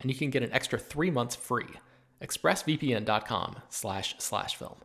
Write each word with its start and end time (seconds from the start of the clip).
and 0.00 0.10
you 0.10 0.16
can 0.16 0.30
get 0.30 0.42
an 0.42 0.52
extra 0.52 0.78
three 0.78 1.10
months 1.10 1.36
free. 1.36 1.68
ExpressVPN.com 2.22 3.56
slash 3.68 4.14
slash 4.18 4.56
film. 4.56 4.76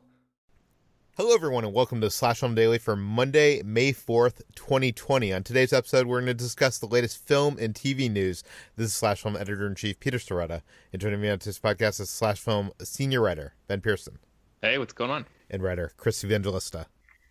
Hello, 1.18 1.34
everyone, 1.34 1.64
and 1.64 1.74
welcome 1.74 2.02
to 2.02 2.10
Slash 2.10 2.42
Film 2.42 2.56
Daily 2.56 2.78
for 2.78 2.98
Monday, 2.98 3.62
May 3.64 3.94
4th, 3.94 4.42
2020. 4.56 5.32
On 5.32 5.44
today's 5.44 5.72
episode, 5.72 6.08
we're 6.08 6.18
going 6.18 6.26
to 6.26 6.34
discuss 6.34 6.78
the 6.78 6.88
latest 6.88 7.26
film 7.26 7.58
and 7.58 7.74
TV 7.74 8.12
news. 8.12 8.44
This 8.76 8.88
is 8.88 8.94
Slash 8.96 9.22
Film 9.22 9.38
Editor 9.38 9.66
in 9.66 9.76
Chief 9.76 9.98
Peter 9.98 10.18
Sciretta. 10.18 10.62
And 10.92 11.02
joining 11.02 11.22
me 11.22 11.30
on 11.30 11.40
today's 11.40 11.58
podcast 11.58 12.02
is 12.02 12.10
Slash 12.10 12.42
Film 12.42 12.72
Senior 12.84 13.22
Writer 13.22 13.54
Ben 13.70 13.80
Pearson. 13.80 14.20
Hey, 14.62 14.78
what's 14.78 14.92
going 14.92 15.10
on? 15.10 15.26
And 15.50 15.64
writer 15.64 15.94
Chris 15.96 16.22
Evangelista. 16.22 16.88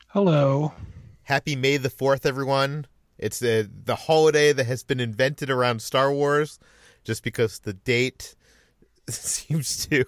Hello. 0.09 0.73
Happy 1.25 1.55
May 1.55 1.77
the 1.77 1.91
4th, 1.91 2.25
everyone. 2.25 2.87
It's 3.19 3.39
the, 3.39 3.71
the 3.85 3.97
holiday 3.97 4.55
that 4.55 4.65
has 4.65 4.83
been 4.83 5.01
invented 5.01 5.51
around 5.51 5.83
Star 5.83 6.11
Wars 6.11 6.59
just 7.05 7.23
because 7.23 7.61
the 7.61 7.73
date 7.73 8.35
seems 9.09 9.87
to 9.87 10.05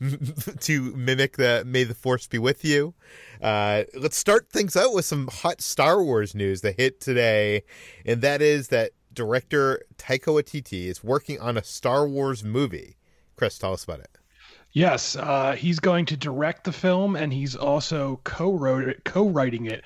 to 0.60 0.82
mimic 0.94 1.36
the 1.36 1.64
"May 1.66 1.84
the 1.84 1.94
Force 1.94 2.26
be 2.26 2.38
with 2.38 2.64
you." 2.64 2.94
Uh, 3.40 3.84
let's 3.94 4.16
start 4.16 4.50
things 4.50 4.76
out 4.76 4.92
with 4.94 5.04
some 5.04 5.28
hot 5.28 5.60
Star 5.60 6.02
Wars 6.02 6.34
news 6.34 6.60
that 6.60 6.76
hit 6.76 7.00
today, 7.00 7.62
and 8.04 8.20
that 8.22 8.42
is 8.42 8.68
that 8.68 8.92
director 9.12 9.82
Taika 9.96 10.26
Waititi 10.26 10.86
is 10.86 11.02
working 11.02 11.40
on 11.40 11.56
a 11.56 11.64
Star 11.64 12.06
Wars 12.06 12.44
movie. 12.44 12.96
Chris, 13.36 13.58
tell 13.58 13.72
us 13.72 13.84
about 13.84 14.00
it. 14.00 14.18
Yes, 14.72 15.16
uh, 15.16 15.52
he's 15.52 15.78
going 15.78 16.04
to 16.06 16.16
direct 16.18 16.64
the 16.64 16.72
film, 16.72 17.16
and 17.16 17.32
he's 17.32 17.56
also 17.56 18.20
co-wrote 18.24 19.04
co-writing 19.04 19.64
it 19.64 19.82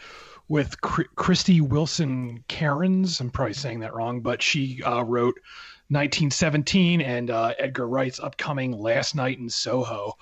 with 0.49 0.81
Krysty 0.81 1.61
Wilson 1.61 2.43
Cairns. 2.49 3.21
I'm 3.21 3.31
probably 3.31 3.55
saying 3.55 3.81
that 3.81 3.95
wrong, 3.95 4.21
but 4.21 4.43
she 4.43 4.83
uh, 4.83 5.05
wrote 5.05 5.39
1917 5.91 7.01
and 7.01 7.31
uh, 7.31 7.53
Edgar 7.59 7.89
Wright's 7.89 8.21
upcoming 8.21 8.73
Last 8.73 9.17
Night 9.17 9.39
in 9.39 9.51
Soho. 9.51 10.17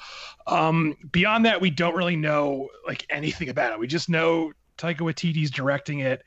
Um, 0.47 0.97
beyond 1.12 1.45
that, 1.45 1.61
we 1.61 1.69
don't 1.69 1.95
really 1.95 2.17
know 2.17 2.69
like 2.87 3.05
anything 3.11 3.51
about 3.51 3.73
it. 3.73 3.79
We 3.79 3.87
just 3.87 4.09
know 4.09 4.53
Taika 4.79 5.01
Waititi's 5.01 5.51
directing 5.51 6.01
it, 6.01 6.23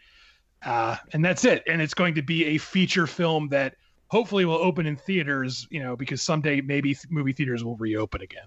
uh, 0.63 0.97
and 1.12 1.25
that's 1.25 1.44
it. 1.44 1.63
And 1.66 1.81
it's 1.81 1.96
going 1.96 2.16
to 2.16 2.22
be 2.22 2.46
a 2.46 2.57
feature 2.59 3.07
film 3.07 3.50
that 3.50 3.75
hopefully 4.09 4.46
will 4.46 4.56
open 4.56 4.85
in 4.85 4.96
theaters. 4.96 5.68
You 5.72 5.81
know, 5.81 5.96
because 5.96 6.22
someday 6.22 6.62
maybe 6.62 6.96
movie 7.09 7.34
theaters 7.34 7.63
will 7.63 7.78
reopen 7.78 8.22
again. 8.22 8.46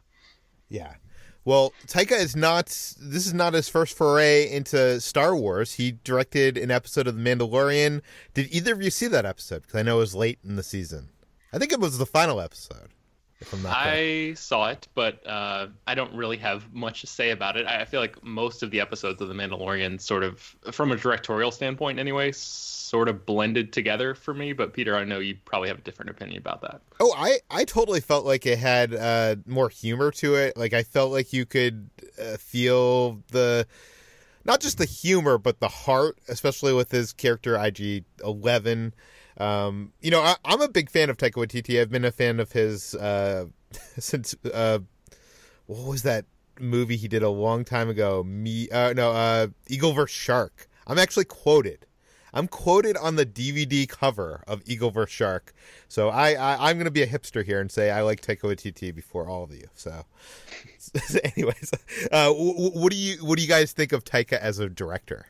Yeah. 0.69 0.95
Well, 1.45 1.73
Taika 1.87 2.19
is 2.19 2.35
not. 2.35 2.67
This 2.67 3.27
is 3.27 3.35
not 3.35 3.53
his 3.55 3.69
first 3.69 3.97
foray 3.97 4.51
into 4.51 5.01
Star 5.01 5.37
Wars. 5.37 5.75
He 5.75 5.93
directed 6.03 6.57
an 6.57 6.71
episode 6.71 7.07
of 7.07 7.17
The 7.17 7.23
Mandalorian. 7.23 8.01
Did 8.33 8.53
either 8.53 8.73
of 8.73 8.83
you 8.83 8.91
see 8.91 9.09
that 9.09 9.27
episode? 9.27 9.63
Because 9.63 9.81
I 9.81 9.83
know 9.83 9.97
it 9.97 10.01
was 10.01 10.15
late 10.15 10.39
in 10.43 10.57
the 10.57 10.63
season. 10.63 11.11
I 11.53 11.59
think 11.59 11.73
it 11.73 11.81
was 11.81 11.99
the 11.99 12.07
final 12.07 12.41
episode. 12.41 12.89
I 13.67 14.35
saw 14.37 14.71
it, 14.71 14.89
but 14.95 15.27
uh, 15.27 15.69
I 15.87 15.95
don't 15.95 16.15
really 16.15 16.37
have 16.39 16.73
much 16.73 17.01
to 17.03 17.07
say 17.07 17.31
about 17.31 17.57
it. 17.57 17.67
I 17.67 17.85
feel 17.85 18.01
like 18.01 18.23
most 18.25 18.63
of 18.63 18.71
the 18.71 18.81
episodes 18.81 19.21
of 19.21 19.29
The 19.29 19.35
Mandalorian, 19.35 20.01
sort 20.01 20.23
of, 20.23 20.41
from 20.71 20.93
a 20.93 20.97
directorial 20.97 21.51
standpoint, 21.51 21.99
anyway, 21.99 22.33
sort 22.33 23.09
of 23.09 23.27
blended 23.27 23.73
together 23.73 24.15
for 24.15 24.35
me. 24.35 24.53
But 24.53 24.73
Peter, 24.73 24.97
I 24.97 25.05
know 25.05 25.19
you 25.19 25.37
probably 25.45 25.69
have 25.69 25.79
a 25.79 25.83
different 25.83 26.11
opinion 26.11 26.39
about 26.39 26.63
that. 26.63 26.81
Oh, 27.01 27.13
I 27.17 27.41
I 27.51 27.65
totally 27.65 28.01
felt 28.01 28.25
like 28.25 28.47
it 28.47 28.59
had 28.59 28.95
uh, 28.95 29.37
more 29.47 29.69
humor 29.69 30.11
to 30.13 30.37
it. 30.37 30.57
Like 30.57 30.73
I 30.73 30.83
felt 30.83 31.13
like 31.13 31.33
you 31.33 31.45
could 31.45 31.91
uh, 32.21 32.37
feel 32.37 33.23
the 33.31 33.67
not 34.45 34.61
just 34.61 34.79
the 34.79 34.85
humor 34.85 35.39
but 35.39 35.61
the 35.61 35.69
heart, 35.69 36.19
especially 36.29 36.73
with 36.73 36.91
his 36.91 37.13
character 37.13 37.57
IG 37.57 38.05
Eleven. 38.23 38.95
Um, 39.39 39.93
you 40.01 40.11
know, 40.11 40.21
I, 40.21 40.37
am 40.45 40.61
a 40.61 40.69
big 40.69 40.91
fan 40.91 41.11
of 41.11 41.17
Taika 41.17 41.33
Waititi. 41.33 41.81
I've 41.81 41.91
been 41.91 42.05
a 42.05 42.13
fan 42.13 42.41
of 42.41 42.53
his 42.53 42.95
uh, 42.95 43.47
since 43.99 44.35
uh, 44.53 44.79
what 45.67 45.89
was 45.89 46.03
that 46.03 46.27
movie 46.61 46.97
he 46.97 47.09
did 47.09 47.23
a 47.23 47.31
long 47.31 47.65
time 47.65 47.89
ago? 47.89 48.23
Me, 48.23 48.69
uh, 48.71 48.93
no, 48.93 49.11
uh, 49.11 49.49
Eagle 49.69 49.93
vs 49.93 50.15
Shark. 50.15 50.69
I'm 50.87 50.99
actually 50.99 51.25
quoted 51.25 51.87
I'm 52.35 52.49
quoted 52.49 52.97
on 52.97 53.15
the 53.15 53.25
DVD 53.25 53.89
cover 53.89 54.43
of 54.49 54.61
Eagle 54.67 54.91
vs 54.91 55.13
Shark. 55.13 55.55
So 55.89 56.09
I, 56.09 56.33
I 56.33 56.71
am 56.71 56.79
to 56.81 56.91
be 56.91 57.03
a 57.03 57.07
hipster 57.07 57.45
here 57.45 57.61
and 57.61 57.71
say 57.71 57.93
I 57.93 58.03
like 58.03 58.21
Taika 58.21 58.41
Waititi 58.41 58.93
before 58.93 59.29
all 59.29 59.45
of 59.45 59.53
you. 59.53 59.69
So, 59.75 60.05
anyways, 61.37 61.71
uh, 62.11 62.33
what 62.33 62.91
do 62.91 62.99
you 62.99 63.25
what 63.25 63.37
do 63.37 63.43
you 63.43 63.49
guys 63.49 63.73
think 63.73 63.93
of 63.93 64.05
Taika 64.05 64.33
as 64.33 64.59
a 64.59 64.69
director? 64.69 65.27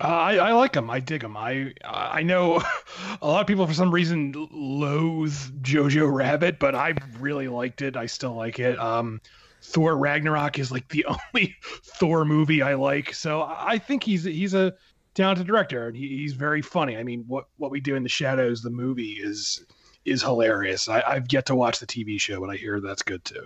I, 0.00 0.38
I, 0.38 0.52
like 0.52 0.74
him. 0.74 0.88
I 0.88 1.00
dig 1.00 1.22
him. 1.22 1.36
I 1.36 1.74
I 1.84 2.22
know 2.22 2.62
a 3.22 3.26
lot 3.26 3.40
of 3.42 3.46
people 3.46 3.66
for 3.66 3.74
some 3.74 3.92
reason 3.92 4.34
loathe 4.50 5.34
Jojo 5.62 6.10
Rabbit, 6.12 6.58
but 6.58 6.74
I 6.74 6.94
really 7.18 7.48
liked 7.48 7.82
it. 7.82 7.96
I 7.96 8.06
still 8.06 8.34
like 8.34 8.58
it. 8.58 8.78
Um, 8.78 9.20
Thor 9.62 9.96
Ragnarok 9.96 10.58
is 10.58 10.72
like 10.72 10.88
the 10.88 11.04
only 11.34 11.56
Thor 11.62 12.24
movie 12.24 12.62
I 12.62 12.74
like, 12.74 13.14
so 13.14 13.42
I 13.42 13.78
think 13.78 14.02
he's 14.02 14.24
he's 14.24 14.54
a 14.54 14.74
talented 15.14 15.46
director, 15.46 15.88
and 15.88 15.96
he, 15.96 16.08
he's 16.18 16.32
very 16.32 16.62
funny. 16.62 16.96
I 16.96 17.02
mean, 17.02 17.24
what 17.26 17.46
what 17.58 17.70
we 17.70 17.80
do 17.80 17.94
in 17.94 18.02
the 18.02 18.08
shadows, 18.08 18.62
the 18.62 18.70
movie 18.70 19.18
is 19.20 19.64
is 20.04 20.22
hilarious. 20.22 20.88
I, 20.88 21.02
I've 21.06 21.30
yet 21.30 21.46
to 21.46 21.54
watch 21.54 21.78
the 21.78 21.86
TV 21.86 22.20
show, 22.20 22.40
but 22.40 22.50
I 22.50 22.56
hear 22.56 22.80
that's 22.80 23.02
good 23.02 23.24
too. 23.24 23.44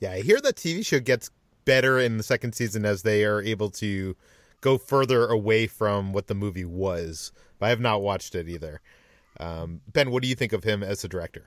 Yeah, 0.00 0.12
I 0.12 0.20
hear 0.20 0.40
the 0.40 0.52
TV 0.52 0.84
show 0.84 1.00
gets 1.00 1.30
better 1.64 1.98
in 1.98 2.16
the 2.16 2.22
second 2.22 2.54
season 2.54 2.84
as 2.84 3.02
they 3.02 3.24
are 3.24 3.42
able 3.42 3.70
to 3.70 4.16
go 4.60 4.78
further 4.78 5.26
away 5.26 5.66
from 5.66 6.12
what 6.12 6.26
the 6.26 6.34
movie 6.34 6.64
was. 6.64 7.32
But 7.58 7.66
I 7.66 7.68
have 7.70 7.80
not 7.80 8.02
watched 8.02 8.34
it 8.34 8.48
either. 8.48 8.80
Um, 9.40 9.80
ben, 9.92 10.10
what 10.10 10.22
do 10.22 10.28
you 10.28 10.34
think 10.34 10.52
of 10.52 10.64
him 10.64 10.82
as 10.82 11.04
a 11.04 11.08
director? 11.08 11.44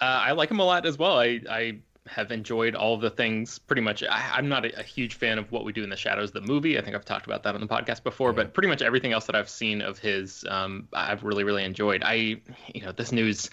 Uh, 0.00 0.22
I 0.24 0.32
like 0.32 0.50
him 0.50 0.60
a 0.60 0.64
lot 0.64 0.86
as 0.86 0.98
well. 0.98 1.18
I, 1.18 1.40
I 1.48 1.78
have 2.06 2.32
enjoyed 2.32 2.74
all 2.74 2.96
the 2.96 3.10
things 3.10 3.58
pretty 3.58 3.82
much. 3.82 4.02
I, 4.02 4.38
am 4.38 4.48
not 4.48 4.64
a, 4.64 4.80
a, 4.80 4.82
huge 4.82 5.14
fan 5.14 5.38
of 5.38 5.52
What 5.52 5.64
We 5.64 5.72
Do 5.72 5.84
in 5.84 5.90
the 5.90 5.96
Shadows, 5.96 6.32
the 6.32 6.40
movie. 6.40 6.78
I 6.78 6.82
think 6.82 6.96
I've 6.96 7.04
talked 7.04 7.26
about 7.26 7.42
that 7.42 7.54
on 7.54 7.60
the 7.60 7.66
podcast 7.66 8.02
before, 8.02 8.30
yeah. 8.30 8.36
but 8.36 8.54
pretty 8.54 8.68
much 8.68 8.82
everything 8.82 9.12
else 9.12 9.26
that 9.26 9.36
I've 9.36 9.48
seen 9.48 9.82
of 9.82 9.98
his, 9.98 10.44
um, 10.48 10.88
I've 10.92 11.22
really, 11.22 11.44
really 11.44 11.64
enjoyed. 11.64 12.02
I, 12.04 12.40
you 12.74 12.82
know, 12.82 12.92
this 12.92 13.12
news. 13.12 13.50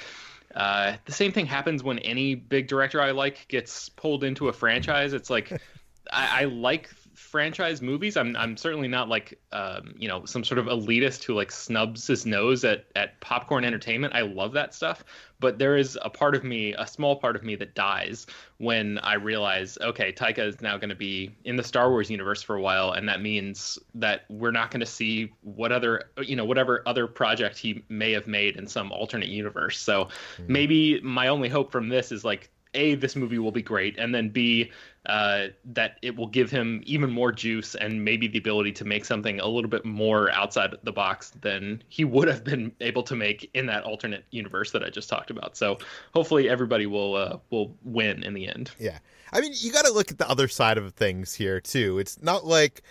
Uh, 0.56 0.96
the 1.06 1.12
same 1.12 1.32
thing 1.32 1.46
happens 1.46 1.84
when 1.84 2.00
any 2.00 2.34
big 2.34 2.68
director 2.68 3.02
I 3.02 3.12
like 3.12 3.48
gets 3.48 3.90
pulled 3.90 4.24
into 4.24 4.48
a 4.48 4.54
franchise. 4.54 5.14
It's 5.14 5.30
like 5.30 5.52
I, 6.12 6.42
I 6.42 6.46
like 6.46 6.90
franchise 7.18 7.82
movies. 7.82 8.16
I'm 8.16 8.36
I'm 8.36 8.56
certainly 8.56 8.88
not 8.88 9.10
like 9.10 9.40
um, 9.52 9.96
you 9.98 10.08
know 10.08 10.24
some 10.26 10.44
sort 10.44 10.60
of 10.60 10.68
elitist 10.68 11.24
who 11.24 11.34
like 11.34 11.52
snubs 11.52 12.06
his 12.06 12.26
nose 12.26 12.64
at 12.64 12.86
at 12.96 13.20
popcorn 13.22 13.66
entertainment. 13.66 14.14
I 14.14 14.22
love 14.22 14.54
that 14.54 14.74
stuff, 14.76 15.04
but 15.40 15.58
there 15.58 15.78
is 15.78 15.98
a 16.04 16.12
part 16.12 16.36
of 16.36 16.44
me, 16.44 16.74
a 16.76 16.86
small 16.86 17.16
part 17.16 17.36
of 17.36 17.44
me 17.44 17.56
that 17.56 17.74
dies 17.74 18.28
when 18.58 19.00
I 19.00 19.16
realize, 19.16 19.80
okay, 19.82 20.14
Taika 20.14 20.48
is 20.48 20.62
now 20.62 20.78
going 20.78 20.90
to 20.90 20.96
be 20.96 21.36
in 21.44 21.56
the 21.56 21.64
Star 21.64 21.90
Wars 21.90 22.10
universe 22.10 22.44
for 22.44 22.56
a 22.56 22.62
while, 22.62 22.92
and 22.92 23.10
that 23.10 23.22
means 23.22 23.80
that 23.96 24.26
we're 24.30 24.52
not 24.52 24.70
going 24.70 24.82
to 24.82 24.86
see 24.86 25.34
what 25.42 25.72
other 25.72 26.12
you 26.22 26.36
know 26.36 26.46
whatever 26.46 26.84
other 26.86 27.08
project 27.08 27.58
he 27.58 27.84
may 27.90 28.12
have 28.12 28.28
made 28.28 28.58
in 28.58 28.68
some 28.68 28.92
alternate 28.92 29.30
universe. 29.30 29.80
So 29.80 30.06
mm-hmm. 30.06 30.54
maybe 30.54 31.02
my 31.02 31.30
only 31.30 31.50
hope 31.50 31.72
from 31.72 31.90
this 31.90 32.12
is 32.12 32.24
like 32.24 32.52
a 32.74 32.96
this 32.96 33.16
movie 33.16 33.40
will 33.40 33.52
be 33.52 33.62
great 33.62 33.98
and 33.98 34.14
then 34.14 34.30
b 34.30 34.72
uh, 35.08 35.48
that 35.64 35.98
it 36.02 36.16
will 36.16 36.28
give 36.28 36.52
him 36.52 36.82
even 36.86 37.10
more 37.10 37.32
juice 37.32 37.76
and 37.76 38.04
maybe 38.04 38.28
the 38.28 38.38
ability 38.38 38.74
to 38.74 38.86
make 38.86 39.06
something 39.06 39.40
a 39.40 39.48
little 39.48 39.70
bit 39.70 39.86
more 39.86 40.30
outside 40.32 40.76
the 40.84 40.92
box 40.92 41.32
than 41.42 41.82
he 41.88 42.04
would 42.04 42.28
have 42.28 42.44
been 42.44 42.74
able 42.82 43.04
to 43.04 43.16
make 43.16 43.50
in 43.54 43.66
that 43.66 43.84
alternate 43.84 44.26
universe 44.32 44.72
that 44.72 44.84
I 44.84 44.90
just 44.90 45.10
talked 45.10 45.32
about. 45.32 45.56
So 45.56 45.78
hopefully 46.14 46.50
everybody 46.50 46.86
will 46.86 47.16
uh, 47.16 47.38
will 47.50 47.74
win 47.84 48.22
in 48.24 48.34
the 48.34 48.48
end. 48.48 48.72
Yeah, 48.78 49.00
I 49.32 49.40
mean 49.40 49.54
you 49.56 49.72
got 49.72 49.86
to 49.86 49.94
look 49.94 50.12
at 50.12 50.18
the 50.18 50.30
other 50.30 50.50
side 50.50 50.78
of 50.78 50.94
things 50.94 51.34
here 51.34 51.62
too. 51.62 52.00
It's 52.00 52.22
not 52.22 52.46
like 52.46 52.82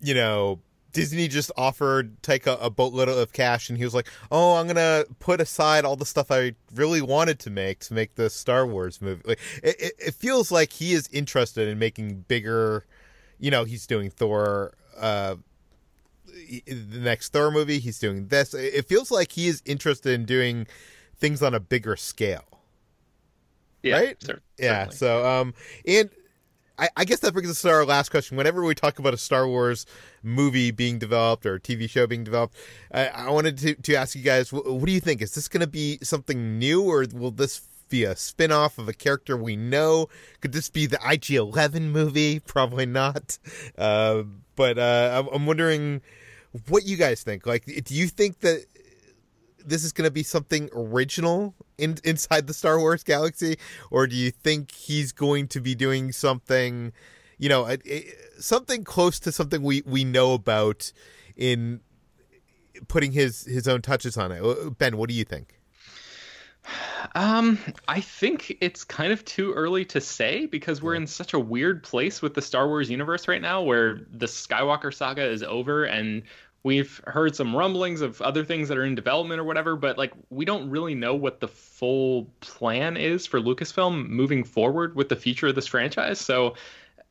you 0.00 0.14
know 0.14 0.60
Disney 0.92 1.28
just 1.28 1.50
offered 1.56 2.20
Taika 2.22 2.58
a 2.60 2.70
boatload 2.70 3.08
of 3.08 3.32
cash, 3.32 3.68
and 3.68 3.78
he 3.78 3.84
was 3.84 3.94
like, 3.94 4.08
"Oh, 4.30 4.54
I'm 4.54 4.66
gonna 4.66 5.04
put 5.18 5.40
aside 5.40 5.84
all 5.84 5.96
the 5.96 6.06
stuff 6.06 6.30
I 6.30 6.54
really 6.74 7.02
wanted 7.02 7.38
to 7.40 7.50
make 7.50 7.80
to 7.80 7.94
make 7.94 8.14
the 8.14 8.30
Star 8.30 8.66
Wars 8.66 9.00
movie." 9.02 9.22
Like, 9.24 9.40
it, 9.62 9.92
it, 9.98 10.14
feels 10.14 10.50
like 10.50 10.72
he 10.72 10.94
is 10.94 11.08
interested 11.12 11.68
in 11.68 11.78
making 11.78 12.24
bigger. 12.28 12.86
You 13.38 13.50
know, 13.50 13.64
he's 13.64 13.86
doing 13.86 14.10
Thor, 14.10 14.72
uh, 14.98 15.36
the 16.26 17.00
next 17.00 17.32
Thor 17.32 17.50
movie. 17.50 17.78
He's 17.78 17.98
doing 17.98 18.28
this. 18.28 18.54
It 18.54 18.88
feels 18.88 19.10
like 19.10 19.32
he 19.32 19.48
is 19.48 19.62
interested 19.66 20.12
in 20.12 20.24
doing 20.24 20.66
things 21.18 21.42
on 21.42 21.54
a 21.54 21.60
bigger 21.60 21.96
scale. 21.96 22.44
Yeah, 23.82 23.98
right? 23.98 24.16
Certainly. 24.20 24.42
Yeah. 24.58 24.88
So, 24.88 25.24
um, 25.24 25.54
and 25.86 26.10
I, 26.78 26.88
I, 26.96 27.04
guess 27.04 27.20
that 27.20 27.32
brings 27.32 27.50
us 27.50 27.60
to 27.62 27.70
our 27.70 27.84
last 27.84 28.10
question. 28.10 28.36
Whenever 28.36 28.64
we 28.64 28.74
talk 28.74 28.98
about 28.98 29.12
a 29.12 29.18
Star 29.18 29.48
Wars 29.48 29.84
movie 30.22 30.70
being 30.70 30.98
developed 30.98 31.44
or 31.44 31.56
a 31.56 31.60
TV 31.60 31.90
show 31.90 32.06
being 32.06 32.24
developed, 32.24 32.56
I, 32.92 33.08
I 33.08 33.30
wanted 33.30 33.58
to, 33.58 33.74
to 33.74 33.94
ask 33.94 34.14
you 34.14 34.22
guys, 34.22 34.52
what, 34.52 34.66
what 34.66 34.86
do 34.86 34.92
you 34.92 35.00
think? 35.00 35.20
Is 35.20 35.34
this 35.34 35.48
going 35.48 35.60
to 35.60 35.66
be 35.66 35.98
something 36.02 36.58
new, 36.58 36.82
or 36.82 37.04
will 37.12 37.32
this 37.32 37.68
be 37.88 38.04
a 38.04 38.14
spin-off 38.14 38.78
of 38.78 38.88
a 38.88 38.92
character 38.92 39.36
we 39.36 39.56
know? 39.56 40.08
Could 40.40 40.52
this 40.52 40.68
be 40.68 40.86
the 40.86 40.98
IG-11 41.04 41.90
movie? 41.90 42.38
Probably 42.46 42.86
not. 42.86 43.38
Uh, 43.76 44.22
but 44.56 44.78
uh, 44.78 45.22
I'm, 45.24 45.34
I'm 45.34 45.46
wondering 45.46 46.02
what 46.68 46.84
you 46.84 46.96
guys 46.96 47.22
think. 47.22 47.46
Like, 47.46 47.64
do 47.64 47.94
you 47.94 48.06
think 48.06 48.40
that 48.40 48.66
this 49.64 49.84
is 49.84 49.92
going 49.92 50.06
to 50.06 50.10
be 50.10 50.22
something 50.22 50.68
original 50.72 51.54
in, 51.76 51.98
inside 52.04 52.46
the 52.46 52.54
Star 52.54 52.78
Wars 52.78 53.02
galaxy, 53.02 53.56
or 53.90 54.06
do 54.06 54.16
you 54.16 54.30
think 54.30 54.72
he's 54.72 55.12
going 55.12 55.48
to 55.48 55.60
be 55.60 55.74
doing 55.74 56.12
something, 56.12 56.92
you 57.38 57.48
know, 57.48 57.76
something 58.38 58.84
close 58.84 59.18
to 59.20 59.32
something 59.32 59.62
we 59.62 59.82
we 59.86 60.04
know 60.04 60.34
about 60.34 60.92
in 61.36 61.80
putting 62.88 63.12
his 63.12 63.44
his 63.44 63.68
own 63.68 63.82
touches 63.82 64.16
on 64.16 64.32
it? 64.32 64.78
Ben, 64.78 64.96
what 64.96 65.08
do 65.08 65.14
you 65.14 65.24
think? 65.24 65.58
Um, 67.14 67.58
I 67.86 68.00
think 68.00 68.58
it's 68.60 68.84
kind 68.84 69.12
of 69.12 69.24
too 69.24 69.52
early 69.54 69.84
to 69.86 70.00
say 70.00 70.46
because 70.46 70.82
we're 70.82 70.94
in 70.94 71.06
such 71.06 71.32
a 71.32 71.38
weird 71.38 71.82
place 71.82 72.20
with 72.20 72.34
the 72.34 72.42
Star 72.42 72.68
Wars 72.68 72.90
universe 72.90 73.28
right 73.28 73.40
now 73.40 73.62
where 73.62 74.00
the 74.10 74.26
Skywalker 74.26 74.92
saga 74.92 75.24
is 75.24 75.42
over 75.42 75.84
and 75.84 76.22
We've 76.62 77.00
heard 77.06 77.36
some 77.36 77.54
rumblings 77.54 78.00
of 78.00 78.20
other 78.20 78.44
things 78.44 78.68
that 78.68 78.78
are 78.78 78.84
in 78.84 78.94
development 78.94 79.40
or 79.40 79.44
whatever, 79.44 79.76
but 79.76 79.96
like 79.96 80.12
we 80.30 80.44
don't 80.44 80.68
really 80.70 80.94
know 80.94 81.14
what 81.14 81.40
the 81.40 81.48
full 81.48 82.30
plan 82.40 82.96
is 82.96 83.26
for 83.26 83.40
Lucasfilm 83.40 84.08
moving 84.08 84.44
forward 84.44 84.96
with 84.96 85.08
the 85.08 85.16
future 85.16 85.46
of 85.46 85.54
this 85.54 85.66
franchise. 85.66 86.20
So 86.20 86.54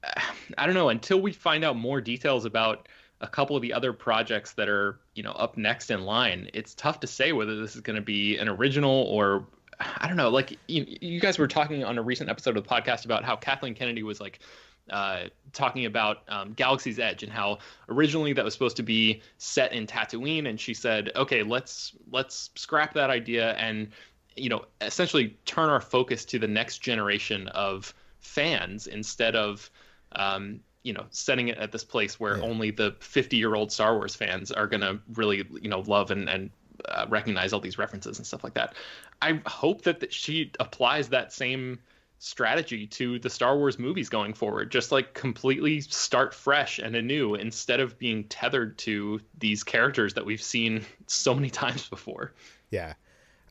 I 0.57 0.65
don't 0.65 0.75
know 0.75 0.89
until 0.89 1.21
we 1.21 1.31
find 1.31 1.63
out 1.63 1.77
more 1.77 2.01
details 2.01 2.45
about 2.45 2.89
a 3.21 3.27
couple 3.27 3.55
of 3.55 3.61
the 3.61 3.73
other 3.73 3.93
projects 3.93 4.53
that 4.53 4.69
are, 4.69 4.99
you 5.15 5.23
know, 5.23 5.31
up 5.31 5.57
next 5.57 5.89
in 5.89 6.01
line. 6.01 6.49
It's 6.53 6.75
tough 6.75 6.99
to 6.99 7.07
say 7.07 7.31
whether 7.31 7.59
this 7.59 7.75
is 7.75 7.81
going 7.81 7.95
to 7.95 8.01
be 8.01 8.37
an 8.37 8.47
original 8.47 9.03
or 9.09 9.47
I 9.79 10.07
don't 10.07 10.17
know. 10.17 10.29
Like 10.29 10.57
you, 10.67 10.85
you 11.01 11.19
guys 11.19 11.39
were 11.39 11.47
talking 11.47 11.83
on 11.83 11.97
a 11.97 12.01
recent 12.01 12.29
episode 12.29 12.57
of 12.57 12.63
the 12.63 12.69
podcast 12.69 13.05
about 13.05 13.23
how 13.23 13.35
Kathleen 13.35 13.75
Kennedy 13.75 14.03
was 14.03 14.19
like 14.19 14.39
uh, 14.89 15.23
talking 15.53 15.85
about 15.85 16.19
um, 16.27 16.53
Galaxy's 16.53 16.99
Edge 16.99 17.23
and 17.23 17.31
how 17.31 17.59
originally 17.89 18.33
that 18.33 18.43
was 18.43 18.53
supposed 18.53 18.77
to 18.77 18.83
be 18.83 19.21
set 19.37 19.73
in 19.73 19.87
Tatooine, 19.87 20.47
and 20.47 20.59
she 20.59 20.73
said, 20.73 21.11
"Okay, 21.15 21.43
let's 21.43 21.93
let's 22.11 22.49
scrap 22.55 22.93
that 22.93 23.09
idea 23.09 23.53
and 23.53 23.89
you 24.35 24.49
know 24.49 24.65
essentially 24.81 25.37
turn 25.45 25.69
our 25.69 25.81
focus 25.81 26.25
to 26.25 26.39
the 26.39 26.47
next 26.47 26.79
generation 26.79 27.47
of 27.49 27.93
fans 28.19 28.87
instead 28.87 29.35
of." 29.35 29.69
Um, 30.13 30.61
you 30.83 30.93
know, 30.93 31.05
setting 31.09 31.49
it 31.49 31.57
at 31.57 31.73
this 31.73 31.83
place 31.83 32.17
where 32.17 32.37
yeah. 32.37 32.43
only 32.43 32.71
the 32.71 32.95
50 33.01 33.35
year 33.35 33.55
old 33.55 33.73
Star 33.73 33.97
Wars 33.97 34.15
fans 34.15 34.53
are 34.53 34.67
going 34.67 34.79
to 34.79 34.97
really, 35.15 35.45
you 35.61 35.67
know, 35.69 35.81
love 35.81 36.11
and, 36.11 36.29
and 36.29 36.49
uh, 36.87 37.05
recognize 37.09 37.51
all 37.51 37.59
these 37.59 37.77
references 37.77 38.17
and 38.17 38.25
stuff 38.25 38.41
like 38.41 38.53
that. 38.53 38.73
I 39.21 39.41
hope 39.45 39.81
that, 39.83 39.99
that 39.99 40.13
she 40.13 40.51
applies 40.59 41.09
that 41.09 41.33
same 41.33 41.79
strategy 42.19 42.87
to 42.87 43.19
the 43.19 43.29
Star 43.29 43.57
Wars 43.57 43.77
movies 43.77 44.09
going 44.09 44.33
forward. 44.33 44.71
Just 44.71 44.91
like 44.91 45.13
completely 45.13 45.81
start 45.81 46.33
fresh 46.33 46.79
and 46.79 46.95
anew 46.95 47.35
instead 47.35 47.79
of 47.79 47.97
being 47.97 48.23
tethered 48.25 48.77
to 48.79 49.21
these 49.37 49.63
characters 49.63 50.15
that 50.15 50.25
we've 50.25 50.41
seen 50.41 50.85
so 51.07 51.33
many 51.33 51.49
times 51.49 51.87
before. 51.87 52.33
Yeah. 52.71 52.93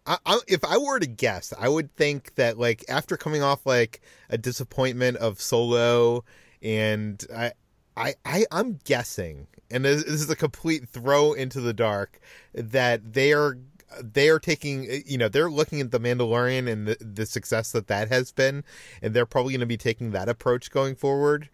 I, 0.07 0.19
I, 0.25 0.39
if 0.47 0.65
I 0.65 0.79
were 0.79 1.01
to 1.01 1.07
guess, 1.07 1.53
I 1.59 1.69
would 1.69 1.95
think 1.97 2.35
that 2.37 2.59
like 2.59 2.85
after 2.89 3.17
coming 3.17 3.43
off 3.43 3.67
like 3.67 4.01
a 4.31 4.39
disappointment 4.39 5.17
of 5.17 5.41
Solo, 5.41 6.25
and 6.63 7.25
I, 7.35 7.53
I, 7.97 8.15
I 8.25 8.47
I'm 8.53 8.79
guessing, 8.85 9.49
and 9.71 9.85
this, 9.85 10.05
this 10.05 10.23
is 10.23 10.31
a 10.31 10.37
complete 10.37 10.89
throw 10.89 11.33
into 11.33 11.61
the 11.61 11.73
dark, 11.73 12.21
that 12.55 13.15
they 13.15 13.33
are 13.33 13.59
they 14.01 14.29
are 14.29 14.39
taking 14.39 15.03
you 15.07 15.19
know 15.19 15.29
they're 15.29 15.51
looking 15.51 15.81
at 15.81 15.91
the 15.91 16.01
Mandalorian 16.01 16.71
and 16.71 16.89
the, 16.89 16.97
the 17.01 17.27
success 17.27 17.73
that 17.73 17.87
that 17.89 18.09
has 18.09 18.33
been, 18.33 18.65
and 19.03 19.15
they're 19.15 19.27
probably 19.27 19.53
going 19.53 19.61
to 19.61 19.67
be 19.67 19.77
taking 19.77 20.11
that 20.13 20.29
approach 20.29 20.71
going 20.71 20.95
forward. 20.95 21.49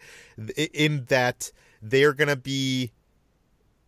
In 0.74 1.06
that 1.06 1.52
they 1.80 2.04
are 2.04 2.12
going 2.12 2.28
to 2.28 2.36
be 2.36 2.92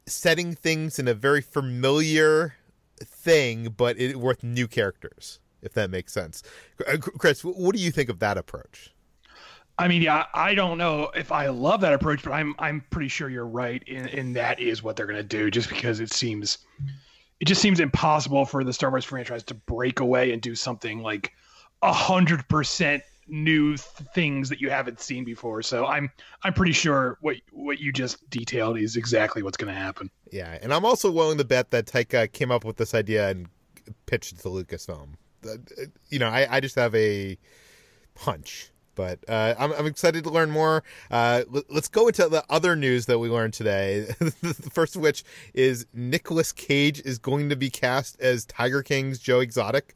setting 0.07 0.55
things 0.55 0.99
in 0.99 1.09
a 1.09 1.15
very 1.15 1.41
familiar 1.41 2.57
thing, 2.99 3.75
but 3.77 3.99
it, 3.99 4.19
with 4.19 4.43
new 4.43 4.69
characters. 4.69 5.41
If 5.63 5.73
that 5.73 5.89
makes 5.89 6.13
sense, 6.13 6.43
uh, 6.87 6.99
Chris, 6.99 7.43
what 7.43 7.75
do 7.75 7.81
you 7.81 7.91
think 7.91 8.11
of 8.11 8.19
that 8.19 8.37
approach? 8.37 8.93
I 9.79 9.89
mean, 9.89 10.03
yeah, 10.03 10.27
I 10.35 10.55
don't 10.55 10.77
know 10.77 11.11
if 11.17 11.33
I 11.33 11.49
love 11.49 11.81
that 11.81 11.95
approach, 11.95 12.23
but 12.23 12.33
I'm 12.33 12.55
I'm 12.59 12.85
pretty 12.91 13.09
sure 13.09 13.31
you're 13.31 13.47
right, 13.47 13.83
and 13.89 14.37
that 14.37 14.61
is 14.61 14.83
what 14.83 14.95
they're 14.95 15.07
going 15.07 15.17
to 15.17 15.23
do, 15.23 15.51
just 15.51 15.71
because 15.71 16.01
it 16.01 16.13
seems 16.13 16.59
it 17.45 17.47
just 17.47 17.61
seems 17.61 17.79
impossible 17.79 18.47
for 18.47 18.65
the 18.65 18.73
Star 18.73 18.89
Wars 18.89 19.05
franchise 19.05 19.43
to 19.43 19.53
break 19.53 20.01
away 20.01 20.33
and 20.33 20.41
do 20.41 20.55
something 20.55 21.03
like 21.03 21.35
a 21.83 21.93
hundred 21.93 22.49
percent 22.49 23.03
new 23.29 23.77
things 23.77 24.49
that 24.49 24.63
you 24.63 24.71
haven't 24.71 24.99
seen 24.99 25.25
before. 25.25 25.61
So 25.61 25.85
I'm 25.85 26.11
I'm 26.43 26.55
pretty 26.55 26.73
sure 26.73 27.19
what 27.21 27.37
what 27.53 27.79
you 27.79 27.93
just 27.93 28.31
detailed 28.31 28.79
is 28.79 28.97
exactly 28.97 29.43
what's 29.43 29.59
going 29.59 29.71
to 29.71 29.79
happen. 29.79 30.11
Yeah, 30.33 30.57
and 30.63 30.73
I'm 30.73 30.87
also 30.87 31.13
willing 31.13 31.37
to 31.37 31.45
bet 31.45 31.71
that 31.73 31.85
Taika 31.85 32.33
came 32.33 32.51
up 32.51 32.65
with 32.65 32.79
this 32.79 32.95
idea 32.95 33.29
and 33.29 33.49
pitched 34.07 34.33
it 34.33 34.39
to 34.39 34.49
Lucasfilm. 34.49 35.17
You 36.09 36.21
know, 36.21 36.29
I, 36.29 36.47
I 36.51 36.61
just 36.61 36.77
have 36.77 36.95
a 36.95 37.37
hunch 38.17 38.71
but 38.95 39.19
uh, 39.29 39.55
I'm, 39.59 39.73
I'm, 39.73 39.87
excited 39.87 40.25
to 40.25 40.31
learn 40.31 40.51
more. 40.51 40.83
Uh, 41.11 41.43
let's 41.69 41.89
go 41.89 42.09
into 42.09 42.29
the 42.29 42.45
other 42.49 42.77
news 42.77 43.07
that 43.07 43.19
we 43.19 43.29
learned 43.29 43.55
today. 43.55 44.01
the 44.19 44.71
first 44.73 44.97
of 44.97 45.03
which 45.03 45.25
is 45.53 45.87
Nicolas 45.93 46.53
Cage 46.53 47.01
is 47.05 47.19
going 47.19 47.49
to 47.49 47.57
be 47.57 47.71
cast 47.71 48.21
as 48.21 48.45
Tiger 48.45 48.83
King's 48.83 49.19
Joe 49.19 49.41
Exotic. 49.41 49.95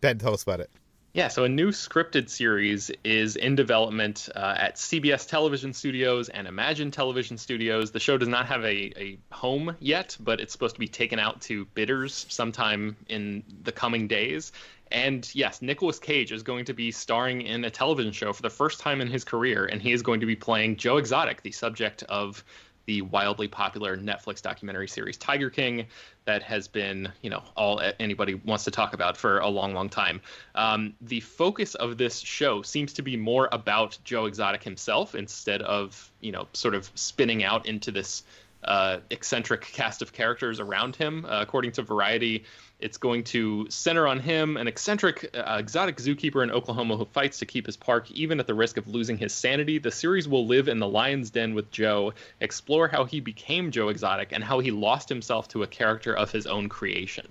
Ben, 0.00 0.18
tell 0.18 0.34
us 0.34 0.42
about 0.42 0.60
it. 0.60 0.70
Yeah, 1.18 1.26
so 1.26 1.42
a 1.42 1.48
new 1.48 1.72
scripted 1.72 2.28
series 2.28 2.92
is 3.02 3.34
in 3.34 3.56
development 3.56 4.28
uh, 4.36 4.54
at 4.56 4.76
CBS 4.76 5.28
Television 5.28 5.72
Studios 5.72 6.28
and 6.28 6.46
Imagine 6.46 6.92
Television 6.92 7.36
Studios. 7.36 7.90
The 7.90 7.98
show 7.98 8.18
does 8.18 8.28
not 8.28 8.46
have 8.46 8.62
a, 8.62 8.92
a 8.96 9.18
home 9.32 9.74
yet, 9.80 10.16
but 10.20 10.38
it's 10.38 10.52
supposed 10.52 10.76
to 10.76 10.78
be 10.78 10.86
taken 10.86 11.18
out 11.18 11.40
to 11.40 11.64
bidders 11.74 12.24
sometime 12.28 12.94
in 13.08 13.42
the 13.64 13.72
coming 13.72 14.06
days. 14.06 14.52
And 14.92 15.28
yes, 15.34 15.60
Nicolas 15.60 15.98
Cage 15.98 16.30
is 16.30 16.44
going 16.44 16.66
to 16.66 16.72
be 16.72 16.92
starring 16.92 17.42
in 17.42 17.64
a 17.64 17.70
television 17.70 18.12
show 18.12 18.32
for 18.32 18.42
the 18.42 18.48
first 18.48 18.78
time 18.78 19.00
in 19.00 19.08
his 19.08 19.24
career, 19.24 19.66
and 19.66 19.82
he 19.82 19.90
is 19.90 20.02
going 20.02 20.20
to 20.20 20.26
be 20.26 20.36
playing 20.36 20.76
Joe 20.76 20.98
Exotic, 20.98 21.42
the 21.42 21.50
subject 21.50 22.04
of 22.04 22.44
the 22.88 23.02
wildly 23.02 23.46
popular 23.46 23.98
Netflix 23.98 24.40
documentary 24.40 24.88
series 24.88 25.18
Tiger 25.18 25.50
King 25.50 25.84
that 26.24 26.42
has 26.42 26.66
been, 26.66 27.12
you 27.20 27.28
know, 27.28 27.42
all 27.54 27.82
anybody 28.00 28.32
wants 28.32 28.64
to 28.64 28.70
talk 28.70 28.94
about 28.94 29.14
for 29.14 29.40
a 29.40 29.48
long, 29.48 29.74
long 29.74 29.90
time. 29.90 30.22
Um, 30.54 30.94
the 31.02 31.20
focus 31.20 31.74
of 31.74 31.98
this 31.98 32.18
show 32.18 32.62
seems 32.62 32.94
to 32.94 33.02
be 33.02 33.14
more 33.14 33.50
about 33.52 33.98
Joe 34.04 34.24
Exotic 34.24 34.64
himself 34.64 35.14
instead 35.14 35.60
of, 35.60 36.10
you 36.22 36.32
know, 36.32 36.48
sort 36.54 36.74
of 36.74 36.90
spinning 36.94 37.44
out 37.44 37.66
into 37.66 37.92
this 37.92 38.22
uh, 38.64 38.98
eccentric 39.10 39.62
cast 39.62 40.02
of 40.02 40.12
characters 40.12 40.60
around 40.60 40.96
him. 40.96 41.24
Uh, 41.24 41.40
according 41.40 41.72
to 41.72 41.82
Variety, 41.82 42.44
it's 42.80 42.98
going 42.98 43.24
to 43.24 43.66
center 43.70 44.06
on 44.06 44.20
him, 44.20 44.56
an 44.56 44.68
eccentric 44.68 45.30
uh, 45.34 45.56
exotic 45.58 45.96
zookeeper 45.96 46.42
in 46.42 46.50
Oklahoma 46.50 46.96
who 46.96 47.04
fights 47.04 47.38
to 47.38 47.46
keep 47.46 47.66
his 47.66 47.76
park 47.76 48.10
even 48.10 48.40
at 48.40 48.46
the 48.46 48.54
risk 48.54 48.76
of 48.76 48.88
losing 48.88 49.18
his 49.18 49.32
sanity. 49.32 49.78
The 49.78 49.90
series 49.90 50.28
will 50.28 50.46
live 50.46 50.68
in 50.68 50.78
the 50.78 50.88
lion's 50.88 51.30
den 51.30 51.54
with 51.54 51.70
Joe, 51.70 52.14
explore 52.40 52.88
how 52.88 53.04
he 53.04 53.20
became 53.20 53.70
Joe 53.70 53.88
Exotic 53.88 54.32
and 54.32 54.44
how 54.44 54.60
he 54.60 54.70
lost 54.70 55.08
himself 55.08 55.48
to 55.48 55.62
a 55.62 55.66
character 55.66 56.14
of 56.14 56.30
his 56.30 56.46
own 56.46 56.68
creation. 56.68 57.26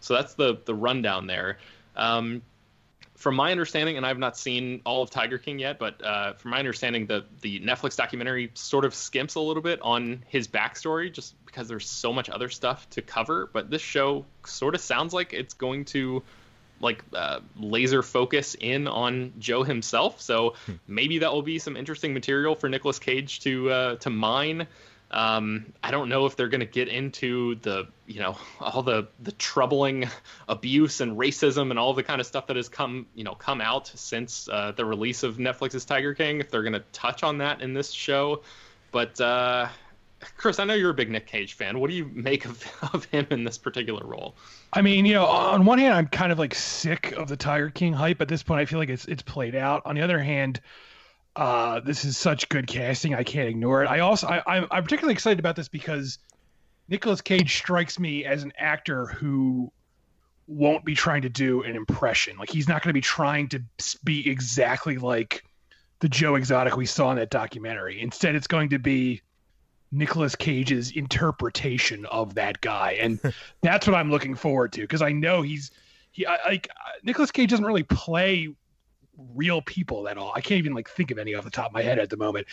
So 0.00 0.14
that's 0.14 0.34
the 0.34 0.58
the 0.64 0.74
rundown 0.74 1.26
there. 1.26 1.58
Um, 1.96 2.42
from 3.22 3.36
my 3.36 3.52
understanding, 3.52 3.96
and 3.96 4.04
I've 4.04 4.18
not 4.18 4.36
seen 4.36 4.82
all 4.84 5.00
of 5.00 5.08
Tiger 5.08 5.38
King 5.38 5.60
yet, 5.60 5.78
but 5.78 6.04
uh, 6.04 6.32
from 6.32 6.50
my 6.50 6.58
understanding, 6.58 7.06
the 7.06 7.24
the 7.40 7.60
Netflix 7.60 7.96
documentary 7.96 8.50
sort 8.54 8.84
of 8.84 8.94
skimps 8.94 9.36
a 9.36 9.40
little 9.40 9.62
bit 9.62 9.80
on 9.80 10.24
his 10.26 10.48
backstory, 10.48 11.12
just 11.12 11.36
because 11.46 11.68
there's 11.68 11.88
so 11.88 12.12
much 12.12 12.28
other 12.28 12.48
stuff 12.48 12.90
to 12.90 13.00
cover. 13.00 13.48
But 13.52 13.70
this 13.70 13.80
show 13.80 14.26
sort 14.44 14.74
of 14.74 14.80
sounds 14.80 15.14
like 15.14 15.32
it's 15.32 15.54
going 15.54 15.84
to 15.86 16.24
like 16.80 17.04
uh, 17.14 17.38
laser 17.56 18.02
focus 18.02 18.56
in 18.58 18.88
on 18.88 19.34
Joe 19.38 19.62
himself. 19.62 20.20
So 20.20 20.54
hmm. 20.66 20.72
maybe 20.88 21.18
that 21.18 21.32
will 21.32 21.42
be 21.42 21.60
some 21.60 21.76
interesting 21.76 22.12
material 22.12 22.56
for 22.56 22.68
Nicolas 22.68 22.98
Cage 22.98 23.38
to 23.40 23.70
uh, 23.70 23.96
to 23.96 24.10
mine. 24.10 24.66
Um, 25.12 25.72
I 25.82 25.90
don't 25.90 26.08
know 26.08 26.26
if 26.26 26.36
they're 26.36 26.48
going 26.48 26.60
to 26.60 26.66
get 26.66 26.88
into 26.88 27.56
the, 27.56 27.86
you 28.06 28.20
know, 28.20 28.36
all 28.60 28.82
the 28.82 29.08
the 29.20 29.32
troubling 29.32 30.08
abuse 30.48 31.00
and 31.00 31.16
racism 31.18 31.70
and 31.70 31.78
all 31.78 31.94
the 31.94 32.02
kind 32.02 32.20
of 32.20 32.26
stuff 32.26 32.46
that 32.46 32.56
has 32.56 32.68
come, 32.68 33.06
you 33.14 33.24
know, 33.24 33.34
come 33.34 33.60
out 33.60 33.88
since 33.94 34.48
uh, 34.50 34.72
the 34.72 34.84
release 34.84 35.22
of 35.22 35.36
Netflix's 35.36 35.84
Tiger 35.84 36.14
King. 36.14 36.40
If 36.40 36.50
they're 36.50 36.62
going 36.62 36.72
to 36.72 36.84
touch 36.92 37.22
on 37.22 37.38
that 37.38 37.60
in 37.60 37.74
this 37.74 37.90
show, 37.92 38.42
but 38.90 39.20
uh, 39.20 39.68
Chris, 40.36 40.58
I 40.58 40.64
know 40.64 40.74
you're 40.74 40.90
a 40.90 40.94
big 40.94 41.10
Nick 41.10 41.26
Cage 41.26 41.54
fan. 41.54 41.78
What 41.78 41.90
do 41.90 41.96
you 41.96 42.10
make 42.14 42.44
of, 42.44 42.64
of 42.94 43.04
him 43.06 43.26
in 43.30 43.44
this 43.44 43.58
particular 43.58 44.06
role? 44.06 44.34
I 44.72 44.82
mean, 44.82 45.04
you 45.04 45.14
know, 45.14 45.26
on 45.26 45.64
one 45.64 45.78
hand, 45.78 45.94
I'm 45.94 46.06
kind 46.06 46.32
of 46.32 46.38
like 46.38 46.54
sick 46.54 47.12
of 47.12 47.28
the 47.28 47.36
Tiger 47.36 47.70
King 47.70 47.92
hype. 47.92 48.20
At 48.20 48.28
this 48.28 48.42
point, 48.42 48.60
I 48.60 48.64
feel 48.64 48.78
like 48.78 48.88
it's 48.88 49.04
it's 49.06 49.22
played 49.22 49.54
out. 49.54 49.82
On 49.84 49.94
the 49.94 50.00
other 50.00 50.18
hand 50.18 50.60
uh, 51.36 51.80
this 51.80 52.04
is 52.04 52.16
such 52.16 52.48
good 52.48 52.66
casting. 52.66 53.14
I 53.14 53.22
can't 53.22 53.48
ignore 53.48 53.82
it. 53.82 53.88
I 53.88 54.00
also 54.00 54.26
I, 54.26 54.42
I'm 54.46 54.66
I'm 54.70 54.82
particularly 54.82 55.14
excited 55.14 55.38
about 55.38 55.56
this 55.56 55.68
because 55.68 56.18
Nicolas 56.88 57.20
Cage 57.20 57.56
strikes 57.56 57.98
me 57.98 58.24
as 58.24 58.42
an 58.42 58.52
actor 58.58 59.06
who 59.06 59.72
won't 60.46 60.84
be 60.84 60.94
trying 60.94 61.22
to 61.22 61.28
do 61.28 61.62
an 61.62 61.74
impression. 61.74 62.36
Like 62.36 62.50
he's 62.50 62.68
not 62.68 62.82
going 62.82 62.90
to 62.90 62.94
be 62.94 63.00
trying 63.00 63.48
to 63.48 63.62
be 64.04 64.28
exactly 64.28 64.98
like 64.98 65.44
the 66.00 66.08
Joe 66.08 66.34
Exotic 66.34 66.76
we 66.76 66.84
saw 66.84 67.10
in 67.10 67.16
that 67.16 67.30
documentary. 67.30 68.00
Instead, 68.00 68.34
it's 68.34 68.48
going 68.48 68.68
to 68.70 68.78
be 68.78 69.22
Nicolas 69.90 70.34
Cage's 70.34 70.90
interpretation 70.90 72.04
of 72.06 72.34
that 72.34 72.60
guy, 72.60 72.98
and 73.00 73.20
that's 73.62 73.86
what 73.86 73.94
I'm 73.94 74.10
looking 74.10 74.34
forward 74.34 74.72
to 74.72 74.82
because 74.82 75.00
I 75.00 75.12
know 75.12 75.40
he's 75.40 75.70
he 76.10 76.26
like 76.44 76.68
Nicolas 77.02 77.30
Cage 77.30 77.50
doesn't 77.50 77.64
really 77.64 77.84
play 77.84 78.54
real 79.16 79.62
people 79.62 80.08
at 80.08 80.18
all. 80.18 80.32
I 80.34 80.40
can't 80.40 80.58
even 80.58 80.74
like 80.74 80.88
think 80.88 81.10
of 81.10 81.18
any 81.18 81.34
off 81.34 81.44
the 81.44 81.50
top 81.50 81.66
of 81.66 81.72
my 81.72 81.82
head 81.82 81.98
at 81.98 82.10
the 82.10 82.16
moment. 82.16 82.46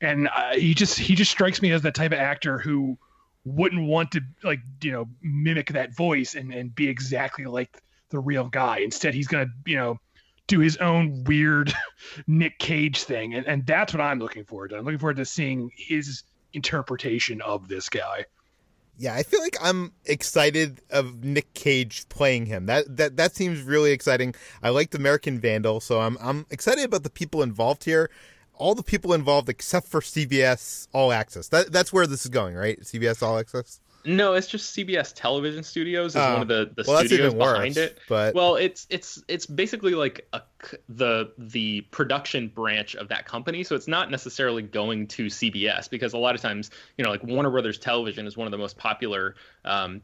And 0.00 0.28
uh, 0.28 0.54
he 0.54 0.74
just 0.74 0.98
he 0.98 1.14
just 1.14 1.30
strikes 1.30 1.60
me 1.60 1.72
as 1.72 1.82
that 1.82 1.94
type 1.94 2.12
of 2.12 2.18
actor 2.18 2.58
who 2.58 2.98
wouldn't 3.44 3.86
want 3.86 4.12
to 4.12 4.20
like 4.42 4.60
you 4.82 4.92
know 4.92 5.08
mimic 5.22 5.72
that 5.72 5.94
voice 5.94 6.34
and 6.34 6.52
and 6.52 6.74
be 6.74 6.88
exactly 6.88 7.44
like 7.44 7.82
the 8.10 8.18
real 8.18 8.48
guy. 8.48 8.78
Instead, 8.78 9.14
he's 9.14 9.28
gonna 9.28 9.48
you 9.66 9.76
know 9.76 9.98
do 10.46 10.58
his 10.58 10.78
own 10.78 11.24
weird 11.24 11.72
Nick 12.26 12.58
Cage 12.58 13.02
thing, 13.04 13.34
and 13.34 13.46
and 13.46 13.66
that's 13.66 13.92
what 13.92 14.00
I'm 14.00 14.18
looking 14.18 14.44
forward 14.44 14.68
to. 14.68 14.78
I'm 14.78 14.84
looking 14.84 14.98
forward 14.98 15.18
to 15.18 15.24
seeing 15.24 15.70
his 15.76 16.22
interpretation 16.52 17.40
of 17.42 17.68
this 17.68 17.88
guy 17.88 18.24
yeah, 19.00 19.14
I 19.14 19.22
feel 19.22 19.40
like 19.40 19.56
I'm 19.62 19.92
excited 20.04 20.82
of 20.90 21.24
Nick 21.24 21.54
Cage 21.54 22.06
playing 22.10 22.44
him. 22.44 22.66
That 22.66 22.98
that 22.98 23.16
that 23.16 23.34
seems 23.34 23.62
really 23.62 23.92
exciting. 23.92 24.34
I 24.62 24.68
liked 24.68 24.94
American 24.94 25.40
Vandal, 25.40 25.80
so 25.80 26.00
I'm 26.00 26.18
I'm 26.20 26.44
excited 26.50 26.84
about 26.84 27.02
the 27.02 27.10
people 27.10 27.42
involved 27.42 27.84
here. 27.84 28.10
All 28.52 28.74
the 28.74 28.82
people 28.82 29.14
involved 29.14 29.48
except 29.48 29.86
for 29.86 30.02
CBS 30.02 30.86
All 30.92 31.12
Access. 31.12 31.48
That 31.48 31.72
that's 31.72 31.94
where 31.94 32.06
this 32.06 32.26
is 32.26 32.30
going, 32.30 32.54
right? 32.54 32.78
CBS 32.82 33.22
All 33.22 33.38
Access. 33.38 33.80
No, 34.04 34.34
it's 34.34 34.46
just 34.46 34.74
CBS 34.76 35.12
Television 35.14 35.62
Studios 35.62 36.14
is 36.14 36.22
one 36.22 36.42
of 36.42 36.48
the, 36.48 36.70
the 36.74 36.84
well, 36.86 37.04
studios 37.04 37.34
behind 37.34 37.76
worse, 37.76 37.76
it. 37.76 37.98
But 38.08 38.34
well, 38.34 38.56
it's 38.56 38.86
it's 38.88 39.22
it's 39.28 39.46
basically 39.46 39.94
like 39.94 40.26
a, 40.32 40.42
the 40.88 41.32
the 41.36 41.82
production 41.90 42.48
branch 42.48 42.94
of 42.96 43.08
that 43.08 43.26
company, 43.26 43.62
so 43.62 43.74
it's 43.74 43.88
not 43.88 44.10
necessarily 44.10 44.62
going 44.62 45.06
to 45.08 45.26
CBS 45.26 45.90
because 45.90 46.14
a 46.14 46.18
lot 46.18 46.34
of 46.34 46.40
times, 46.40 46.70
you 46.96 47.04
know, 47.04 47.10
like 47.10 47.22
Warner 47.22 47.50
Brothers 47.50 47.78
Television 47.78 48.26
is 48.26 48.36
one 48.36 48.46
of 48.46 48.52
the 48.52 48.58
most 48.58 48.78
popular 48.78 49.34
um, 49.64 50.00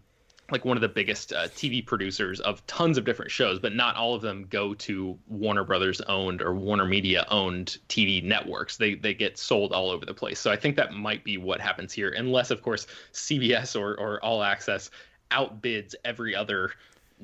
like 0.50 0.64
one 0.64 0.76
of 0.76 0.80
the 0.80 0.88
biggest 0.88 1.32
uh, 1.32 1.48
TV 1.48 1.84
producers 1.84 2.40
of 2.40 2.64
tons 2.66 2.98
of 2.98 3.04
different 3.04 3.30
shows, 3.30 3.58
but 3.58 3.74
not 3.74 3.96
all 3.96 4.14
of 4.14 4.22
them 4.22 4.46
go 4.48 4.74
to 4.74 5.18
Warner 5.26 5.64
Brothers 5.64 6.00
owned 6.02 6.40
or 6.40 6.54
Warner 6.54 6.84
Media 6.84 7.26
owned 7.30 7.78
TV 7.88 8.22
networks. 8.22 8.76
They 8.76 8.94
they 8.94 9.12
get 9.14 9.38
sold 9.38 9.72
all 9.72 9.90
over 9.90 10.06
the 10.06 10.14
place. 10.14 10.38
So 10.38 10.50
I 10.50 10.56
think 10.56 10.76
that 10.76 10.92
might 10.92 11.24
be 11.24 11.36
what 11.36 11.60
happens 11.60 11.92
here, 11.92 12.10
unless 12.10 12.50
of 12.50 12.62
course 12.62 12.86
CBS 13.12 13.78
or 13.78 13.98
or 13.98 14.22
All 14.24 14.42
Access 14.42 14.90
outbids 15.32 15.94
every 16.04 16.34
other 16.34 16.72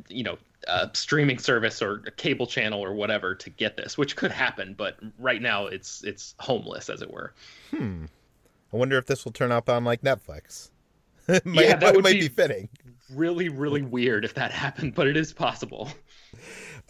you 0.08 0.24
know 0.24 0.36
uh, 0.66 0.88
streaming 0.92 1.38
service 1.38 1.80
or 1.80 1.98
cable 2.16 2.46
channel 2.46 2.80
or 2.80 2.92
whatever 2.92 3.34
to 3.36 3.50
get 3.50 3.76
this, 3.76 3.96
which 3.96 4.16
could 4.16 4.32
happen. 4.32 4.74
But 4.76 4.98
right 5.18 5.40
now 5.40 5.66
it's 5.66 6.02
it's 6.02 6.34
homeless, 6.40 6.90
as 6.90 7.02
it 7.02 7.10
were. 7.10 7.34
Hmm. 7.70 8.06
I 8.72 8.76
wonder 8.76 8.96
if 8.96 9.06
this 9.06 9.24
will 9.24 9.32
turn 9.32 9.52
up 9.52 9.68
on 9.68 9.84
like 9.84 10.02
Netflix. 10.02 10.70
might, 11.28 11.44
yeah, 11.44 11.76
that 11.76 11.94
would 11.94 12.02
might 12.02 12.14
be, 12.14 12.22
be 12.22 12.28
fitting 12.28 12.68
really, 13.14 13.48
really 13.48 13.82
weird 13.82 14.24
if 14.24 14.34
that 14.34 14.50
happened, 14.52 14.94
but 14.94 15.06
it 15.06 15.16
is 15.16 15.32
possible. 15.32 15.90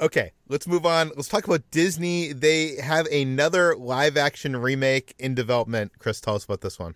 Okay, 0.00 0.32
let's 0.48 0.66
move 0.66 0.86
on. 0.86 1.10
Let's 1.16 1.28
talk 1.28 1.46
about 1.46 1.70
Disney. 1.70 2.32
They 2.32 2.76
have 2.76 3.06
another 3.06 3.76
live 3.76 4.16
action 4.16 4.56
remake 4.56 5.14
in 5.18 5.34
development. 5.34 5.92
Chris, 5.98 6.20
tell 6.20 6.34
us 6.34 6.44
about 6.44 6.60
this 6.60 6.78
one. 6.78 6.94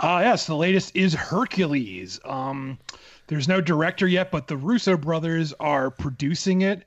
Uh, 0.00 0.20
yes, 0.22 0.46
the 0.46 0.56
latest 0.56 0.96
is 0.96 1.12
Hercules. 1.12 2.18
Um, 2.24 2.78
there's 3.26 3.46
no 3.46 3.60
director 3.60 4.08
yet, 4.08 4.30
but 4.30 4.48
the 4.48 4.56
Russo 4.56 4.96
brothers 4.96 5.52
are 5.60 5.90
producing 5.90 6.62
it. 6.62 6.84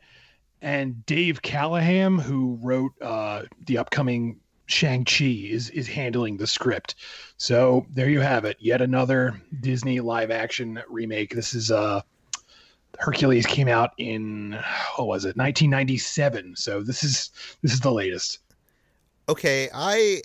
And 0.61 1.05
Dave 1.05 1.41
Callaham, 1.41 2.17
who 2.17 2.57
wrote 2.61 2.93
uh, 3.01 3.43
the 3.65 3.77
upcoming 3.77 4.39
Shang-Chi 4.65 5.50
is 5.50 5.70
is 5.70 5.88
handling 5.88 6.38
the 6.38 6.48
script. 6.48 6.96
So 7.38 7.86
there 7.91 8.10
you 8.10 8.22
have 8.22 8.46
it. 8.46 8.58
Yet 8.60 8.82
another 8.82 9.41
Disney 9.60 10.00
live 10.00 10.32
action 10.32 10.82
remake. 10.88 11.36
This 11.36 11.53
is 11.53 11.72
uh 11.72 12.01
Hercules 13.00 13.46
came 13.46 13.67
out 13.67 13.91
in 13.98 14.58
what 14.96 15.08
was 15.08 15.25
it? 15.25 15.36
1997. 15.36 16.55
So 16.55 16.82
this 16.82 17.03
is 17.03 17.32
this 17.62 17.74
is 17.74 17.79
the 17.79 17.91
latest. 17.91 18.39
Okay, 19.27 19.70
I 19.74 20.22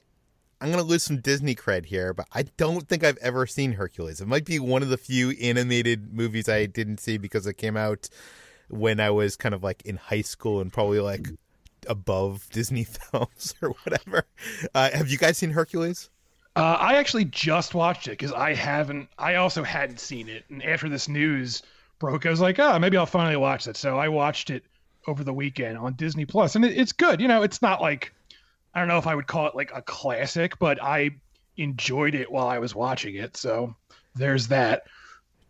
I'm 0.61 0.71
gonna 0.71 0.83
lose 0.83 1.03
some 1.03 1.21
Disney 1.21 1.55
cred 1.55 1.87
here, 1.87 2.13
but 2.13 2.27
I 2.33 2.43
don't 2.57 2.89
think 2.89 3.05
I've 3.05 3.19
ever 3.19 3.47
seen 3.47 3.73
Hercules. 3.73 4.21
It 4.21 4.29
might 4.29 4.45
be 4.45 4.59
one 4.59 4.83
of 4.83 4.89
the 4.89 4.97
few 4.97 5.31
animated 5.41 6.13
movies 6.13 6.49
I 6.49 6.67
didn't 6.67 7.01
see 7.01 7.17
because 7.17 7.47
it 7.47 7.55
came 7.55 7.77
out 7.77 8.09
when 8.69 9.01
I 9.01 9.11
was 9.11 9.37
kind 9.37 9.55
of 9.55 9.63
like 9.63 9.83
in 9.83 9.97
high 9.97 10.23
school 10.23 10.61
and 10.61 10.73
probably 10.73 11.01
like 11.01 11.29
above 11.89 12.49
Disney 12.51 12.85
films 13.13 13.55
or 13.61 13.71
whatever. 13.85 14.25
Uh, 14.75 14.91
have 14.91 15.09
you 15.09 15.19
guys 15.19 15.39
seen 15.39 15.51
Hercules? 15.51 16.11
Uh, 16.55 16.77
I 16.81 16.97
actually 16.97 17.25
just 17.25 17.75
watched 17.75 18.09
it 18.09 18.13
because 18.13 18.33
I 18.33 18.55
haven't. 18.55 19.09
I 19.19 19.37
also 19.37 19.63
hadn't 19.63 20.01
seen 20.01 20.29
it, 20.29 20.45
and 20.49 20.63
after 20.65 20.89
this 20.89 21.09
news 21.09 21.63
broke, 21.99 22.27
I 22.27 22.31
was 22.31 22.41
like, 22.41 22.59
"Oh, 22.59 22.79
maybe 22.79 22.97
I'll 22.97 23.07
finally 23.07 23.37
watch 23.37 23.67
it." 23.67 23.77
So 23.77 23.99
I 23.99 24.09
watched 24.09 24.51
it 24.51 24.65
over 25.07 25.23
the 25.23 25.33
weekend 25.33 25.79
on 25.79 25.95
Disney 25.95 26.25
Plus, 26.25 26.57
and 26.57 26.65
it, 26.65 26.77
it's 26.77 26.93
good. 26.93 27.21
You 27.21 27.29
know, 27.29 27.43
it's 27.43 27.63
not 27.63 27.81
like 27.81 28.13
I 28.75 28.81
don't 28.81 28.89
know 28.89 28.99
if 28.99 29.07
I 29.07 29.15
would 29.15 29.27
call 29.27 29.47
it 29.47 29.55
like 29.55 29.71
a 29.75 29.83
classic, 29.83 30.59
but 30.59 30.83
I 30.83 31.11
enjoyed 31.57 32.15
it 32.15 32.31
while 32.31 32.49
I 32.49 32.59
was 32.59 32.75
watching 32.75 33.15
it. 33.15 33.37
So 33.37 33.75
there's 34.15 34.49
that. 34.49 34.85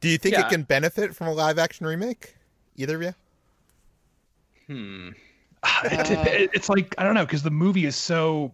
Do 0.00 0.08
you 0.08 0.18
think 0.18 0.34
yeah. 0.34 0.46
it 0.46 0.50
can 0.50 0.62
benefit 0.62 1.14
from 1.14 1.28
a 1.28 1.32
live 1.32 1.58
action 1.58 1.86
remake? 1.86 2.36
Either 2.76 2.96
of 2.96 3.02
you? 3.02 3.14
Hmm. 4.66 5.08
Uh, 5.78 6.24
it, 6.26 6.50
it's 6.54 6.68
like 6.68 6.94
I 6.98 7.04
don't 7.04 7.14
know 7.14 7.24
because 7.24 7.44
the 7.44 7.52
movie 7.52 7.84
is 7.84 7.94
so 7.94 8.52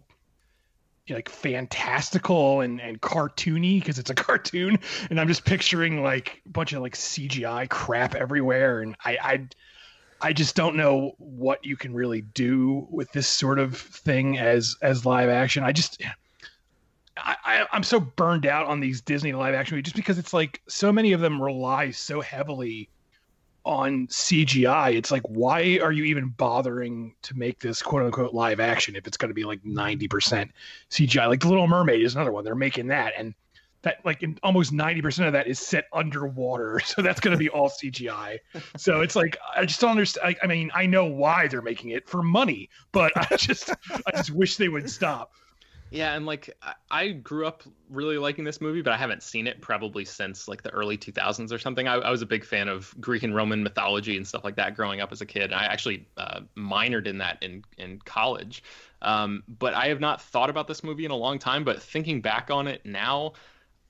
like 1.09 1.29
fantastical 1.29 2.61
and 2.61 2.81
and 2.81 3.01
cartoony 3.01 3.79
because 3.79 3.99
it's 3.99 4.09
a 4.09 4.15
cartoon, 4.15 4.79
and 5.09 5.19
I'm 5.19 5.27
just 5.27 5.45
picturing 5.45 6.03
like 6.03 6.41
a 6.45 6.49
bunch 6.49 6.73
of 6.73 6.81
like 6.81 6.93
CGI 6.93 7.69
crap 7.69 8.15
everywhere, 8.15 8.81
and 8.81 8.95
I 9.03 9.17
I 9.21 9.47
I 10.21 10.33
just 10.33 10.55
don't 10.55 10.75
know 10.75 11.13
what 11.17 11.65
you 11.65 11.77
can 11.77 11.93
really 11.93 12.21
do 12.21 12.87
with 12.89 13.11
this 13.11 13.27
sort 13.27 13.59
of 13.59 13.77
thing 13.77 14.37
as 14.37 14.75
as 14.81 15.05
live 15.05 15.29
action. 15.29 15.63
I 15.63 15.71
just 15.71 16.01
I, 17.17 17.35
I 17.45 17.67
I'm 17.71 17.83
so 17.83 17.99
burned 17.99 18.45
out 18.45 18.67
on 18.67 18.79
these 18.79 19.01
Disney 19.01 19.33
live 19.33 19.53
action 19.53 19.75
movies 19.75 19.85
just 19.85 19.95
because 19.95 20.17
it's 20.17 20.33
like 20.33 20.61
so 20.67 20.91
many 20.91 21.13
of 21.13 21.21
them 21.21 21.41
rely 21.41 21.91
so 21.91 22.21
heavily 22.21 22.89
on 23.65 24.07
CGI. 24.07 24.95
It's 24.95 25.11
like, 25.11 25.23
why 25.23 25.79
are 25.81 25.91
you 25.91 26.03
even 26.05 26.29
bothering 26.29 27.15
to 27.23 27.35
make 27.35 27.59
this 27.59 27.81
quote 27.81 28.03
unquote 28.03 28.33
live 28.33 28.59
action 28.59 28.95
if 28.95 29.07
it's 29.07 29.17
going 29.17 29.29
to 29.29 29.35
be 29.35 29.43
like 29.43 29.63
90% 29.63 30.49
CGI? 30.91 31.27
Like 31.27 31.41
The 31.41 31.49
Little 31.49 31.67
Mermaid 31.67 32.01
is 32.01 32.15
another 32.15 32.31
one. 32.31 32.45
They're 32.45 32.55
making 32.55 32.87
that. 32.87 33.13
And 33.17 33.33
that, 33.81 34.03
like, 34.03 34.23
in 34.23 34.39
almost 34.41 34.73
90% 34.73 35.27
of 35.27 35.33
that 35.33 35.47
is 35.47 35.59
set 35.59 35.85
underwater. 35.93 36.79
So 36.85 37.01
that's 37.01 37.19
going 37.19 37.33
to 37.33 37.37
be 37.37 37.49
all 37.49 37.69
CGI. 37.69 38.39
so 38.77 39.01
it's 39.01 39.15
like, 39.15 39.37
I 39.55 39.65
just 39.65 39.81
don't 39.81 39.91
understand. 39.91 40.35
I, 40.41 40.45
I 40.45 40.47
mean, 40.47 40.71
I 40.73 40.85
know 40.85 41.05
why 41.05 41.47
they're 41.47 41.61
making 41.61 41.91
it 41.91 42.07
for 42.07 42.23
money, 42.23 42.69
but 42.91 43.11
I 43.15 43.35
just, 43.35 43.71
I 44.05 44.11
just 44.11 44.31
wish 44.31 44.57
they 44.57 44.69
would 44.69 44.89
stop. 44.89 45.33
Yeah, 45.91 46.15
and 46.15 46.25
like 46.25 46.49
I 46.89 47.09
grew 47.09 47.45
up 47.45 47.63
really 47.89 48.17
liking 48.17 48.43
this 48.43 48.59
movie, 48.59 48.81
but 48.81 48.91
I 48.91 48.97
haven't 48.97 49.23
seen 49.23 49.47
it 49.47 49.61
probably 49.61 50.03
since 50.03 50.47
like 50.47 50.61
the 50.63 50.71
early 50.71 50.97
2000s 50.97 51.53
or 51.53 51.59
something. 51.59 51.87
I, 51.87 51.95
I 51.95 52.09
was 52.09 52.21
a 52.21 52.25
big 52.25 52.43
fan 52.43 52.67
of 52.67 52.93
Greek 52.99 53.23
and 53.23 53.35
Roman 53.35 53.63
mythology 53.63 54.17
and 54.17 54.27
stuff 54.27 54.43
like 54.43 54.55
that 54.55 54.75
growing 54.75 54.99
up 54.99 55.11
as 55.11 55.21
a 55.21 55.25
kid. 55.25 55.53
I 55.53 55.65
actually 55.65 56.07
uh, 56.17 56.41
minored 56.57 57.07
in 57.07 57.19
that 57.19 57.37
in 57.41 57.63
in 57.77 57.99
college, 57.99 58.63
um, 59.03 59.43
but 59.47 59.73
I 59.73 59.87
have 59.87 59.99
not 59.99 60.21
thought 60.21 60.49
about 60.49 60.67
this 60.67 60.83
movie 60.83 61.05
in 61.05 61.11
a 61.11 61.15
long 61.15 61.37
time. 61.39 61.63
But 61.63 61.81
thinking 61.81 62.19
back 62.19 62.49
on 62.49 62.67
it 62.67 62.83
now, 62.85 63.33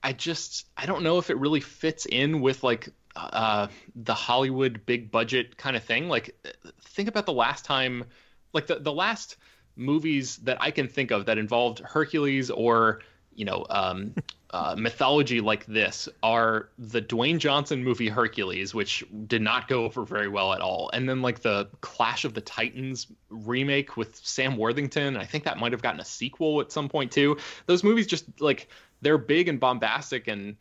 I 0.02 0.12
just 0.12 0.66
I 0.76 0.86
don't 0.86 1.02
know 1.02 1.18
if 1.18 1.30
it 1.30 1.38
really 1.38 1.60
fits 1.60 2.06
in 2.06 2.40
with 2.40 2.62
like 2.62 2.90
uh, 3.16 3.68
the 3.96 4.14
Hollywood 4.14 4.84
big 4.84 5.10
budget 5.10 5.56
kind 5.56 5.76
of 5.76 5.82
thing. 5.82 6.08
Like 6.08 6.36
think 6.82 7.08
about 7.08 7.26
the 7.26 7.32
last 7.32 7.64
time, 7.64 8.04
like 8.52 8.66
the 8.66 8.76
the 8.78 8.92
last 8.92 9.38
movies 9.76 10.38
that 10.38 10.56
I 10.60 10.70
can 10.70 10.88
think 10.88 11.10
of 11.10 11.26
that 11.26 11.38
involved 11.38 11.80
Hercules 11.80 12.50
or 12.50 13.00
you 13.34 13.44
know 13.44 13.66
um, 13.70 14.14
uh, 14.50 14.74
mythology 14.76 15.40
like 15.40 15.66
this 15.66 16.08
are 16.22 16.70
the 16.78 17.02
Dwayne 17.02 17.38
Johnson 17.38 17.84
movie 17.84 18.08
Hercules, 18.08 18.74
which 18.74 19.04
did 19.26 19.42
not 19.42 19.68
go 19.68 19.84
over 19.84 20.04
very 20.04 20.28
well 20.28 20.52
at 20.52 20.60
all, 20.60 20.90
and 20.92 21.08
then 21.08 21.22
like 21.22 21.40
the 21.40 21.68
Clash 21.80 22.24
of 22.24 22.34
the 22.34 22.40
Titans 22.40 23.06
remake 23.28 23.96
with 23.96 24.16
Sam 24.16 24.56
Worthington. 24.56 25.16
I 25.16 25.24
think 25.24 25.44
that 25.44 25.58
might 25.58 25.72
have 25.72 25.82
gotten 25.82 26.00
a 26.00 26.04
sequel 26.04 26.60
at 26.60 26.72
some 26.72 26.88
point 26.88 27.12
too. 27.12 27.36
Those 27.66 27.84
movies 27.84 28.06
just 28.06 28.24
like 28.40 28.68
they're 29.02 29.18
big 29.18 29.48
and 29.48 29.60
bombastic 29.60 30.26
and 30.26 30.56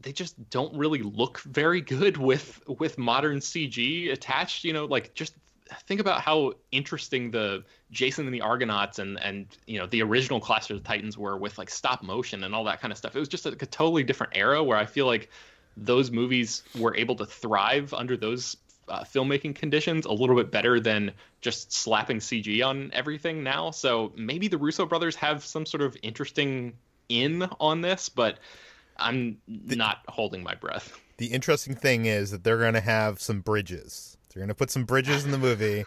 they 0.00 0.12
just 0.12 0.50
don't 0.50 0.74
really 0.76 1.02
look 1.02 1.40
very 1.40 1.80
good 1.80 2.16
with 2.16 2.62
with 2.78 2.98
modern 2.98 3.38
CG 3.38 4.12
attached. 4.12 4.64
You 4.64 4.72
know, 4.72 4.84
like 4.84 5.14
just 5.14 5.34
think 5.86 6.00
about 6.00 6.20
how 6.20 6.54
interesting 6.72 7.30
the 7.30 7.64
Jason 7.90 8.26
and 8.26 8.34
the 8.34 8.40
Argonauts 8.40 8.98
and 8.98 9.18
and 9.20 9.46
you 9.66 9.78
know 9.78 9.86
the 9.86 10.02
original 10.02 10.40
Clash 10.40 10.70
of 10.70 10.78
the 10.78 10.82
Titans 10.82 11.16
were 11.16 11.36
with 11.36 11.58
like 11.58 11.70
stop 11.70 12.02
motion 12.02 12.44
and 12.44 12.54
all 12.54 12.64
that 12.64 12.80
kind 12.80 12.92
of 12.92 12.98
stuff. 12.98 13.16
It 13.16 13.18
was 13.18 13.28
just 13.28 13.46
a, 13.46 13.50
a 13.50 13.66
totally 13.66 14.02
different 14.02 14.36
era 14.36 14.62
where 14.62 14.78
I 14.78 14.86
feel 14.86 15.06
like 15.06 15.30
those 15.76 16.10
movies 16.10 16.62
were 16.78 16.96
able 16.96 17.14
to 17.16 17.26
thrive 17.26 17.94
under 17.94 18.16
those 18.16 18.56
uh, 18.88 19.04
filmmaking 19.04 19.54
conditions 19.54 20.06
a 20.06 20.12
little 20.12 20.36
bit 20.36 20.50
better 20.50 20.80
than 20.80 21.12
just 21.40 21.72
slapping 21.72 22.18
CG 22.18 22.64
on 22.66 22.90
everything 22.92 23.42
now. 23.42 23.70
So 23.70 24.12
maybe 24.16 24.48
the 24.48 24.58
Russo 24.58 24.86
brothers 24.86 25.14
have 25.16 25.44
some 25.44 25.66
sort 25.66 25.82
of 25.82 25.96
interesting 26.02 26.74
in 27.08 27.48
on 27.60 27.80
this, 27.80 28.08
but 28.08 28.38
I'm 28.96 29.38
the, 29.46 29.76
not 29.76 29.98
holding 30.08 30.42
my 30.42 30.54
breath. 30.54 30.98
The 31.18 31.26
interesting 31.26 31.74
thing 31.74 32.06
is 32.06 32.30
that 32.30 32.44
they're 32.44 32.58
going 32.58 32.74
to 32.74 32.80
have 32.80 33.20
some 33.20 33.40
bridges 33.40 34.17
they're 34.28 34.40
going 34.40 34.48
to 34.48 34.54
put 34.54 34.70
some 34.70 34.84
bridges 34.84 35.24
in 35.24 35.30
the 35.30 35.38
movie. 35.38 35.84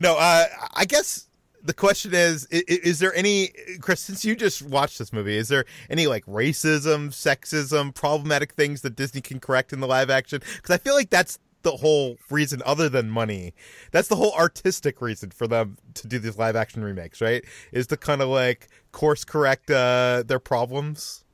no, 0.00 0.16
uh, 0.16 0.46
I 0.74 0.84
guess 0.84 1.28
the 1.62 1.74
question 1.74 2.14
is, 2.14 2.46
is, 2.46 2.62
is 2.62 2.98
there 2.98 3.14
any 3.14 3.52
Chris? 3.80 4.00
Since 4.00 4.24
you 4.24 4.36
just 4.36 4.62
watched 4.62 4.98
this 4.98 5.12
movie, 5.12 5.36
is 5.36 5.48
there 5.48 5.64
any 5.88 6.06
like 6.06 6.24
racism, 6.26 7.08
sexism, 7.08 7.94
problematic 7.94 8.52
things 8.52 8.82
that 8.82 8.96
Disney 8.96 9.20
can 9.20 9.40
correct 9.40 9.72
in 9.72 9.80
the 9.80 9.86
live 9.86 10.10
action? 10.10 10.42
Because 10.56 10.74
I 10.74 10.78
feel 10.78 10.94
like 10.94 11.10
that's 11.10 11.38
the 11.62 11.72
whole 11.72 12.18
reason, 12.30 12.62
other 12.64 12.90
than 12.90 13.10
money. 13.10 13.54
That's 13.90 14.08
the 14.08 14.16
whole 14.16 14.32
artistic 14.34 15.00
reason 15.00 15.30
for 15.30 15.48
them 15.48 15.78
to 15.94 16.06
do 16.06 16.18
these 16.18 16.38
live 16.38 16.54
action 16.54 16.84
remakes, 16.84 17.20
right? 17.20 17.42
Is 17.72 17.86
to 17.88 17.96
kind 17.96 18.20
of 18.20 18.28
like 18.28 18.68
course 18.92 19.24
correct 19.24 19.70
uh, 19.70 20.22
their 20.26 20.38
problems. 20.38 21.24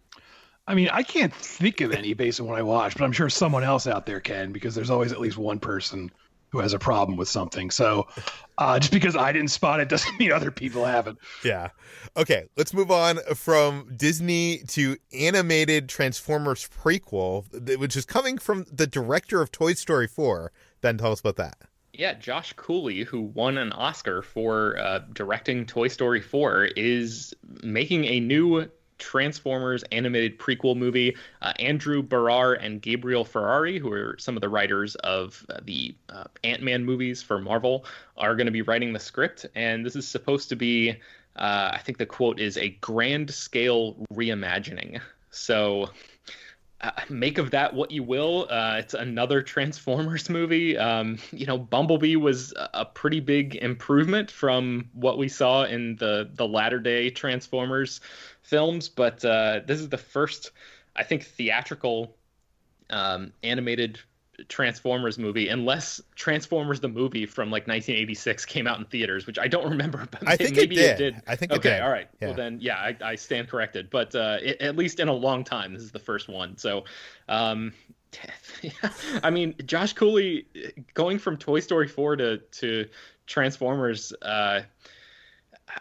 I 0.67 0.75
mean, 0.75 0.89
I 0.93 1.03
can't 1.03 1.35
think 1.35 1.81
of 1.81 1.91
any 1.91 2.15
based 2.15 2.41
on 2.41 2.47
what 2.47 2.57
I 2.57 2.63
watched, 2.63 2.97
but 2.97 3.05
I'm 3.05 3.13
sure 3.13 3.29
someone 3.29 3.65
else 3.65 3.89
out 3.89 4.07
there 4.07 4.21
can 4.21 4.53
because 4.53 4.77
there's 4.77 4.91
always 4.91 5.11
at 5.11 5.21
least 5.21 5.37
one 5.37 5.59
person 5.59 6.13
who 6.51 6.59
has 6.59 6.73
a 6.73 6.79
problem 6.79 7.17
with 7.17 7.29
something. 7.29 7.71
So 7.71 8.07
uh, 8.59 8.79
just 8.79 8.93
because 8.93 9.17
I 9.17 9.33
didn't 9.33 9.51
spot 9.51 9.81
it 9.81 9.89
doesn't 9.89 10.17
mean 10.19 10.33
other 10.33 10.51
people 10.51 10.85
haven't. 10.85 11.19
Yeah. 11.45 11.69
Okay, 12.17 12.47
let's 12.57 12.75
move 12.75 12.91
on 12.91 13.19
from 13.35 13.93
Disney 13.97 14.59
to 14.69 14.97
animated 15.13 15.89
Transformers 15.89 16.69
prequel, 16.69 17.79
which 17.79 17.97
is 17.97 18.05
coming 18.05 18.39
from 18.39 18.67
the 18.71 18.87
director 18.87 19.41
of 19.41 19.51
Toy 19.51 19.75
Story 19.75 20.07
4. 20.07 20.53
Ben, 20.81 20.99
tell 20.99 21.13
us 21.13 21.21
about 21.21 21.37
that. 21.37 21.57
Yeah, 21.93 22.15
Josh 22.15 22.53
Cooley, 22.55 23.03
who 23.03 23.21
won 23.21 23.59
an 23.59 23.73
Oscar 23.73 24.23
for 24.23 24.79
uh, 24.79 25.01
directing 25.13 25.67
Toy 25.67 25.89
Story 25.89 26.21
4, 26.21 26.67
is 26.77 27.35
making 27.63 28.05
a 28.07 28.21
new 28.21 28.71
Transformers 29.01 29.83
animated 29.91 30.39
prequel 30.39 30.77
movie. 30.77 31.17
Uh, 31.43 31.53
Andrew 31.59 32.03
Barrer 32.03 32.55
and 32.55 32.81
Gabriel 32.81 33.25
Ferrari, 33.25 33.79
who 33.79 33.91
are 33.93 34.17
some 34.19 34.37
of 34.37 34.41
the 34.41 34.49
writers 34.49 34.95
of 34.97 35.45
uh, 35.49 35.59
the 35.65 35.95
uh, 36.09 36.25
Ant 36.45 36.63
Man 36.63 36.85
movies 36.85 37.23
for 37.23 37.41
Marvel, 37.41 37.85
are 38.17 38.37
going 38.37 38.47
to 38.47 38.53
be 38.53 38.63
writing 38.63 38.93
the 38.93 39.01
script. 39.01 39.47
And 39.55 39.85
this 39.85 39.97
is 39.97 40.07
supposed 40.07 40.49
to 40.51 40.57
be, 40.57 40.91
uh, 41.37 41.71
I 41.73 41.81
think 41.83 41.99
the 41.99 42.07
quote 42.07 42.39
is 42.39 42.57
a 42.57 42.69
grand 42.81 43.33
scale 43.33 43.97
reimagining. 44.13 45.01
So 45.31 45.91
uh, 46.83 46.91
make 47.09 47.39
of 47.39 47.51
that 47.51 47.75
what 47.75 47.91
you 47.91 48.03
will. 48.03 48.47
It's 48.51 48.95
another 48.95 49.43
Transformers 49.55 50.31
movie. 50.31 50.79
Um, 50.79 51.19
you 51.33 51.47
know, 51.47 51.59
Bumblebee 51.59 52.17
was 52.17 52.55
a 52.57 52.85
pretty 52.85 53.21
big 53.21 53.57
improvement 53.57 54.31
from 54.31 54.89
what 54.93 55.19
we 55.19 55.29
saw 55.29 55.65
in 55.65 55.97
the 55.97 56.31
the 56.35 56.47
latter 56.47 56.79
day 56.79 57.11
Transformers 57.11 58.01
films, 58.51 58.89
but 58.89 59.25
uh, 59.25 59.61
this 59.65 59.79
is 59.81 59.89
the 59.89 59.99
first, 59.99 60.51
I 60.97 61.05
think, 61.05 61.25
theatrical 61.25 62.17
um, 62.91 63.33
animated 63.45 64.01
Transformers 64.49 65.19
movie, 65.19 65.49
unless 65.49 66.01
Transformers 66.17 66.81
the 66.81 66.89
movie 66.89 67.27
from 67.27 67.51
like 67.51 67.69
1986 67.69 68.45
came 68.47 68.67
out 68.67 68.79
in 68.79 68.85
theaters, 68.87 69.27
which 69.27 69.39
I 69.39 69.47
don't 69.47 69.69
remember. 69.71 70.07
But 70.11 70.27
I 70.27 70.37
think 70.37 70.57
maybe 70.57 70.77
it 70.77 70.99
did. 70.99 71.01
It 71.01 71.13
did. 71.13 71.23
I 71.29 71.37
think 71.37 71.53
okay, 71.53 71.71
did. 71.75 71.81
all 71.83 71.91
right. 71.91 72.09
Yeah. 72.21 72.29
Well 72.29 72.37
then, 72.37 72.59
yeah, 72.61 72.77
I, 72.77 72.97
I 73.03 73.15
stand 73.15 73.49
corrected. 73.49 73.89
But 73.89 74.15
uh, 74.15 74.39
it, 74.43 74.61
at 74.61 74.77
least 74.77 74.99
in 74.99 75.09
a 75.09 75.15
long 75.15 75.45
time, 75.45 75.73
this 75.73 75.83
is 75.83 75.93
the 75.93 76.01
first 76.01 76.29
one. 76.29 76.59
So, 76.59 76.85
um, 77.29 77.73
I 79.23 79.31
mean, 79.31 79.55
Josh 79.65 79.93
Cooley 79.93 80.47
going 80.95 81.21
from 81.21 81.37
Toy 81.37 81.61
Story 81.61 81.87
4 81.87 82.17
to 82.17 82.39
to 82.39 82.89
Transformers. 83.27 84.13
Uh, 84.21 84.63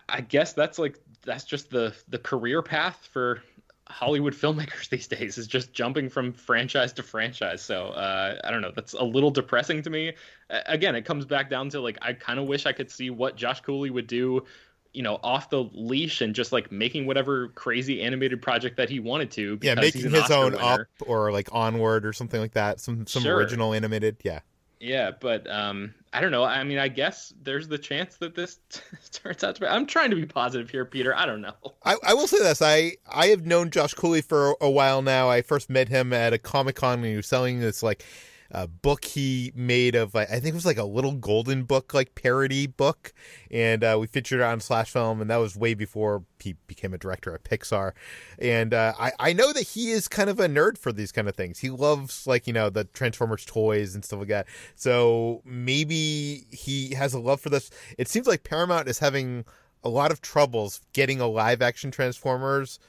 I 0.07 0.21
guess 0.21 0.53
that's 0.53 0.77
like 0.77 0.99
that's 1.23 1.43
just 1.43 1.69
the 1.69 1.95
the 2.07 2.19
career 2.19 2.61
path 2.61 3.07
for 3.11 3.41
Hollywood 3.89 4.33
filmmakers 4.33 4.89
these 4.89 5.07
days 5.07 5.37
is 5.37 5.47
just 5.47 5.73
jumping 5.73 6.09
from 6.09 6.31
franchise 6.31 6.93
to 6.93 7.03
franchise. 7.03 7.61
So 7.61 7.87
uh, 7.87 8.39
I 8.43 8.51
don't 8.51 8.61
know. 8.61 8.71
That's 8.75 8.93
a 8.93 9.03
little 9.03 9.31
depressing 9.31 9.81
to 9.83 9.89
me. 9.89 10.13
Again, 10.49 10.95
it 10.95 11.05
comes 11.05 11.25
back 11.25 11.49
down 11.49 11.69
to 11.69 11.81
like 11.81 11.97
I 12.01 12.13
kind 12.13 12.39
of 12.39 12.47
wish 12.47 12.65
I 12.65 12.73
could 12.73 12.91
see 12.91 13.09
what 13.09 13.35
Josh 13.35 13.61
Cooley 13.61 13.89
would 13.89 14.07
do, 14.07 14.45
you 14.93 15.03
know, 15.03 15.19
off 15.23 15.49
the 15.49 15.63
leash 15.73 16.21
and 16.21 16.33
just 16.33 16.51
like 16.51 16.71
making 16.71 17.05
whatever 17.05 17.49
crazy 17.49 18.01
animated 18.01 18.41
project 18.41 18.77
that 18.77 18.89
he 18.89 18.99
wanted 18.99 19.31
to. 19.31 19.59
Yeah, 19.61 19.75
making 19.75 20.09
his 20.09 20.23
Oscar 20.23 20.33
own 20.33 20.51
winner. 20.53 20.63
up 20.63 20.87
or 21.01 21.31
like 21.31 21.49
onward 21.51 22.05
or 22.05 22.13
something 22.13 22.39
like 22.39 22.53
that. 22.53 22.79
Some 22.79 23.07
some 23.07 23.23
sure. 23.23 23.35
original 23.35 23.73
animated. 23.73 24.17
Yeah. 24.23 24.39
Yeah, 24.79 25.11
but 25.11 25.49
um, 25.49 25.93
I 26.13 26.21
don't 26.21 26.31
know. 26.31 26.43
I 26.43 26.63
mean, 26.63 26.77
I 26.77 26.87
guess 26.87 27.33
there's 27.41 27.67
the 27.67 27.77
chance 27.77 28.15
that 28.17 28.33
this 28.33 28.59
turns 29.11 29.43
out 29.43 29.55
to 29.55 29.61
be. 29.61 29.67
I'm 29.67 29.85
trying 29.85 30.09
to 30.09 30.15
be 30.15 30.25
positive 30.25 30.69
here, 30.69 30.85
Peter. 30.85 31.15
I 31.15 31.25
don't 31.25 31.41
know. 31.41 31.53
I, 31.83 31.97
I 32.03 32.13
will 32.13 32.27
say 32.27 32.39
this. 32.39 32.61
I 32.61 32.93
I 33.07 33.27
have 33.27 33.45
known 33.45 33.71
Josh 33.71 33.93
Cooley 33.93 34.21
for 34.21 34.55
a 34.61 34.69
while 34.69 35.01
now. 35.01 35.29
I 35.29 35.41
first 35.41 35.69
met 35.69 35.89
him 35.89 36.13
at 36.13 36.31
a 36.33 36.37
Comic 36.37 36.77
Con 36.77 37.01
when 37.01 37.11
he 37.11 37.15
was 37.17 37.27
selling 37.27 37.59
this 37.59 37.83
like 37.83 38.05
a 38.51 38.67
book 38.67 39.05
he 39.05 39.51
made 39.55 39.95
of 39.95 40.15
I 40.15 40.25
think 40.25 40.45
it 40.47 40.53
was 40.53 40.65
like 40.65 40.77
a 40.77 40.83
little 40.83 41.13
golden 41.13 41.63
book 41.63 41.93
like 41.93 42.15
parody 42.15 42.67
book, 42.67 43.13
and 43.51 43.83
uh, 43.83 43.97
we 43.99 44.07
featured 44.07 44.39
it 44.39 44.43
on 44.43 44.59
Slash 44.59 44.91
Film, 44.91 45.21
and 45.21 45.29
that 45.29 45.37
was 45.37 45.55
way 45.55 45.73
before 45.73 46.23
he 46.39 46.55
became 46.67 46.93
a 46.93 46.97
director 46.97 47.33
at 47.33 47.43
Pixar. 47.43 47.91
And 48.39 48.73
uh, 48.73 48.93
I 48.99 49.11
I 49.19 49.33
know 49.33 49.53
that 49.53 49.67
he 49.69 49.91
is 49.91 50.07
kind 50.07 50.29
of 50.29 50.39
a 50.39 50.47
nerd 50.47 50.77
for 50.77 50.91
these 50.91 51.11
kind 51.11 51.29
of 51.29 51.35
things. 51.35 51.59
He 51.59 51.69
loves 51.69 52.25
like 52.25 52.47
you 52.47 52.53
know 52.53 52.69
the 52.69 52.85
Transformers 52.85 53.45
toys 53.45 53.93
and 53.93 54.03
stuff 54.03 54.19
like 54.19 54.29
that. 54.29 54.47
So 54.75 55.41
maybe 55.45 56.45
he 56.51 56.95
has 56.95 57.13
a 57.13 57.19
love 57.19 57.41
for 57.41 57.49
this. 57.49 57.69
It 57.97 58.07
seems 58.07 58.27
like 58.27 58.43
Paramount 58.43 58.87
is 58.87 58.99
having 58.99 59.45
a 59.83 59.89
lot 59.89 60.11
of 60.11 60.21
troubles 60.21 60.81
getting 60.93 61.21
a 61.21 61.27
live 61.27 61.61
action 61.61 61.91
Transformers 61.91 62.79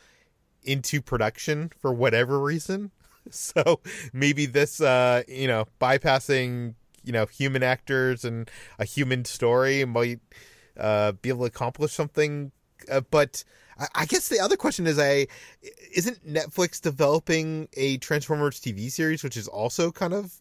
into 0.62 1.00
production 1.00 1.70
for 1.80 1.92
whatever 1.92 2.40
reason. 2.40 2.90
so 3.30 3.80
maybe 4.12 4.46
this 4.46 4.80
uh 4.80 5.22
you 5.28 5.46
know 5.46 5.66
bypassing 5.80 6.74
you 7.04 7.12
know 7.12 7.26
human 7.26 7.62
actors 7.62 8.24
and 8.24 8.50
a 8.78 8.84
human 8.84 9.24
story 9.24 9.84
might 9.84 10.20
uh 10.78 11.12
be 11.12 11.28
able 11.28 11.40
to 11.40 11.46
accomplish 11.46 11.92
something 11.92 12.52
uh, 12.90 13.00
but 13.10 13.44
I, 13.78 13.88
I 13.94 14.06
guess 14.06 14.28
the 14.28 14.40
other 14.40 14.56
question 14.56 14.86
is, 14.86 14.98
I 14.98 15.26
isn't 15.94 16.26
Netflix 16.26 16.80
developing 16.80 17.68
a 17.74 17.98
Transformers 17.98 18.60
TV 18.60 18.90
series, 18.90 19.24
which 19.24 19.36
is 19.36 19.48
also 19.48 19.90
kind 19.90 20.12
of 20.12 20.40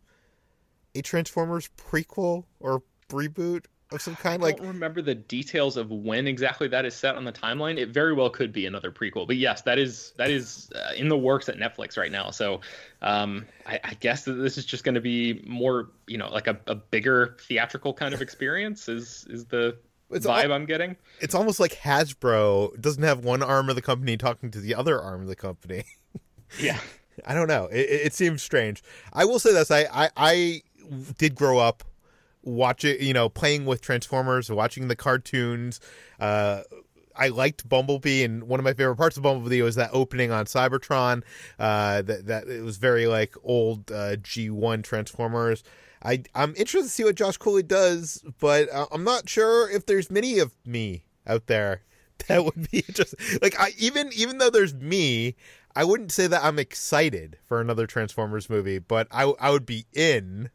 a 0.96 1.02
Transformers 1.02 1.70
prequel 1.78 2.44
or 2.60 2.84
reboot 3.10 3.66
of 3.92 4.02
some 4.02 4.16
kind? 4.16 4.42
I 4.42 4.48
like, 4.48 4.58
don't 4.58 4.68
remember 4.68 5.02
the 5.02 5.16
details 5.16 5.78
of 5.78 5.90
when 5.90 6.28
exactly 6.28 6.68
that 6.68 6.86
is 6.86 6.94
set 6.96 7.16
on 7.16 7.24
the 7.26 7.32
timeline. 7.32 7.78
It 7.78 7.90
very 7.90 8.14
well 8.14 8.30
could 8.30 8.52
be 8.52 8.66
another 8.66 8.92
prequel, 8.92 9.26
but 9.26 9.38
yes, 9.38 9.62
that 9.64 9.80
is 9.80 10.14
that 10.18 10.30
is 10.30 10.70
uh, 10.76 10.94
in 10.96 11.10
the 11.10 11.18
works 11.18 11.50
at 11.50 11.58
Netflix 11.58 11.98
right 11.98 12.12
now. 12.12 12.30
So, 12.32 12.62
um, 13.02 13.46
I, 13.66 13.80
I 13.84 13.94
guess 13.96 14.26
that 14.26 14.34
this 14.34 14.58
is 14.58 14.66
just 14.66 14.84
going 14.84 14.96
to 14.96 15.02
be 15.02 15.44
more, 15.48 15.90
you 16.08 16.18
know, 16.18 16.30
like 16.30 16.48
a, 16.48 16.60
a 16.68 16.76
bigger 16.76 17.36
theatrical 17.48 17.94
kind 17.94 18.14
of 18.14 18.22
experience. 18.22 18.88
Is 18.90 19.26
is 19.30 19.46
the 19.46 19.78
It's 20.12 20.26
vibe 20.26 20.46
al- 20.46 20.54
I'm 20.54 20.66
getting? 20.66 20.96
it's 21.20 21.34
almost 21.36 21.60
like 21.60 21.74
Hasbro 21.74 22.80
doesn't 22.80 23.04
have 23.04 23.24
one 23.24 23.42
arm 23.42 23.70
of 23.70 23.76
the 23.76 23.82
company 23.82 24.18
talking 24.18 24.52
to 24.52 24.60
the 24.60 24.76
other 24.76 25.02
arm 25.02 25.22
of 25.22 25.28
the 25.28 25.36
company. 25.36 25.84
Yeah. 26.60 26.80
I 27.26 27.36
don't 27.36 27.48
know. 27.48 27.66
It, 27.66 27.82
it 27.82 28.02
it 28.08 28.14
seems 28.14 28.42
strange. 28.42 28.82
I 29.14 29.26
will 29.26 29.38
say 29.38 29.54
this: 29.54 29.70
I, 29.70 29.86
I 29.94 30.10
I 30.18 30.62
did 31.20 31.36
grow 31.36 31.60
up 31.60 31.84
watching, 32.44 33.02
you 33.02 33.14
know, 33.14 33.30
playing 33.30 33.66
with 33.66 33.82
Transformers, 33.82 34.50
watching 34.50 34.88
the 34.88 34.96
cartoons. 34.96 35.80
Uh, 36.20 36.62
I 37.16 37.28
liked 37.28 37.68
Bumblebee, 37.68 38.24
and 38.24 38.44
one 38.44 38.60
of 38.60 38.64
my 38.64 38.74
favorite 38.74 38.96
parts 38.96 39.18
of 39.18 39.24
Bumblebee 39.24 39.62
was 39.62 39.76
that 39.76 39.90
opening 39.92 40.32
on 40.32 40.46
Cybertron. 40.46 41.24
Uh, 41.60 42.02
that 42.02 42.28
that 42.28 42.48
it 42.48 42.64
was 42.64 42.78
very 42.78 43.08
like 43.08 43.36
old 43.44 43.92
uh, 43.92 44.16
G1 44.16 44.84
Transformers. 44.84 45.64
I 46.04 46.24
I'm 46.34 46.52
interested 46.56 46.84
to 46.84 46.90
see 46.90 47.04
what 47.04 47.16
Josh 47.16 47.38
Cooley 47.38 47.64
does, 47.64 48.24
but 48.40 48.72
uh, 48.72 48.88
I'm 48.92 49.04
not 49.04 49.28
sure 49.28 49.70
if 49.70 49.86
there's 49.86 50.10
many 50.10 50.40
of 50.40 50.54
me 50.66 51.04
out 51.28 51.48
there 51.48 51.82
that 52.28 52.44
would 52.46 52.72
be 52.72 52.80
interesting. 52.88 53.40
Like 53.42 53.60
I 53.60 53.74
even 53.78 54.10
even 54.16 54.38
though 54.38 54.50
there's 54.50 54.74
me, 54.74 55.36
I 55.76 55.84
wouldn't 55.84 56.12
say 56.12 56.28
that 56.28 56.44
I'm 56.44 56.60
excited 56.60 57.38
for 57.46 57.60
another 57.60 57.86
Transformers 57.86 58.50
movie, 58.50 58.80
but 58.80 59.08
I 59.12 59.34
I 59.40 59.52
would 59.52 59.66
be 59.66 59.86
in. 59.94 60.50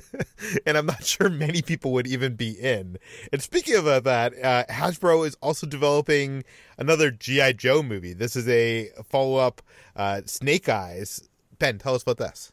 and 0.66 0.76
I'm 0.76 0.86
not 0.86 1.04
sure 1.04 1.28
many 1.28 1.62
people 1.62 1.92
would 1.92 2.06
even 2.06 2.34
be 2.34 2.50
in. 2.50 2.98
And 3.32 3.42
speaking 3.42 3.76
of 3.76 3.86
uh, 3.86 4.00
that, 4.00 4.32
uh, 4.42 4.64
Hasbro 4.70 5.26
is 5.26 5.36
also 5.42 5.66
developing 5.66 6.44
another 6.78 7.10
GI 7.10 7.54
Joe 7.54 7.82
movie. 7.82 8.12
This 8.12 8.36
is 8.36 8.48
a 8.48 8.90
follow 9.04 9.36
up, 9.36 9.62
uh, 9.96 10.22
Snake 10.26 10.68
Eyes. 10.68 11.28
Ben, 11.58 11.78
tell 11.78 11.94
us 11.94 12.02
about 12.02 12.18
this. 12.18 12.52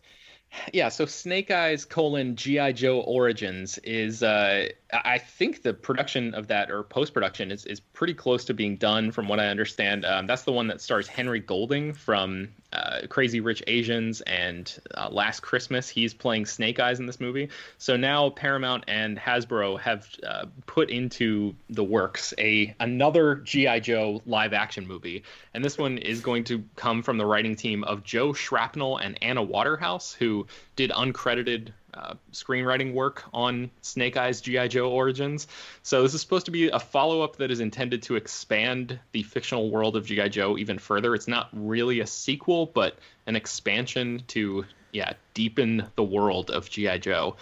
Yeah, 0.73 0.89
so 0.89 1.05
Snake 1.05 1.51
Eyes 1.51 1.85
colon 1.85 2.35
GI 2.35 2.73
Joe 2.73 3.01
Origins 3.01 3.77
is 3.79 4.23
uh, 4.23 4.69
I 4.91 5.19
think 5.19 5.61
the 5.61 5.73
production 5.73 6.33
of 6.33 6.47
that 6.47 6.71
or 6.71 6.83
post 6.83 7.13
production 7.13 7.51
is 7.51 7.65
is 7.65 7.79
pretty 7.79 8.15
close 8.15 8.45
to 8.45 8.53
being 8.53 8.75
done 8.75 9.11
from 9.11 9.27
what 9.27 9.39
I 9.39 9.47
understand. 9.47 10.05
Um, 10.05 10.25
that's 10.25 10.43
the 10.43 10.51
one 10.51 10.67
that 10.67 10.81
stars 10.81 11.07
Henry 11.07 11.39
Golding 11.39 11.93
from 11.93 12.49
uh, 12.71 13.01
Crazy 13.09 13.39
Rich 13.39 13.63
Asians 13.67 14.21
and 14.21 14.71
uh, 14.95 15.09
Last 15.09 15.41
Christmas. 15.41 15.89
He's 15.89 16.13
playing 16.13 16.45
Snake 16.45 16.79
Eyes 16.79 16.99
in 16.99 17.05
this 17.05 17.19
movie. 17.19 17.49
So 17.77 17.97
now 17.97 18.29
Paramount 18.29 18.83
and 18.87 19.17
Hasbro 19.17 19.79
have 19.79 20.07
uh, 20.25 20.45
put 20.65 20.89
into 20.89 21.55
the 21.69 21.83
works 21.83 22.33
a 22.37 22.75
another 22.79 23.35
GI 23.35 23.79
Joe 23.81 24.21
live 24.25 24.53
action 24.53 24.87
movie, 24.87 25.23
and 25.53 25.63
this 25.65 25.77
one 25.77 25.97
is 25.97 26.21
going 26.21 26.43
to 26.45 26.63
come 26.75 27.01
from 27.01 27.17
the 27.17 27.25
writing 27.25 27.55
team 27.55 27.83
of 27.83 28.03
Joe 28.03 28.33
Shrapnel 28.33 28.97
and 28.97 29.17
Anna 29.23 29.41
Waterhouse, 29.41 30.13
who 30.13 30.45
did 30.75 30.91
uncredited 30.91 31.69
uh, 31.99 32.13
screenwriting 32.31 32.93
work 32.93 33.23
on 33.33 33.69
Snake 33.81 34.15
Eyes 34.15 34.41
GI 34.41 34.69
Joe 34.69 34.89
Origins. 34.89 35.47
So 35.83 36.03
this 36.03 36.13
is 36.13 36.21
supposed 36.21 36.45
to 36.45 36.51
be 36.51 36.69
a 36.69 36.79
follow-up 36.79 37.37
that 37.37 37.51
is 37.51 37.59
intended 37.59 38.03
to 38.03 38.15
expand 38.15 38.99
the 39.11 39.23
fictional 39.23 39.69
world 39.69 39.95
of 39.95 40.05
GI 40.05 40.29
Joe 40.29 40.57
even 40.57 40.79
further. 40.79 41.13
It's 41.13 41.27
not 41.27 41.49
really 41.53 41.99
a 41.99 42.07
sequel, 42.07 42.67
but 42.67 42.97
an 43.27 43.35
expansion 43.35 44.23
to 44.27 44.65
yeah 44.91 45.13
deepen 45.33 45.85
the 45.95 46.03
world 46.03 46.51
of 46.51 46.69
GI 46.69 46.99
Joe. 46.99 47.35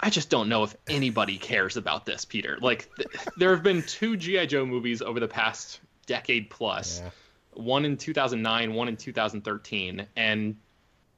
I 0.00 0.10
just 0.10 0.30
don't 0.30 0.48
know 0.48 0.64
if 0.64 0.76
anybody 0.88 1.38
cares 1.38 1.76
about 1.76 2.04
this, 2.06 2.24
Peter. 2.24 2.58
Like 2.60 2.90
th- 2.96 3.08
there 3.36 3.50
have 3.54 3.62
been 3.62 3.82
two 3.82 4.16
GI 4.16 4.46
Joe 4.46 4.66
movies 4.66 5.02
over 5.02 5.20
the 5.20 5.28
past 5.28 5.80
decade 6.06 6.50
plus. 6.50 7.00
Yeah. 7.00 7.10
One 7.54 7.84
in 7.84 7.96
2009, 7.96 8.74
one 8.74 8.88
in 8.88 8.96
2013, 8.96 10.06
and 10.16 10.56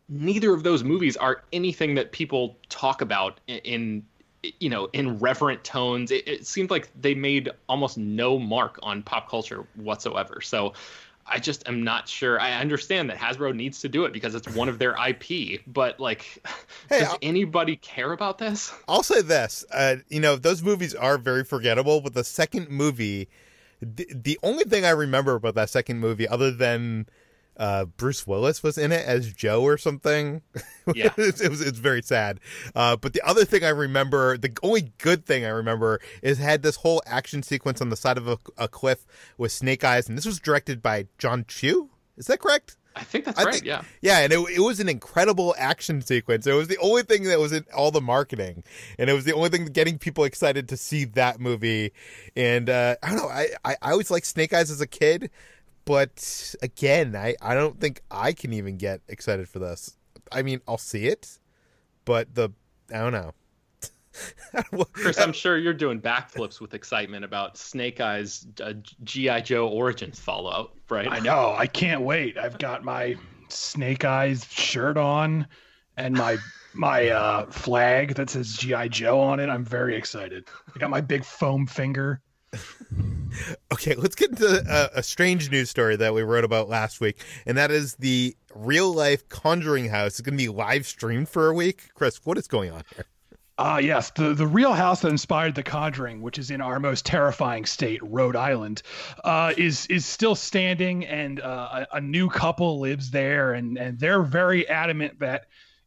neither 0.08 0.52
of 0.54 0.62
those 0.62 0.84
movies 0.84 1.16
are 1.16 1.42
anything 1.52 1.94
that 1.96 2.12
people 2.12 2.56
talk 2.68 3.00
about 3.00 3.40
in, 3.46 3.58
in 3.58 4.06
you 4.60 4.68
know 4.68 4.88
in 4.92 5.18
reverent 5.18 5.64
tones. 5.64 6.10
It, 6.10 6.26
it 6.28 6.46
seemed 6.46 6.70
like 6.70 6.88
they 7.00 7.14
made 7.14 7.50
almost 7.68 7.98
no 7.98 8.38
mark 8.38 8.78
on 8.82 9.02
pop 9.02 9.28
culture 9.28 9.66
whatsoever. 9.74 10.40
So 10.40 10.74
i 11.28 11.40
just 11.40 11.66
am 11.68 11.82
not 11.82 12.08
sure. 12.08 12.40
I 12.40 12.52
understand 12.52 13.10
that 13.10 13.18
hasbro 13.18 13.52
needs 13.52 13.80
to 13.80 13.88
do 13.88 14.04
it 14.04 14.12
because 14.12 14.36
it's 14.36 14.48
one 14.54 14.68
of 14.68 14.78
their 14.78 14.94
ip 15.08 15.60
but 15.66 15.98
like 15.98 16.40
Hey, 16.88 17.00
does 17.00 17.08
I'll- 17.08 17.18
anybody 17.22 17.74
care 17.76 18.12
about 18.12 18.38
this? 18.38 18.72
I'll 18.86 19.02
say 19.02 19.22
this: 19.22 19.64
uh, 19.72 19.96
you 20.08 20.20
know, 20.20 20.36
those 20.36 20.62
movies 20.62 20.94
are 20.94 21.18
very 21.18 21.42
forgettable. 21.42 22.00
But 22.00 22.14
the 22.14 22.22
second 22.22 22.70
movie, 22.70 23.28
the, 23.80 24.06
the 24.14 24.38
only 24.44 24.62
thing 24.62 24.84
I 24.84 24.90
remember 24.90 25.34
about 25.34 25.56
that 25.56 25.68
second 25.70 25.98
movie, 25.98 26.28
other 26.28 26.52
than 26.52 27.06
uh, 27.56 27.86
Bruce 27.86 28.26
Willis 28.26 28.62
was 28.62 28.76
in 28.78 28.92
it 28.92 29.04
as 29.06 29.32
Joe 29.32 29.62
or 29.62 29.78
something, 29.78 30.42
Yeah. 30.94 31.10
it, 31.16 31.48
was 31.48 31.60
it's 31.60 31.78
very 31.78 32.02
sad. 32.02 32.40
Uh, 32.74 32.96
but 32.96 33.12
the 33.12 33.22
other 33.22 33.44
thing 33.44 33.64
I 33.64 33.70
remember, 33.70 34.36
the 34.36 34.56
only 34.62 34.92
good 34.98 35.24
thing 35.26 35.44
I 35.44 35.48
remember, 35.48 36.00
is 36.22 36.38
had 36.38 36.62
this 36.62 36.76
whole 36.76 37.02
action 37.06 37.42
sequence 37.42 37.80
on 37.80 37.88
the 37.88 37.96
side 37.96 38.18
of 38.18 38.28
a, 38.28 38.38
a 38.58 38.68
cliff 38.68 39.06
with 39.38 39.52
Snake 39.52 39.84
Eyes, 39.84 40.08
and 40.08 40.16
this 40.18 40.26
was 40.26 40.38
directed 40.38 40.82
by 40.82 41.06
John 41.18 41.44
Chu. 41.48 41.90
Is 42.16 42.26
that 42.26 42.40
correct? 42.40 42.76
i 42.98 43.04
think 43.04 43.26
that's 43.26 43.38
I 43.38 43.44
right 43.44 43.52
think- 43.56 43.66
yeah 43.66 43.82
Yeah, 44.00 44.20
and 44.20 44.32
it, 44.32 44.38
it 44.56 44.60
was 44.60 44.80
an 44.80 44.88
incredible 44.88 45.54
action 45.58 46.00
sequence. 46.00 46.46
It 46.46 46.54
was 46.54 46.68
the 46.68 46.78
only 46.78 47.02
thing 47.02 47.24
that 47.24 47.38
was 47.38 47.52
in 47.52 47.66
all 47.76 47.90
the 47.90 48.00
marketing, 48.00 48.64
and 48.98 49.10
it 49.10 49.12
was 49.12 49.24
the 49.24 49.34
only 49.34 49.50
thing 49.50 49.66
getting 49.66 49.98
people 49.98 50.24
excited 50.24 50.66
to 50.70 50.78
see 50.78 51.04
that 51.04 51.38
movie. 51.38 51.92
And 52.34 52.70
uh, 52.70 52.96
I 53.02 53.08
don't 53.08 53.16
know, 53.18 53.28
I, 53.28 53.48
I, 53.66 53.76
I 53.82 53.90
always 53.90 54.10
liked 54.10 54.24
Snake 54.24 54.54
Eyes 54.54 54.70
as 54.70 54.80
a 54.80 54.86
kid, 54.86 55.30
but 55.86 56.54
again, 56.60 57.16
I, 57.16 57.34
I 57.40 57.54
don't 57.54 57.80
think 57.80 58.02
I 58.10 58.32
can 58.32 58.52
even 58.52 58.76
get 58.76 59.00
excited 59.08 59.48
for 59.48 59.58
this. 59.58 59.96
I 60.30 60.42
mean, 60.42 60.60
I'll 60.68 60.76
see 60.76 61.06
it, 61.06 61.38
but 62.04 62.34
the 62.34 62.50
I 62.92 62.98
don't 62.98 63.12
know. 63.12 63.32
chris 64.94 65.20
i'm 65.20 65.30
sure 65.30 65.58
you're 65.58 65.74
doing 65.74 66.00
backflips 66.00 66.58
with 66.58 66.72
excitement 66.72 67.22
about 67.22 67.58
snake 67.58 68.00
eyes 68.00 68.46
uh, 68.62 68.72
gi 69.04 69.42
joe 69.42 69.68
origins 69.68 70.18
follow 70.18 70.70
right 70.88 71.06
I 71.10 71.18
know. 71.18 71.54
I 71.56 71.66
can't 71.66 72.02
wait. 72.02 72.38
I've 72.38 72.58
got 72.58 72.84
my 72.84 73.16
Snake 73.48 74.04
Eyes 74.04 74.44
shirt 74.50 74.96
on 74.96 75.46
and 75.96 76.14
my 76.14 76.36
my 76.74 77.08
uh, 77.08 77.46
flag 77.46 78.14
that 78.16 78.28
says 78.28 78.54
GI 78.54 78.90
Joe 78.90 79.18
on 79.18 79.40
it. 79.40 79.48
I'm 79.48 79.64
very 79.64 79.96
excited. 79.96 80.46
I 80.74 80.78
got 80.78 80.90
my 80.90 81.00
big 81.00 81.24
foam 81.24 81.66
finger. 81.66 82.20
Okay, 83.70 83.94
let's 83.94 84.14
get 84.14 84.30
into 84.30 84.64
a, 84.66 85.00
a 85.00 85.02
strange 85.02 85.50
news 85.50 85.68
story 85.68 85.96
that 85.96 86.14
we 86.14 86.22
wrote 86.22 86.44
about 86.44 86.70
last 86.70 87.02
week, 87.02 87.22
and 87.44 87.58
that 87.58 87.70
is 87.70 87.94
the 87.96 88.34
real 88.54 88.94
life 88.94 89.28
Conjuring 89.28 89.90
House 89.90 90.14
is 90.14 90.20
going 90.22 90.38
to 90.38 90.42
be 90.42 90.48
live 90.48 90.86
streamed 90.86 91.28
for 91.28 91.48
a 91.48 91.54
week. 91.54 91.90
Chris, 91.94 92.24
what 92.24 92.38
is 92.38 92.48
going 92.48 92.70
on 92.70 92.82
here? 92.94 93.04
Ah, 93.58 93.78
yes, 93.78 94.10
the 94.10 94.34
the 94.34 94.46
real 94.46 94.72
house 94.72 95.00
that 95.00 95.08
inspired 95.08 95.54
The 95.54 95.62
Conjuring, 95.62 96.22
which 96.22 96.38
is 96.38 96.50
in 96.50 96.60
our 96.60 96.80
most 96.80 97.04
terrifying 97.04 97.66
state, 97.66 98.00
Rhode 98.02 98.36
Island, 98.36 98.82
uh, 99.24 99.52
is 99.56 99.86
is 99.86 100.06
still 100.06 100.34
standing, 100.34 101.04
and 101.04 101.40
uh, 101.40 101.84
a, 101.92 101.96
a 101.96 102.00
new 102.00 102.28
couple 102.30 102.80
lives 102.80 103.10
there, 103.10 103.52
and 103.52 103.78
and 103.78 103.98
they're 103.98 104.22
very 104.22 104.68
adamant 104.68 105.20
that 105.20 105.46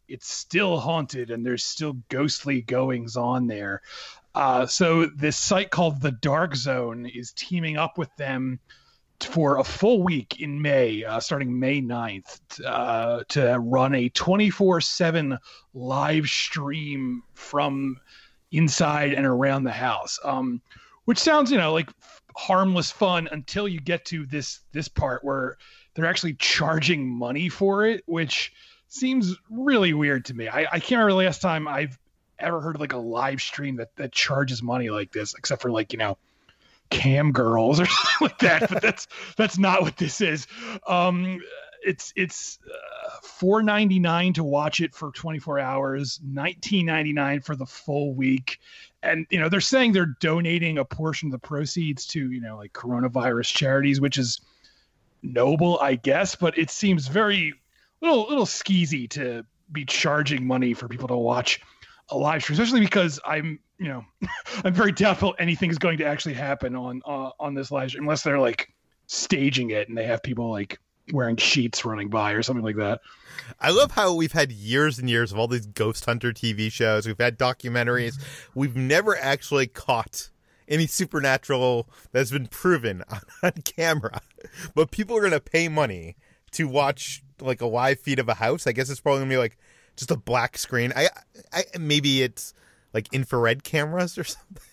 it's 0.09 0.27
still 0.27 0.79
haunted 0.79 1.29
and 1.29 1.45
there's 1.45 1.63
still 1.63 1.93
ghostly 2.09 2.61
goings 2.61 3.15
on 3.15 3.47
there. 3.47 3.81
Uh, 4.35 4.65
so 4.65 5.05
this 5.05 5.37
site 5.37 5.71
called 5.71 6.01
the 6.01 6.11
Dark 6.11 6.55
Zone 6.55 7.05
is 7.05 7.31
teaming 7.31 7.77
up 7.77 7.97
with 7.97 8.15
them 8.15 8.59
for 9.21 9.57
a 9.57 9.63
full 9.63 10.01
week 10.03 10.39
in 10.39 10.61
May, 10.61 11.03
uh, 11.03 11.19
starting 11.19 11.59
May 11.59 11.81
9th, 11.81 12.39
uh, 12.65 13.23
to 13.29 13.57
run 13.59 13.95
a 13.95 14.09
24 14.09 14.81
7 14.81 15.37
live 15.73 16.27
stream 16.27 17.23
from 17.33 17.97
inside 18.51 19.13
and 19.13 19.25
around 19.25 19.63
the 19.63 19.71
house. 19.71 20.19
Um, 20.23 20.61
which 21.05 21.17
sounds, 21.17 21.51
you 21.51 21.57
know, 21.57 21.73
like 21.73 21.89
harmless 22.37 22.91
fun 22.91 23.27
until 23.31 23.67
you 23.67 23.79
get 23.79 24.05
to 24.05 24.25
this 24.27 24.59
this 24.71 24.87
part 24.87 25.23
where 25.23 25.57
they're 25.93 26.05
actually 26.05 26.35
charging 26.35 27.07
money 27.09 27.49
for 27.49 27.85
it, 27.85 28.03
which 28.05 28.53
seems 28.87 29.35
really 29.49 29.93
weird 29.93 30.25
to 30.25 30.33
me. 30.33 30.47
I, 30.47 30.61
I 30.71 30.79
can't 30.79 30.91
remember 30.99 31.11
the 31.11 31.25
last 31.25 31.41
time 31.41 31.67
I've 31.67 31.97
ever 32.39 32.61
heard 32.61 32.75
of 32.75 32.81
like 32.81 32.93
a 32.93 32.97
live 32.97 33.41
stream 33.41 33.77
that, 33.77 33.95
that 33.95 34.11
charges 34.11 34.63
money 34.63 34.89
like 34.89 35.11
this, 35.11 35.35
except 35.35 35.61
for 35.61 35.71
like, 35.71 35.93
you 35.93 35.99
know, 35.99 36.17
cam 36.89 37.31
girls 37.31 37.79
or 37.79 37.85
something 37.87 38.27
like 38.27 38.39
that 38.39 38.67
but 38.67 38.81
that's 38.81 39.07
that's 39.37 39.57
not 39.57 39.81
what 39.81 39.97
this 39.97 40.21
is. 40.21 40.47
Um 40.87 41.39
it's 41.81 42.13
it's 42.15 42.59
uh, 42.65 43.09
four 43.23 43.63
ninety 43.63 43.99
nine 43.99 44.33
to 44.33 44.43
watch 44.43 44.81
it 44.81 44.93
for 44.93 45.11
twenty 45.11 45.39
four 45.39 45.59
hours, 45.59 46.19
nineteen 46.23 46.85
ninety 46.85 47.13
nine 47.13 47.41
for 47.41 47.55
the 47.55 47.65
full 47.65 48.13
week, 48.13 48.59
and 49.01 49.25
you 49.29 49.39
know 49.39 49.49
they're 49.49 49.61
saying 49.61 49.93
they're 49.93 50.15
donating 50.19 50.77
a 50.77 50.85
portion 50.85 51.27
of 51.27 51.31
the 51.31 51.47
proceeds 51.47 52.05
to 52.07 52.31
you 52.31 52.41
know 52.41 52.57
like 52.57 52.73
coronavirus 52.73 53.53
charities, 53.53 54.01
which 54.01 54.17
is 54.17 54.41
noble, 55.23 55.79
I 55.79 55.95
guess, 55.95 56.35
but 56.35 56.57
it 56.57 56.69
seems 56.69 57.07
very 57.07 57.53
little 58.01 58.27
little 58.27 58.45
skeezy 58.45 59.09
to 59.11 59.45
be 59.71 59.85
charging 59.85 60.45
money 60.45 60.73
for 60.73 60.87
people 60.87 61.07
to 61.09 61.17
watch 61.17 61.61
a 62.11 62.17
live 62.17 62.41
stream, 62.41 62.59
especially 62.59 62.81
because 62.81 63.19
I'm 63.25 63.59
you 63.77 63.87
know 63.87 64.05
I'm 64.63 64.73
very 64.73 64.91
doubtful 64.91 65.35
anything 65.39 65.69
is 65.69 65.77
going 65.77 65.97
to 65.99 66.05
actually 66.05 66.35
happen 66.35 66.75
on 66.75 67.01
uh, 67.05 67.31
on 67.39 67.53
this 67.53 67.71
live 67.71 67.89
stream 67.89 68.03
unless 68.03 68.23
they're 68.23 68.39
like 68.39 68.73
staging 69.07 69.71
it 69.71 69.89
and 69.89 69.97
they 69.97 70.05
have 70.05 70.21
people 70.21 70.51
like 70.51 70.79
wearing 71.11 71.37
sheets 71.37 71.85
running 71.85 72.09
by 72.09 72.33
or 72.33 72.43
something 72.43 72.63
like 72.63 72.75
that. 72.75 73.01
I 73.59 73.71
love 73.71 73.91
how 73.91 74.13
we've 74.13 74.31
had 74.31 74.51
years 74.51 74.99
and 74.99 75.09
years 75.09 75.31
of 75.31 75.39
all 75.39 75.47
these 75.47 75.65
ghost 75.65 76.05
hunter 76.05 76.31
TV 76.31 76.71
shows. 76.71 77.07
We've 77.07 77.19
had 77.19 77.37
documentaries. 77.37 78.21
We've 78.53 78.75
never 78.75 79.17
actually 79.17 79.67
caught 79.67 80.29
any 80.67 80.85
supernatural 80.85 81.89
that's 82.11 82.31
been 82.31 82.47
proven 82.47 83.03
on, 83.09 83.21
on 83.41 83.51
camera. 83.63 84.21
But 84.75 84.91
people 84.91 85.17
are 85.17 85.21
going 85.21 85.31
to 85.31 85.39
pay 85.39 85.67
money 85.67 86.15
to 86.51 86.67
watch 86.67 87.23
like 87.39 87.61
a 87.61 87.65
live 87.65 87.99
feed 87.99 88.19
of 88.19 88.29
a 88.29 88.35
house. 88.35 88.67
I 88.67 88.71
guess 88.71 88.89
it's 88.89 88.99
probably 88.99 89.19
going 89.19 89.29
to 89.29 89.33
be 89.33 89.39
like 89.39 89.57
just 89.99 90.11
a 90.11 90.17
black 90.17 90.57
screen. 90.57 90.93
I, 90.95 91.09
I 91.53 91.63
maybe 91.77 92.23
it's 92.23 92.53
like 92.93 93.13
infrared 93.13 93.63
cameras 93.63 94.17
or 94.17 94.23
something. 94.25 94.63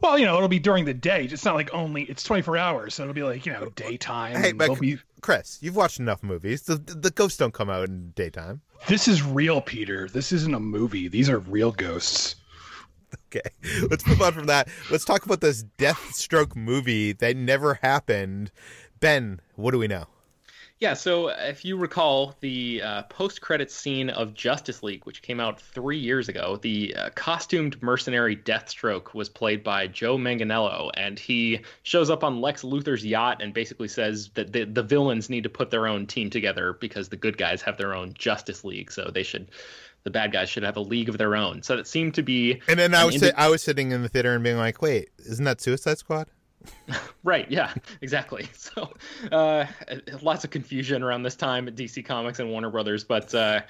Well, 0.00 0.16
you 0.16 0.26
know, 0.26 0.36
it'll 0.36 0.48
be 0.48 0.60
during 0.60 0.84
the 0.84 0.94
day. 0.94 1.24
It's 1.24 1.44
not 1.44 1.56
like 1.56 1.74
only 1.74 2.04
it's 2.04 2.22
24 2.22 2.56
hours, 2.56 2.94
so 2.94 3.02
it'll 3.02 3.14
be 3.14 3.24
like 3.24 3.44
you 3.44 3.52
know 3.52 3.70
daytime. 3.70 4.36
Hey, 4.36 4.52
but 4.52 4.78
be... 4.80 4.98
Chris, 5.20 5.58
you've 5.60 5.74
watched 5.74 5.98
enough 5.98 6.22
movies. 6.22 6.62
The 6.62 6.76
the 6.76 7.10
ghosts 7.10 7.36
don't 7.36 7.52
come 7.52 7.68
out 7.68 7.88
in 7.88 8.12
daytime. 8.14 8.62
This 8.86 9.08
is 9.08 9.22
real, 9.22 9.60
Peter. 9.60 10.08
This 10.08 10.30
isn't 10.30 10.54
a 10.54 10.60
movie. 10.60 11.08
These 11.08 11.28
are 11.28 11.40
real 11.40 11.72
ghosts. 11.72 12.36
Okay, 13.26 13.50
let's 13.90 14.06
move 14.06 14.22
on 14.22 14.32
from 14.32 14.46
that. 14.46 14.68
Let's 14.90 15.04
talk 15.04 15.26
about 15.26 15.40
this 15.40 15.64
Deathstroke 15.78 16.54
movie 16.54 17.12
that 17.14 17.36
never 17.36 17.74
happened. 17.74 18.52
Ben, 19.00 19.40
what 19.56 19.72
do 19.72 19.78
we 19.78 19.88
know? 19.88 20.06
Yeah, 20.80 20.94
so 20.94 21.28
if 21.28 21.64
you 21.64 21.76
recall 21.76 22.36
the 22.38 22.80
uh, 22.82 23.02
post-credits 23.04 23.74
scene 23.74 24.10
of 24.10 24.32
Justice 24.32 24.80
League, 24.84 25.04
which 25.06 25.22
came 25.22 25.40
out 25.40 25.60
three 25.60 25.98
years 25.98 26.28
ago, 26.28 26.56
the 26.62 26.94
uh, 26.94 27.10
costumed 27.16 27.82
mercenary 27.82 28.36
Deathstroke 28.36 29.12
was 29.12 29.28
played 29.28 29.64
by 29.64 29.88
Joe 29.88 30.16
Manganiello, 30.16 30.90
and 30.94 31.18
he 31.18 31.62
shows 31.82 32.10
up 32.10 32.22
on 32.22 32.40
Lex 32.40 32.62
Luthor's 32.62 33.04
yacht 33.04 33.42
and 33.42 33.52
basically 33.52 33.88
says 33.88 34.30
that 34.34 34.52
the, 34.52 34.64
the 34.64 34.84
villains 34.84 35.28
need 35.28 35.42
to 35.42 35.48
put 35.48 35.72
their 35.72 35.88
own 35.88 36.06
team 36.06 36.30
together 36.30 36.74
because 36.74 37.08
the 37.08 37.16
good 37.16 37.36
guys 37.36 37.60
have 37.62 37.76
their 37.76 37.92
own 37.92 38.14
Justice 38.14 38.62
League, 38.62 38.92
so 38.92 39.10
they 39.12 39.24
should 39.24 39.50
the 40.04 40.10
bad 40.10 40.30
guys 40.30 40.48
should 40.48 40.62
have 40.62 40.76
a 40.76 40.80
league 40.80 41.08
of 41.08 41.18
their 41.18 41.34
own. 41.34 41.60
So 41.64 41.76
it 41.76 41.88
seemed 41.88 42.14
to 42.14 42.22
be. 42.22 42.62
And 42.68 42.78
then 42.78 42.94
I 42.94 43.04
was 43.04 43.16
indi- 43.16 43.34
I 43.34 43.48
was 43.48 43.62
sitting 43.62 43.90
in 43.90 44.02
the 44.02 44.08
theater 44.08 44.32
and 44.32 44.44
being 44.44 44.56
like, 44.56 44.80
"Wait, 44.80 45.10
isn't 45.18 45.44
that 45.44 45.60
Suicide 45.60 45.98
Squad?" 45.98 46.28
right. 47.24 47.50
Yeah. 47.50 47.72
Exactly. 48.00 48.48
So, 48.58 48.92
uh, 49.32 49.64
lots 50.20 50.44
of 50.44 50.50
confusion 50.50 51.02
around 51.02 51.22
this 51.22 51.36
time 51.36 51.68
at 51.68 51.74
DC 51.74 52.04
Comics 52.04 52.38
and 52.38 52.50
Warner 52.50 52.70
Brothers, 52.70 53.02
but 53.02 53.34
uh, 53.34 53.60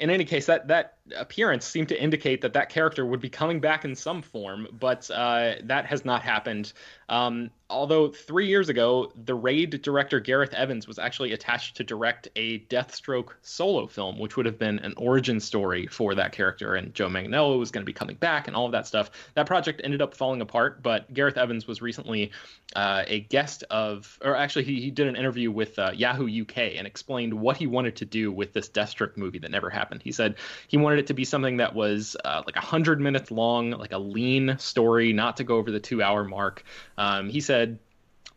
in 0.00 0.10
any 0.10 0.24
case, 0.24 0.46
that 0.46 0.68
that 0.68 0.96
appearance 1.16 1.64
seemed 1.64 1.88
to 1.90 2.02
indicate 2.02 2.40
that 2.40 2.54
that 2.54 2.68
character 2.68 3.06
would 3.06 3.20
be 3.20 3.28
coming 3.28 3.60
back 3.60 3.84
in 3.84 3.94
some 3.94 4.22
form, 4.22 4.66
but 4.72 5.08
uh, 5.10 5.54
that 5.64 5.86
has 5.86 6.04
not 6.04 6.22
happened. 6.22 6.72
Um, 7.08 7.50
although 7.70 8.08
three 8.08 8.46
years 8.46 8.68
ago, 8.68 9.12
the 9.24 9.34
Raid 9.34 9.82
director 9.82 10.20
Gareth 10.20 10.52
Evans 10.54 10.86
was 10.86 10.98
actually 10.98 11.32
attached 11.32 11.76
to 11.76 11.84
direct 11.84 12.28
a 12.36 12.60
Deathstroke 12.66 13.30
solo 13.42 13.86
film, 13.86 14.18
which 14.18 14.36
would 14.36 14.46
have 14.46 14.58
been 14.58 14.78
an 14.80 14.94
origin 14.96 15.40
story 15.40 15.86
for 15.86 16.14
that 16.14 16.32
character, 16.32 16.74
and 16.74 16.92
Joe 16.94 17.08
Manganiello 17.08 17.58
was 17.58 17.70
going 17.70 17.82
to 17.82 17.86
be 17.86 17.92
coming 17.92 18.16
back 18.16 18.46
and 18.46 18.56
all 18.56 18.66
of 18.66 18.72
that 18.72 18.86
stuff. 18.86 19.10
That 19.34 19.46
project 19.46 19.80
ended 19.84 20.02
up 20.02 20.14
falling 20.14 20.40
apart, 20.40 20.82
but 20.82 21.12
Gareth 21.12 21.38
Evans 21.38 21.66
was 21.66 21.80
recently 21.80 22.32
uh, 22.76 23.04
a 23.06 23.20
guest 23.20 23.64
of, 23.70 24.18
or 24.22 24.36
actually, 24.36 24.64
he, 24.64 24.80
he 24.80 24.90
did 24.90 25.06
an 25.06 25.16
interview 25.16 25.50
with 25.50 25.78
uh, 25.78 25.92
Yahoo 25.94 26.42
UK 26.42 26.58
and 26.76 26.86
explained 26.86 27.34
what 27.34 27.56
he 27.56 27.66
wanted 27.66 27.96
to 27.96 28.04
do 28.04 28.30
with 28.30 28.52
this 28.52 28.68
Deathstroke 28.68 29.16
movie 29.16 29.38
that 29.38 29.50
never 29.50 29.70
happened. 29.70 30.02
He 30.02 30.12
said 30.12 30.36
he 30.68 30.76
wanted 30.76 31.00
it 31.00 31.06
to 31.08 31.14
be 31.14 31.24
something 31.24 31.56
that 31.58 31.74
was 31.74 32.16
uh, 32.24 32.42
like 32.46 32.56
100 32.56 33.00
minutes 33.00 33.30
long, 33.30 33.70
like 33.72 33.92
a 33.92 33.98
lean 33.98 34.56
story, 34.58 35.12
not 35.12 35.36
to 35.38 35.44
go 35.44 35.56
over 35.56 35.70
the 35.70 35.80
two 35.80 36.02
hour 36.02 36.24
mark. 36.24 36.64
Um, 36.96 37.28
he 37.28 37.40
said, 37.40 37.59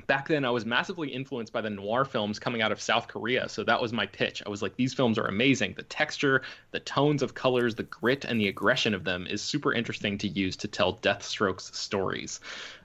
back 0.08 0.28
then 0.28 0.46
I 0.46 0.50
was 0.50 0.66
massively 0.66 1.10
influenced 1.10 1.54
by 1.54 1.62
the 1.62 1.70
noir 1.70 2.06
films 2.06 2.40
coming 2.40 2.62
out 2.62 2.72
of 2.72 2.82
South 2.82 3.08
Korea. 3.08 3.48
So 3.50 3.64
that 3.64 3.82
was 3.82 3.94
my 3.94 4.06
pitch. 4.06 4.44
I 4.46 4.50
was 4.50 4.62
like, 4.62 4.76
these 4.76 4.94
films 4.94 5.18
are 5.18 5.26
amazing. 5.26 5.74
The 5.76 5.84
texture, 5.84 6.42
the 6.72 6.80
tones 6.80 7.22
of 7.22 7.34
colors, 7.34 7.76
the 7.76 7.84
grit, 7.84 8.26
and 8.26 8.40
the 8.40 8.48
aggression 8.48 8.94
of 8.94 9.04
them 9.04 9.28
is 9.28 9.42
super 9.42 9.74
interesting 9.74 10.18
to 10.20 10.28
use 10.28 10.56
to 10.58 10.68
tell 10.68 10.98
Deathstroke's 10.98 11.78
stories. 11.78 12.40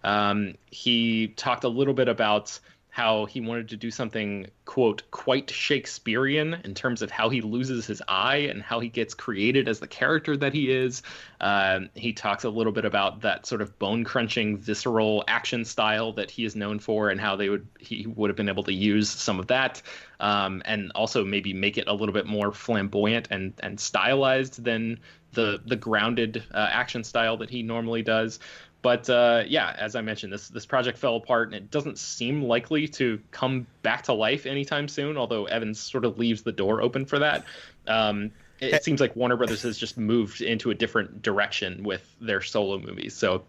Um, 0.04 0.54
he 0.70 1.28
talked 1.28 1.64
a 1.64 1.68
little 1.68 1.94
bit 1.94 2.08
about 2.08 2.58
how 2.98 3.26
he 3.26 3.40
wanted 3.40 3.68
to 3.68 3.76
do 3.76 3.92
something 3.92 4.44
quote 4.64 5.08
quite 5.12 5.48
shakespearean 5.48 6.54
in 6.64 6.74
terms 6.74 7.00
of 7.00 7.12
how 7.12 7.28
he 7.28 7.40
loses 7.40 7.86
his 7.86 8.02
eye 8.08 8.48
and 8.50 8.60
how 8.60 8.80
he 8.80 8.88
gets 8.88 9.14
created 9.14 9.68
as 9.68 9.78
the 9.78 9.86
character 9.86 10.36
that 10.36 10.52
he 10.52 10.72
is. 10.72 11.00
Um, 11.40 11.90
he 11.94 12.12
talks 12.12 12.42
a 12.42 12.50
little 12.50 12.72
bit 12.72 12.84
about 12.84 13.20
that 13.20 13.46
sort 13.46 13.62
of 13.62 13.78
bone 13.78 14.02
crunching 14.02 14.58
visceral 14.58 15.22
action 15.28 15.64
style 15.64 16.12
that 16.14 16.28
he 16.28 16.44
is 16.44 16.56
known 16.56 16.80
for 16.80 17.08
and 17.08 17.20
how 17.20 17.36
they 17.36 17.48
would 17.48 17.68
he 17.78 18.04
would 18.08 18.30
have 18.30 18.36
been 18.36 18.48
able 18.48 18.64
to 18.64 18.72
use 18.72 19.08
some 19.08 19.38
of 19.38 19.46
that 19.46 19.80
um, 20.18 20.60
and 20.64 20.90
also 20.96 21.24
maybe 21.24 21.54
make 21.54 21.78
it 21.78 21.86
a 21.86 21.94
little 21.94 22.12
bit 22.12 22.26
more 22.26 22.50
flamboyant 22.50 23.28
and 23.30 23.52
and 23.60 23.78
stylized 23.78 24.64
than 24.64 24.98
the 25.34 25.60
the 25.66 25.76
grounded 25.76 26.42
uh, 26.52 26.68
action 26.70 27.04
style 27.04 27.36
that 27.36 27.50
he 27.50 27.62
normally 27.62 28.02
does 28.02 28.40
but 28.80 29.10
uh, 29.10 29.44
yeah, 29.46 29.74
as 29.76 29.96
I 29.96 30.02
mentioned, 30.02 30.32
this 30.32 30.48
this 30.48 30.66
project 30.66 30.98
fell 30.98 31.16
apart, 31.16 31.48
and 31.48 31.56
it 31.56 31.70
doesn't 31.70 31.98
seem 31.98 32.42
likely 32.42 32.86
to 32.88 33.20
come 33.30 33.66
back 33.82 34.04
to 34.04 34.12
life 34.12 34.46
anytime 34.46 34.88
soon. 34.88 35.16
Although 35.16 35.46
Evans 35.46 35.80
sort 35.80 36.04
of 36.04 36.18
leaves 36.18 36.42
the 36.42 36.52
door 36.52 36.80
open 36.80 37.04
for 37.04 37.18
that. 37.18 37.44
Um, 37.86 38.30
it, 38.60 38.74
it 38.74 38.84
seems 38.84 39.00
like 39.00 39.16
Warner 39.16 39.36
Brothers 39.36 39.62
has 39.62 39.78
just 39.78 39.98
moved 39.98 40.40
into 40.40 40.70
a 40.70 40.74
different 40.74 41.22
direction 41.22 41.82
with 41.82 42.04
their 42.20 42.40
solo 42.40 42.78
movies. 42.78 43.14
So 43.14 43.44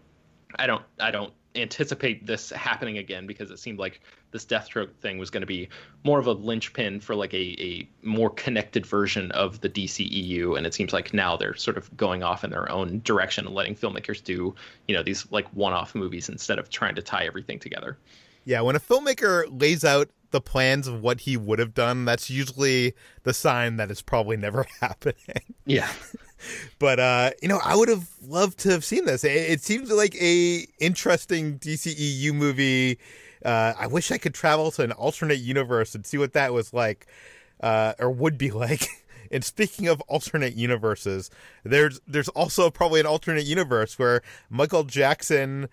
I 0.58 0.66
don't 0.66 0.84
I 0.98 1.10
don't 1.10 1.32
anticipate 1.54 2.26
this 2.26 2.50
happening 2.50 2.98
again 2.98 3.26
because 3.26 3.50
it 3.50 3.58
seemed 3.58 3.78
like 3.78 4.00
this 4.30 4.44
Deathstroke 4.44 4.94
thing 4.96 5.18
was 5.18 5.30
going 5.30 5.40
to 5.40 5.46
be 5.46 5.68
more 6.04 6.18
of 6.18 6.26
a 6.26 6.32
linchpin 6.32 7.00
for 7.00 7.14
like 7.14 7.34
a, 7.34 7.56
a 7.60 7.88
more 8.02 8.30
connected 8.30 8.86
version 8.86 9.30
of 9.32 9.60
the 9.60 9.68
DCEU, 9.68 10.56
and 10.56 10.66
it 10.66 10.74
seems 10.74 10.92
like 10.92 11.12
now 11.12 11.36
they're 11.36 11.56
sort 11.56 11.76
of 11.76 11.94
going 11.96 12.22
off 12.22 12.44
in 12.44 12.50
their 12.50 12.70
own 12.70 13.00
direction 13.04 13.46
and 13.46 13.54
letting 13.54 13.74
filmmakers 13.74 14.22
do 14.22 14.54
you 14.86 14.94
know 14.94 15.02
these 15.02 15.30
like 15.32 15.48
one-off 15.48 15.94
movies 15.94 16.28
instead 16.28 16.58
of 16.58 16.70
trying 16.70 16.94
to 16.94 17.02
tie 17.02 17.24
everything 17.24 17.58
together. 17.58 17.98
Yeah, 18.44 18.60
when 18.62 18.76
a 18.76 18.80
filmmaker 18.80 19.44
lays 19.60 19.84
out 19.84 20.08
the 20.30 20.40
plans 20.40 20.86
of 20.86 21.02
what 21.02 21.20
he 21.20 21.36
would 21.36 21.58
have 21.58 21.74
done, 21.74 22.04
that's 22.04 22.30
usually 22.30 22.94
the 23.22 23.34
sign 23.34 23.76
that 23.76 23.90
it's 23.90 24.02
probably 24.02 24.36
never 24.36 24.66
happening. 24.80 25.42
Yeah. 25.66 25.90
but 26.78 27.00
uh, 27.00 27.30
you 27.42 27.48
know, 27.48 27.60
I 27.64 27.76
would 27.76 27.88
have 27.88 28.08
loved 28.22 28.58
to 28.60 28.70
have 28.70 28.84
seen 28.84 29.04
this. 29.04 29.24
It, 29.24 29.30
it 29.30 29.60
seems 29.60 29.90
like 29.90 30.14
a 30.16 30.66
interesting 30.78 31.58
DCEU 31.58 32.32
movie. 32.34 32.98
Uh, 33.44 33.74
I 33.78 33.86
wish 33.86 34.10
I 34.10 34.18
could 34.18 34.34
travel 34.34 34.70
to 34.72 34.82
an 34.82 34.92
alternate 34.92 35.38
universe 35.38 35.94
and 35.94 36.04
see 36.04 36.18
what 36.18 36.34
that 36.34 36.52
was 36.52 36.72
like, 36.74 37.06
uh, 37.60 37.94
or 37.98 38.10
would 38.10 38.38
be 38.38 38.50
like. 38.50 38.88
and 39.30 39.44
speaking 39.44 39.88
of 39.88 40.00
alternate 40.02 40.54
universes, 40.54 41.30
there's 41.64 42.00
there's 42.06 42.28
also 42.30 42.70
probably 42.70 43.00
an 43.00 43.06
alternate 43.06 43.44
universe 43.44 43.98
where 43.98 44.22
Michael 44.48 44.84
Jackson 44.84 45.68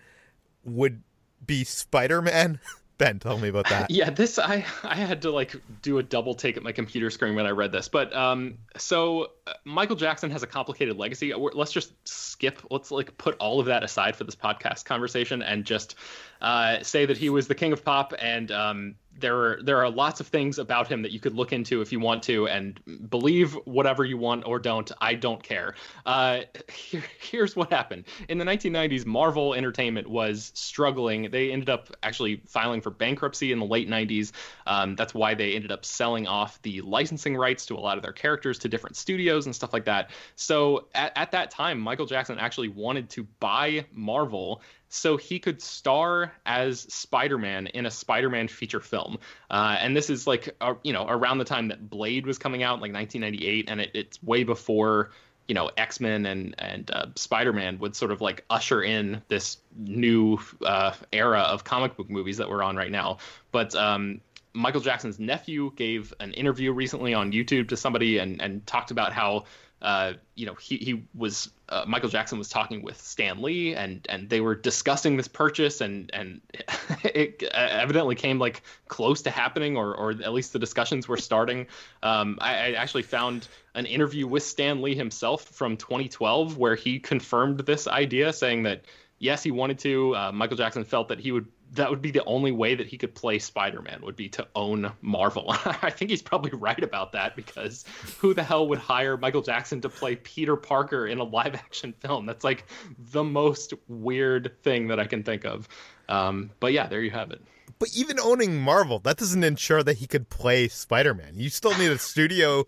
would 0.64 1.02
be 1.46 1.64
Spider 1.64 2.22
Man. 2.22 2.60
Ben, 2.98 3.20
tell 3.20 3.38
me 3.38 3.50
about 3.50 3.70
that. 3.70 3.92
Yeah, 3.98 4.10
this 4.10 4.40
I 4.40 4.66
I 4.84 4.96
had 4.96 5.22
to 5.22 5.32
like 5.32 5.56
do 5.82 6.00
a 6.00 6.04
double 6.04 6.34
take 6.34 6.58
at 6.58 6.64
my 6.64 6.72
computer 6.72 7.10
screen 7.10 7.36
when 7.36 7.46
I 7.46 7.52
read 7.52 7.72
this. 7.72 7.88
But 7.88 8.16
um, 8.16 8.58
so 8.76 9.32
uh, 9.46 9.54
Michael 9.66 9.96
Jackson 9.96 10.32
has 10.32 10.44
a 10.44 10.48
complicated 10.48 10.98
legacy. 10.98 11.34
Let's 11.34 11.72
just 11.72 11.92
skip. 12.08 12.62
Let's 12.72 12.90
like 12.92 13.18
put 13.18 13.36
all 13.38 13.60
of 13.60 13.68
that 13.68 13.84
aside 13.84 14.16
for 14.16 14.24
this 14.24 14.36
podcast 14.36 14.86
conversation 14.86 15.42
and 15.42 15.64
just 15.64 15.96
uh, 16.42 16.82
say 16.82 17.06
that 17.06 17.18
he 17.18 17.30
was 17.30 17.48
the 17.48 17.56
king 17.56 17.72
of 17.72 17.86
pop 17.86 18.14
and 18.20 18.52
um, 18.52 18.96
there 19.20 19.36
are 19.36 19.60
there 19.64 19.78
are 19.78 19.90
lots 19.90 20.20
of 20.20 20.28
things 20.28 20.60
about 20.60 20.88
him 20.88 21.02
that 21.02 21.12
you 21.12 21.20
could 21.20 21.36
look 21.36 21.54
into 21.54 21.82
if 21.82 21.92
you 21.92 22.00
want 22.00 22.24
to 22.24 22.48
and 22.48 22.80
believe 23.10 23.54
whatever 23.66 24.06
you 24.06 24.18
want 24.18 24.46
or 24.46 24.60
don't. 24.60 24.92
I 25.02 25.16
don't 25.16 25.42
care. 25.42 25.76
Uh, 26.06 26.42
here, 26.74 27.04
here's 27.20 27.56
what 27.56 27.72
happened. 27.72 28.06
In 28.30 28.38
the 28.38 28.46
1990s 28.46 29.06
marvel 29.06 29.54
entertainment 29.54 30.08
was 30.10 30.52
struggling. 30.56 31.30
They 31.32 31.52
ended 31.52 31.70
up 31.70 31.96
actually 32.04 32.42
filing 32.48 32.82
for 32.82 32.90
bankruptcy 32.90 33.52
in 33.52 33.60
the 33.60 33.66
late 33.66 33.90
90s 33.90 34.32
um, 34.66 34.96
that's 34.96 35.14
why 35.14 35.34
they 35.34 35.54
ended 35.54 35.72
up 35.72 35.86
selling 35.86 36.28
off 36.28 36.62
the 36.62 36.82
licensing 36.82 37.36
rights 37.36 37.66
to 37.68 37.76
a 37.76 37.80
lot 37.80 37.98
of 37.98 38.04
their 38.04 38.12
characters 38.12 38.60
to 38.60 38.70
different 38.70 38.96
studios 38.96 39.46
and 39.46 39.56
stuff 39.56 39.74
like 39.74 39.86
that. 39.86 40.12
So 40.36 40.88
at, 40.94 41.14
at 41.16 41.32
that 41.32 41.52
time 41.52 41.80
michael 41.80 42.06
jackson 42.06 42.40
actually 42.40 42.68
wanted 42.68 43.10
to 43.12 43.24
buy 43.40 43.86
marvel 43.94 44.62
so 44.90 45.18
he 45.18 45.40
could 45.40 45.62
star 45.62 46.32
as 46.46 46.82
Spider-Man 46.82 47.68
in 47.68 47.86
a 47.86 47.92
Spider-Man 47.92 48.48
feature 48.48 48.80
film. 48.80 49.18
Uh, 49.50 49.78
and 49.80 49.96
this 49.96 50.10
is 50.10 50.28
like 50.28 50.56
uh, 50.62 50.76
you 50.84 50.94
know 50.94 51.06
around 51.08 51.38
the 51.38 51.46
time 51.46 51.68
that 51.70 51.90
Blade 51.90 52.26
was 52.26 52.38
coming 52.38 52.64
out, 52.64 52.82
like 52.82 52.94
1998, 52.94 53.70
and 53.70 53.82
it, 53.82 53.92
it's 53.94 54.22
way 54.24 54.44
before 54.44 55.12
you 55.48 55.56
know 55.56 55.70
X-Men 55.78 56.26
and 56.26 56.56
and 56.58 56.92
uh, 56.92 57.08
Spider-Man 57.16 57.80
would 57.80 57.96
sort 57.96 58.12
of 58.12 58.22
like 58.22 58.46
usher 58.50 58.84
in 58.84 59.22
this 59.28 59.58
new 59.76 60.40
uh, 60.66 60.94
era 61.12 61.42
of 61.42 61.64
comic 61.64 61.98
book 61.98 62.10
movies 62.10 62.38
that 62.38 62.50
we're 62.50 62.64
on 62.64 62.76
right 62.76 62.92
now. 62.92 63.18
But 63.52 63.76
um, 63.76 64.22
Michael 64.54 64.82
Jackson's 64.82 65.20
nephew 65.20 65.72
gave 65.76 66.14
an 66.20 66.34
interview 66.34 66.72
recently 66.72 67.14
on 67.14 67.32
YouTube 67.32 67.70
to 67.70 67.78
somebody 67.78 68.20
and 68.20 68.42
and 68.42 68.66
talked 68.66 68.92
about 68.92 69.14
how 69.14 69.46
uh, 69.82 70.14
you 70.36 70.46
know, 70.46 70.56
he 70.56 70.78
he 70.78 71.04
was 71.14 71.52
uh, 71.70 71.84
Michael 71.88 72.10
Jackson 72.10 72.38
was 72.38 72.48
talking 72.50 72.82
with 72.82 73.00
Stan 73.02 73.42
Lee, 73.42 73.76
and 73.76 74.06
and 74.10 74.30
they 74.30 74.40
were 74.40 74.56
discussing 74.56 75.18
this 75.18 75.28
purchase, 75.28 75.82
and 75.82 76.10
and 76.14 76.42
it 77.04 77.44
evidently 77.44 78.16
came 78.16 78.40
like 78.40 78.62
close 78.88 79.22
to 79.24 79.32
happening, 79.32 79.76
or 79.76 79.94
or 79.96 80.12
at 80.12 80.34
least 80.34 80.54
the 80.54 80.60
discussions 80.60 81.08
were 81.08 81.18
starting. 81.18 81.68
Um, 82.04 82.38
I, 82.40 82.52
I 82.52 82.72
actually 82.74 83.04
found 83.04 83.48
an 83.76 83.86
interview 83.86 84.28
with 84.28 84.44
Stan 84.44 84.82
Lee 84.82 84.96
himself 84.96 85.44
from 85.44 85.78
2012 85.78 86.58
where 86.58 86.76
he 86.76 87.00
confirmed 87.00 87.60
this 87.60 87.88
idea, 87.88 88.32
saying 88.32 88.64
that 88.64 88.84
yes, 89.20 89.44
he 89.44 89.52
wanted 89.52 89.80
to. 89.80 90.16
Uh, 90.16 90.32
Michael 90.32 90.58
Jackson 90.58 90.86
felt 90.86 91.10
that 91.10 91.20
he 91.20 91.32
would 91.32 91.48
that 91.78 91.90
would 91.90 92.02
be 92.02 92.12
the 92.12 92.24
only 92.26 92.52
way 92.52 92.76
that 92.76 92.88
he 92.88 92.98
could 92.98 93.16
play 93.16 93.40
Spider-Man 93.40 94.02
would 94.04 94.16
be 94.16 94.30
to 94.30 94.48
own 94.56 94.92
Marvel. 95.02 95.46
I 95.82 95.90
think 95.90 96.12
he's 96.12 96.22
probably 96.22 96.52
right 96.52 96.84
about 96.84 97.14
that 97.14 97.36
because 97.36 97.86
who 98.20 98.34
the 98.34 98.44
hell 98.44 98.68
would 98.68 98.80
hire 98.80 99.18
Michael 99.18 99.42
Jackson 99.42 99.82
to 99.82 99.90
play 99.90 100.16
Peter 100.18 100.56
Parker 100.56 101.08
in 101.08 101.20
a 101.20 101.24
live-action 101.24 101.94
film? 102.00 102.26
That's 102.26 102.44
like 102.44 102.66
the 103.12 103.24
most 103.24 103.74
weird 103.88 104.52
thing 104.64 104.88
that 104.90 105.00
I 105.00 105.06
can 105.06 105.24
think 105.24 105.46
of. 105.46 105.68
Um, 106.10 106.52
but 106.60 106.74
yeah, 106.74 106.88
there 106.88 107.02
you 107.02 107.12
have 107.12 107.32
it. 107.32 107.42
But 107.80 107.90
even 107.96 108.20
owning 108.20 108.60
Marvel, 108.60 109.00
that 109.00 109.18
doesn't 109.18 109.44
ensure 109.44 109.84
that 109.84 109.98
he 109.98 110.08
could 110.08 110.30
play 110.30 110.68
Spider-Man. 110.68 111.34
You 111.36 111.50
still 111.50 111.78
need 111.78 111.92
a 111.92 112.00
studio 112.00 112.66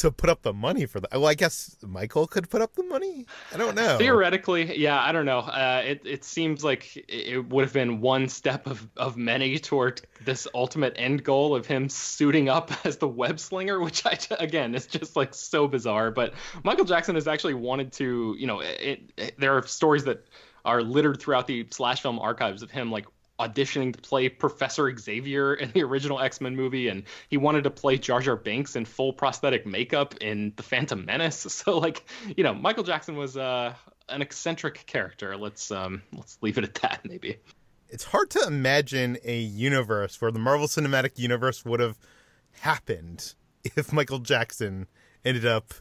to 0.00 0.10
put 0.10 0.30
up 0.30 0.42
the 0.42 0.52
money 0.52 0.86
for 0.86 0.98
that. 1.00 1.10
Well, 1.12 1.26
I 1.26 1.34
guess 1.34 1.76
Michael 1.82 2.26
could 2.26 2.48
put 2.48 2.62
up 2.62 2.74
the 2.74 2.82
money. 2.82 3.26
I 3.52 3.58
don't 3.58 3.74
know. 3.74 3.98
Theoretically, 3.98 4.78
yeah, 4.78 5.02
I 5.02 5.12
don't 5.12 5.26
know. 5.26 5.40
Uh, 5.40 5.82
it 5.84 6.02
it 6.04 6.24
seems 6.24 6.64
like 6.64 7.04
it 7.08 7.46
would 7.48 7.64
have 7.64 7.72
been 7.72 8.00
one 8.00 8.28
step 8.28 8.66
of, 8.66 8.88
of 8.96 9.16
many 9.16 9.58
toward 9.58 10.00
this 10.24 10.48
ultimate 10.54 10.94
end 10.96 11.22
goal 11.22 11.54
of 11.54 11.66
him 11.66 11.88
suiting 11.88 12.48
up 12.48 12.72
as 12.86 12.96
the 12.96 13.08
web 13.08 13.38
slinger, 13.38 13.78
which 13.80 14.06
I 14.06 14.18
again 14.40 14.74
is 14.74 14.86
just 14.86 15.16
like 15.16 15.34
so 15.34 15.68
bizarre. 15.68 16.10
But 16.10 16.34
Michael 16.64 16.86
Jackson 16.86 17.14
has 17.14 17.28
actually 17.28 17.54
wanted 17.54 17.92
to, 17.94 18.34
you 18.38 18.46
know, 18.46 18.60
it, 18.60 19.12
it, 19.16 19.38
there 19.38 19.56
are 19.56 19.66
stories 19.66 20.04
that 20.04 20.24
are 20.64 20.82
littered 20.82 21.20
throughout 21.20 21.46
the 21.46 21.66
slash 21.70 22.02
film 22.02 22.18
archives 22.18 22.62
of 22.62 22.70
him 22.70 22.90
like 22.90 23.06
auditioning 23.40 23.94
to 23.94 24.00
play 24.00 24.28
Professor 24.28 24.94
Xavier 24.96 25.54
in 25.54 25.72
the 25.72 25.82
original 25.82 26.20
X 26.20 26.40
Men 26.40 26.54
movie, 26.54 26.88
and 26.88 27.04
he 27.28 27.36
wanted 27.36 27.64
to 27.64 27.70
play 27.70 27.96
Jar 27.98 28.20
Jar 28.20 28.36
Binks 28.36 28.76
in 28.76 28.84
full 28.84 29.12
prosthetic 29.12 29.66
makeup 29.66 30.14
in 30.20 30.52
The 30.56 30.62
Phantom 30.62 31.04
Menace. 31.04 31.46
So, 31.60 31.78
like, 31.78 32.06
you 32.36 32.44
know, 32.44 32.54
Michael 32.54 32.84
Jackson 32.84 33.16
was 33.16 33.36
uh, 33.36 33.74
an 34.08 34.22
eccentric 34.22 34.86
character. 34.86 35.36
Let's 35.36 35.70
um, 35.70 36.02
let's 36.12 36.38
leave 36.40 36.58
it 36.58 36.64
at 36.64 36.74
that, 36.76 37.00
maybe. 37.08 37.38
It's 37.88 38.04
hard 38.04 38.30
to 38.30 38.46
imagine 38.46 39.18
a 39.24 39.38
universe 39.38 40.20
where 40.20 40.30
the 40.30 40.38
Marvel 40.38 40.68
Cinematic 40.68 41.18
Universe 41.18 41.64
would 41.64 41.80
have 41.80 41.98
happened 42.60 43.34
if 43.64 43.92
Michael 43.92 44.20
Jackson 44.20 44.86
ended 45.24 45.44
up 45.44 45.74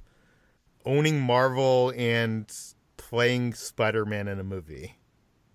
owning 0.85 1.21
Marvel 1.21 1.93
and 1.95 2.51
playing 2.97 3.53
Spider-Man 3.53 4.27
in 4.27 4.39
a 4.39 4.43
movie. 4.43 4.98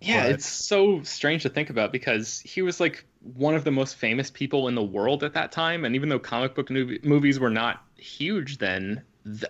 Yeah, 0.01 0.25
but... 0.25 0.33
it's 0.33 0.47
so 0.47 1.03
strange 1.03 1.43
to 1.43 1.49
think 1.49 1.71
about 1.71 1.93
because 1.93 2.41
he 2.41 2.63
was 2.63 2.81
like 2.81 3.05
one 3.35 3.55
of 3.55 3.65
the 3.65 3.71
most 3.71 3.97
famous 3.97 4.31
people 4.31 4.69
in 4.69 4.75
the 4.75 4.83
world 4.83 5.25
at 5.25 5.33
that 5.35 5.53
time. 5.53 5.85
And 5.85 5.95
even 5.95 6.09
though 6.09 6.19
comic 6.19 6.55
book 6.55 6.71
movies 6.71 7.41
were 7.41 7.51
not 7.51 7.83
huge 7.97 8.59
then, 8.59 9.03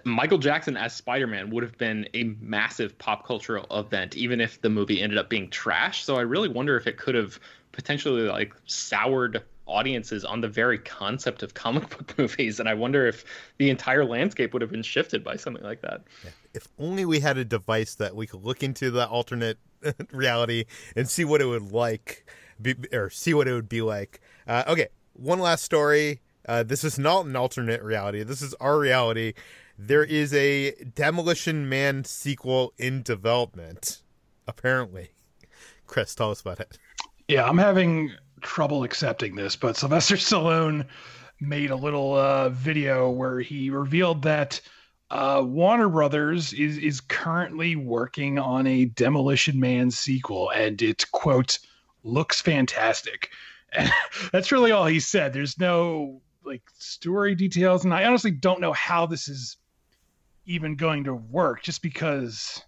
Michael 0.05 0.39
Jackson 0.39 0.77
as 0.77 0.95
Spider 0.95 1.27
Man 1.27 1.51
would 1.51 1.65
have 1.65 1.77
been 1.77 2.09
a 2.15 2.25
massive 2.41 2.97
pop 2.99 3.27
cultural 3.27 3.67
event, 3.71 4.17
even 4.17 4.41
if 4.41 4.61
the 4.61 4.71
movie 4.71 5.03
ended 5.03 5.19
up 5.19 5.29
being 5.29 5.51
trash. 5.51 6.05
So 6.05 6.17
I 6.17 6.21
really 6.21 6.49
wonder 6.49 6.77
if 6.77 6.87
it 6.87 6.97
could 6.97 7.17
have 7.17 7.41
potentially 7.73 8.23
like 8.23 8.55
soured 8.67 9.43
audiences 9.67 10.25
on 10.25 10.41
the 10.41 10.49
very 10.49 10.79
concept 10.79 11.43
of 11.43 11.55
comic 11.55 11.89
book 11.97 12.17
movies 12.19 12.61
and 12.61 12.69
i 12.69 12.75
wonder 12.75 13.07
if 13.07 13.25
the 13.57 13.71
entire 13.71 14.05
landscape 14.05 14.53
would 14.53 14.61
have 14.61 14.71
been 14.71 14.83
shifted 14.83 15.25
by 15.25 15.37
something 15.37 15.65
like 15.65 15.81
that 15.81 16.03
yeah. 16.23 16.31
if 16.53 16.69
only 16.79 17.05
we 17.05 17.19
had 17.19 17.39
a 17.39 17.45
device 17.45 17.95
that 17.95 18.15
we 18.15 18.27
could 18.27 18.45
look 18.45 18.63
into 18.63 18.91
the 18.91 19.09
alternate 19.09 19.59
reality 20.13 20.65
and 20.97 21.09
see 21.09 21.25
what 21.25 21.41
it 21.41 21.47
would 21.47 21.73
like 21.73 22.27
be, 22.61 22.75
or 22.93 23.11
see 23.11 23.35
what 23.35 23.49
it 23.49 23.53
would 23.53 23.69
be 23.69 23.83
like. 23.83 24.21
Uh, 24.47 24.65
okay 24.69 24.89
one 25.15 25.39
last 25.39 25.63
story. 25.63 26.21
Uh, 26.47 26.63
this 26.63 26.85
is 26.85 26.99
not 26.99 27.25
an 27.25 27.37
alternate 27.37 27.83
reality. 27.83 28.23
This 28.23 28.43
is 28.43 28.53
our 28.55 28.79
reality. 28.79 29.33
There 29.79 30.05
is 30.05 30.35
a 30.35 30.73
demolition 30.95 31.69
man 31.69 32.05
sequel 32.05 32.75
in 32.79 33.03
development 33.03 34.03
apparently. 34.47 35.11
Chris 35.87 36.15
tell 36.15 36.31
us 36.31 36.41
about 36.41 36.61
it. 36.61 36.79
Yeah 37.29 37.47
i'm 37.47 37.59
having 37.59 38.13
trouble 38.43 38.85
accepting 38.85 39.35
this, 39.35 39.57
but 39.57 39.77
Sylvester 39.77 40.17
Stallone 40.17 40.87
made 41.41 41.71
a 41.71 41.77
little 41.77 42.15
uh, 42.15 42.51
video 42.51 43.11
where 43.11 43.41
he 43.41 43.71
revealed 43.71 44.23
that 44.23 44.61
uh, 45.11 45.43
Warner 45.45 45.89
Brothers 45.89 46.53
is 46.53 46.79
is 46.79 47.01
currently 47.01 47.77
working 47.77 48.39
on 48.39 48.67
a 48.67 48.87
Demolition 48.87 49.61
Man 49.61 49.91
sequel, 49.91 50.51
and 50.51 50.81
it 50.81 51.11
quote 51.13 51.59
looks 52.03 52.41
fantastic. 52.41 53.31
That's 54.33 54.53
really 54.53 54.73
all 54.73 54.87
he 54.87 55.01
said. 55.01 55.33
There's 55.33 55.59
no 55.59 56.23
like 56.45 56.63
story 56.79 57.35
details, 57.35 57.85
and 57.85 57.93
I 57.93 58.05
honestly 58.05 58.31
don't 58.31 58.61
know 58.61 58.73
how 58.73 59.07
this 59.07 59.29
is 59.29 59.57
even 60.47 60.77
going 60.77 61.05
to 61.05 61.15
work, 61.15 61.63
just 61.63 61.83
because 61.83 62.63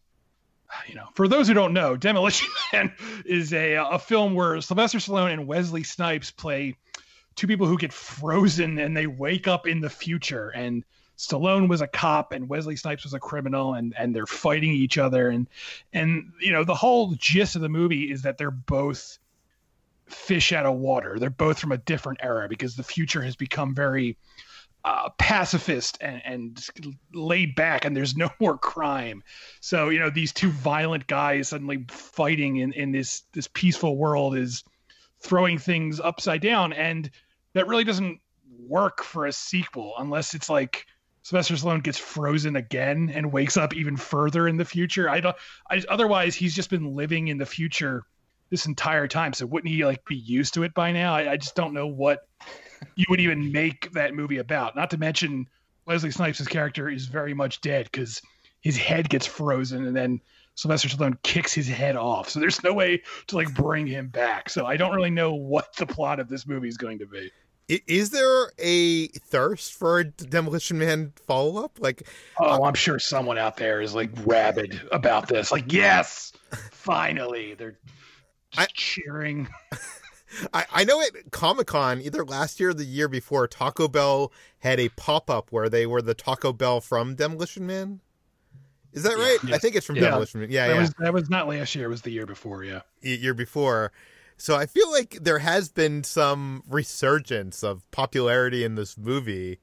you 0.88 0.94
know, 0.94 1.06
for 1.14 1.28
those 1.28 1.48
who 1.48 1.54
don't 1.54 1.72
know, 1.72 1.96
Demolition 1.96 2.48
Man 2.72 2.92
is 3.24 3.52
a 3.52 3.74
a 3.74 3.98
film 3.98 4.34
where 4.34 4.60
Sylvester 4.60 4.98
Stallone 4.98 5.32
and 5.32 5.46
Wesley 5.46 5.84
Snipes 5.84 6.30
play 6.30 6.76
two 7.34 7.46
people 7.46 7.66
who 7.66 7.78
get 7.78 7.92
frozen 7.92 8.78
and 8.78 8.96
they 8.96 9.06
wake 9.06 9.46
up 9.46 9.66
in 9.66 9.80
the 9.80 9.90
future 9.90 10.48
and 10.48 10.84
Stallone 11.16 11.68
was 11.68 11.80
a 11.80 11.86
cop 11.86 12.32
and 12.32 12.48
Wesley 12.48 12.76
Snipes 12.76 13.04
was 13.04 13.14
a 13.14 13.20
criminal 13.20 13.74
and 13.74 13.94
and 13.98 14.14
they're 14.14 14.26
fighting 14.26 14.72
each 14.72 14.98
other 14.98 15.28
and 15.28 15.48
and 15.92 16.32
you 16.40 16.52
know 16.52 16.64
the 16.64 16.74
whole 16.74 17.14
gist 17.16 17.56
of 17.56 17.62
the 17.62 17.68
movie 17.68 18.10
is 18.10 18.22
that 18.22 18.38
they're 18.38 18.50
both 18.50 19.18
fish 20.06 20.52
out 20.52 20.66
of 20.66 20.76
water. 20.76 21.18
They're 21.18 21.30
both 21.30 21.58
from 21.58 21.72
a 21.72 21.78
different 21.78 22.20
era 22.22 22.48
because 22.48 22.76
the 22.76 22.82
future 22.82 23.22
has 23.22 23.36
become 23.36 23.74
very 23.74 24.16
uh, 24.84 25.08
pacifist 25.18 25.98
and, 26.00 26.22
and 26.24 26.66
laid 27.12 27.56
back, 27.56 27.84
and 27.84 27.96
there's 27.96 28.16
no 28.16 28.30
more 28.40 28.56
crime. 28.56 29.22
So 29.60 29.88
you 29.88 29.98
know 29.98 30.10
these 30.10 30.32
two 30.32 30.50
violent 30.50 31.06
guys 31.06 31.48
suddenly 31.48 31.84
fighting 31.88 32.56
in, 32.56 32.72
in 32.72 32.92
this 32.92 33.22
this 33.32 33.48
peaceful 33.52 33.96
world 33.96 34.36
is 34.36 34.64
throwing 35.20 35.58
things 35.58 35.98
upside 35.98 36.40
down, 36.40 36.72
and 36.72 37.10
that 37.54 37.66
really 37.66 37.84
doesn't 37.84 38.20
work 38.68 39.02
for 39.02 39.26
a 39.26 39.32
sequel 39.32 39.94
unless 39.98 40.34
it's 40.34 40.48
like 40.48 40.86
Sylvester 41.26 41.54
Stallone 41.54 41.82
gets 41.82 41.98
frozen 41.98 42.54
again 42.54 43.10
and 43.12 43.32
wakes 43.32 43.56
up 43.56 43.74
even 43.74 43.96
further 43.96 44.46
in 44.46 44.58
the 44.58 44.64
future. 44.64 45.10
I 45.10 45.18
don't. 45.18 45.36
I, 45.68 45.82
otherwise, 45.88 46.36
he's 46.36 46.54
just 46.54 46.70
been 46.70 46.94
living 46.94 47.26
in 47.26 47.36
the 47.36 47.44
future 47.44 48.04
this 48.48 48.66
entire 48.66 49.08
time. 49.08 49.32
So 49.32 49.44
wouldn't 49.44 49.74
he 49.74 49.84
like 49.84 50.04
be 50.04 50.14
used 50.14 50.54
to 50.54 50.62
it 50.62 50.72
by 50.72 50.92
now? 50.92 51.16
I, 51.16 51.32
I 51.32 51.36
just 51.36 51.56
don't 51.56 51.74
know 51.74 51.88
what 51.88 52.28
you 52.94 53.06
would 53.08 53.18
even 53.18 53.50
make 53.50 53.90
that 53.94 54.14
movie 54.14 54.38
about. 54.38 54.76
Not 54.76 54.90
to 54.90 54.98
mention 54.98 55.48
Wesley 55.84 56.12
Snipes' 56.12 56.46
character 56.46 56.88
is 56.88 57.06
very 57.06 57.34
much 57.34 57.60
dead 57.60 57.88
because 57.90 58.22
his 58.60 58.76
head 58.76 59.08
gets 59.08 59.26
frozen 59.26 59.84
and 59.84 59.96
then 59.96 60.20
Sylvester 60.54 60.86
Stallone 60.86 61.20
kicks 61.24 61.52
his 61.52 61.66
head 61.66 61.96
off. 61.96 62.28
So 62.28 62.38
there's 62.38 62.62
no 62.62 62.72
way 62.72 63.02
to 63.26 63.34
like 63.34 63.52
bring 63.52 63.88
him 63.88 64.10
back. 64.10 64.48
So 64.48 64.64
I 64.64 64.76
don't 64.76 64.94
really 64.94 65.10
know 65.10 65.34
what 65.34 65.74
the 65.74 65.86
plot 65.86 66.20
of 66.20 66.28
this 66.28 66.46
movie 66.46 66.68
is 66.68 66.76
going 66.76 67.00
to 67.00 67.06
be. 67.06 67.32
Is 67.68 68.10
there 68.10 68.52
a 68.58 69.08
thirst 69.08 69.74
for 69.74 69.98
a 69.98 70.04
Demolition 70.04 70.78
Man 70.78 71.12
follow 71.26 71.64
up? 71.64 71.78
Like, 71.80 72.06
oh, 72.38 72.62
uh, 72.62 72.66
I'm 72.66 72.74
sure 72.74 73.00
someone 73.00 73.38
out 73.38 73.56
there 73.56 73.80
is 73.80 73.92
like 73.92 74.10
rabid 74.24 74.80
about 74.92 75.26
this. 75.26 75.50
Like, 75.50 75.72
yes, 75.72 76.32
finally, 76.70 77.54
they're 77.54 77.76
I, 78.56 78.66
cheering. 78.72 79.48
I, 80.54 80.64
I 80.72 80.84
know 80.84 81.00
at 81.00 81.32
Comic 81.32 81.66
Con, 81.66 82.00
either 82.00 82.24
last 82.24 82.60
year 82.60 82.70
or 82.70 82.74
the 82.74 82.84
year 82.84 83.08
before, 83.08 83.48
Taco 83.48 83.88
Bell 83.88 84.32
had 84.58 84.78
a 84.78 84.88
pop 84.90 85.28
up 85.28 85.50
where 85.50 85.68
they 85.68 85.86
were 85.86 86.02
the 86.02 86.14
Taco 86.14 86.52
Bell 86.52 86.80
from 86.80 87.16
Demolition 87.16 87.66
Man. 87.66 88.00
Is 88.92 89.02
that 89.02 89.16
right? 89.16 89.38
Yeah, 89.44 89.56
I 89.56 89.58
think 89.58 89.74
it's 89.74 89.86
from 89.86 89.96
yeah. 89.96 90.02
Demolition 90.02 90.40
Man. 90.40 90.50
Yeah, 90.50 90.68
that 90.68 90.74
yeah. 90.74 90.80
Was, 90.80 90.94
that 91.00 91.14
was 91.14 91.30
not 91.30 91.48
last 91.48 91.74
year. 91.74 91.86
It 91.86 91.90
was 91.90 92.02
the 92.02 92.10
year 92.10 92.26
before. 92.26 92.62
Yeah, 92.62 92.82
year 93.02 93.34
before. 93.34 93.92
So 94.36 94.54
I 94.56 94.66
feel 94.66 94.90
like 94.92 95.18
there 95.22 95.38
has 95.38 95.68
been 95.70 96.04
some 96.04 96.62
resurgence 96.68 97.62
of 97.64 97.90
popularity 97.90 98.64
in 98.64 98.74
this 98.74 98.98
movie, 98.98 99.60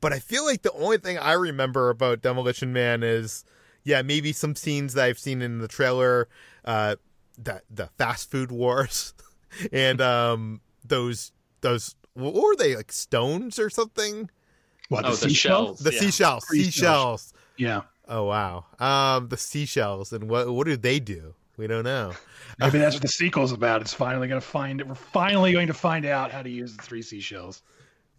but 0.00 0.12
I 0.12 0.18
feel 0.18 0.44
like 0.44 0.62
the 0.62 0.72
only 0.72 0.98
thing 0.98 1.18
I 1.18 1.32
remember 1.32 1.90
about 1.90 2.20
Demolition 2.20 2.72
Man 2.72 3.02
is, 3.02 3.44
yeah, 3.84 4.02
maybe 4.02 4.32
some 4.32 4.56
scenes 4.56 4.94
that 4.94 5.04
I've 5.04 5.18
seen 5.18 5.40
in 5.40 5.58
the 5.58 5.68
trailer. 5.68 6.28
Uh, 6.64 6.96
the 7.38 7.60
the 7.70 7.86
fast 7.98 8.30
food 8.30 8.50
wars 8.50 9.12
and 9.72 10.00
um 10.00 10.60
those 10.82 11.32
those 11.60 11.94
what 12.14 12.32
were 12.32 12.56
they 12.56 12.74
like 12.74 12.90
stones 12.90 13.58
or 13.58 13.68
something? 13.70 14.30
What 14.88 15.04
Oh, 15.04 15.10
the, 15.10 15.16
the 15.16 15.28
seashell? 15.28 15.66
shells. 15.66 15.78
The 15.80 15.92
Yeah. 15.92 15.98
seashells, 16.00 16.44
seashells. 16.48 17.32
Yeah, 17.58 17.82
Oh 18.08 18.24
wow. 18.24 18.64
Um 18.78 19.28
the 19.28 19.36
seashells 19.36 20.12
and 20.12 20.28
what 20.30 20.50
what 20.52 20.66
do 20.66 20.76
they 20.76 20.98
do? 20.98 21.34
We 21.56 21.66
don't 21.66 21.84
know. 21.84 22.12
maybe 22.58 22.78
that's 22.78 22.96
what 22.96 23.02
the 23.02 23.08
sequel's 23.08 23.52
about. 23.52 23.80
It's 23.80 23.94
finally 23.94 24.28
going 24.28 24.40
to 24.40 24.46
find. 24.46 24.80
it. 24.80 24.88
We're 24.88 24.94
finally 24.94 25.52
going 25.52 25.68
to 25.68 25.74
find 25.74 26.04
out 26.04 26.30
how 26.30 26.42
to 26.42 26.50
use 26.50 26.76
the 26.76 26.82
three 26.82 27.02
seashells. 27.02 27.62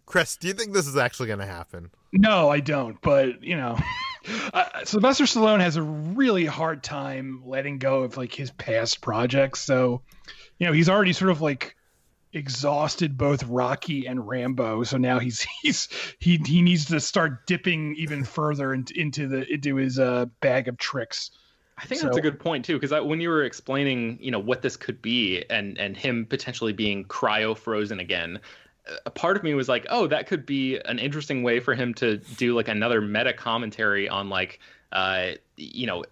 Chris, 0.06 0.36
do 0.36 0.48
you 0.48 0.54
think 0.54 0.72
this 0.72 0.86
is 0.86 0.96
actually 0.96 1.26
going 1.26 1.40
to 1.40 1.46
happen? 1.46 1.90
No, 2.12 2.48
I 2.48 2.60
don't. 2.60 3.00
But 3.02 3.42
you 3.42 3.56
know, 3.56 3.78
uh, 4.54 4.64
Sylvester 4.84 5.24
Stallone 5.24 5.60
has 5.60 5.76
a 5.76 5.82
really 5.82 6.46
hard 6.46 6.82
time 6.82 7.42
letting 7.44 7.78
go 7.78 8.04
of 8.04 8.16
like 8.16 8.34
his 8.34 8.50
past 8.50 9.00
projects. 9.00 9.60
So, 9.60 10.02
you 10.58 10.66
know, 10.66 10.72
he's 10.72 10.88
already 10.88 11.12
sort 11.12 11.30
of 11.30 11.40
like 11.40 11.76
exhausted 12.32 13.16
both 13.16 13.44
Rocky 13.44 14.06
and 14.06 14.26
Rambo. 14.26 14.84
So 14.84 14.96
now 14.96 15.18
he's 15.18 15.46
he's 15.62 15.88
he 16.18 16.40
he 16.44 16.62
needs 16.62 16.86
to 16.86 17.00
start 17.00 17.46
dipping 17.46 17.94
even 17.96 18.24
further 18.24 18.72
into, 18.72 18.98
into 18.98 19.28
the 19.28 19.46
into 19.52 19.76
his 19.76 19.98
uh, 19.98 20.26
bag 20.40 20.68
of 20.68 20.78
tricks. 20.78 21.30
I 21.78 21.86
think 21.86 22.00
So- 22.00 22.06
that's 22.08 22.18
a 22.18 22.22
good 22.22 22.40
point 22.40 22.64
too, 22.64 22.78
because 22.78 22.90
when 23.04 23.20
you 23.20 23.28
were 23.28 23.44
explaining, 23.44 24.18
you 24.20 24.30
know, 24.30 24.38
what 24.38 24.62
this 24.62 24.76
could 24.76 25.00
be, 25.00 25.44
and 25.48 25.78
and 25.78 25.96
him 25.96 26.26
potentially 26.26 26.72
being 26.72 27.04
cryo 27.04 27.56
frozen 27.56 28.00
again, 28.00 28.40
a 29.06 29.10
part 29.10 29.36
of 29.36 29.42
me 29.42 29.54
was 29.54 29.68
like, 29.68 29.86
oh, 29.90 30.06
that 30.06 30.26
could 30.26 30.44
be 30.44 30.78
an 30.86 30.98
interesting 30.98 31.42
way 31.42 31.60
for 31.60 31.74
him 31.74 31.94
to 31.94 32.16
do 32.36 32.54
like 32.54 32.68
another 32.68 33.00
meta 33.00 33.32
commentary 33.32 34.08
on 34.08 34.28
like, 34.28 34.60
uh, 34.92 35.32
you 35.56 35.86
know, 35.86 36.04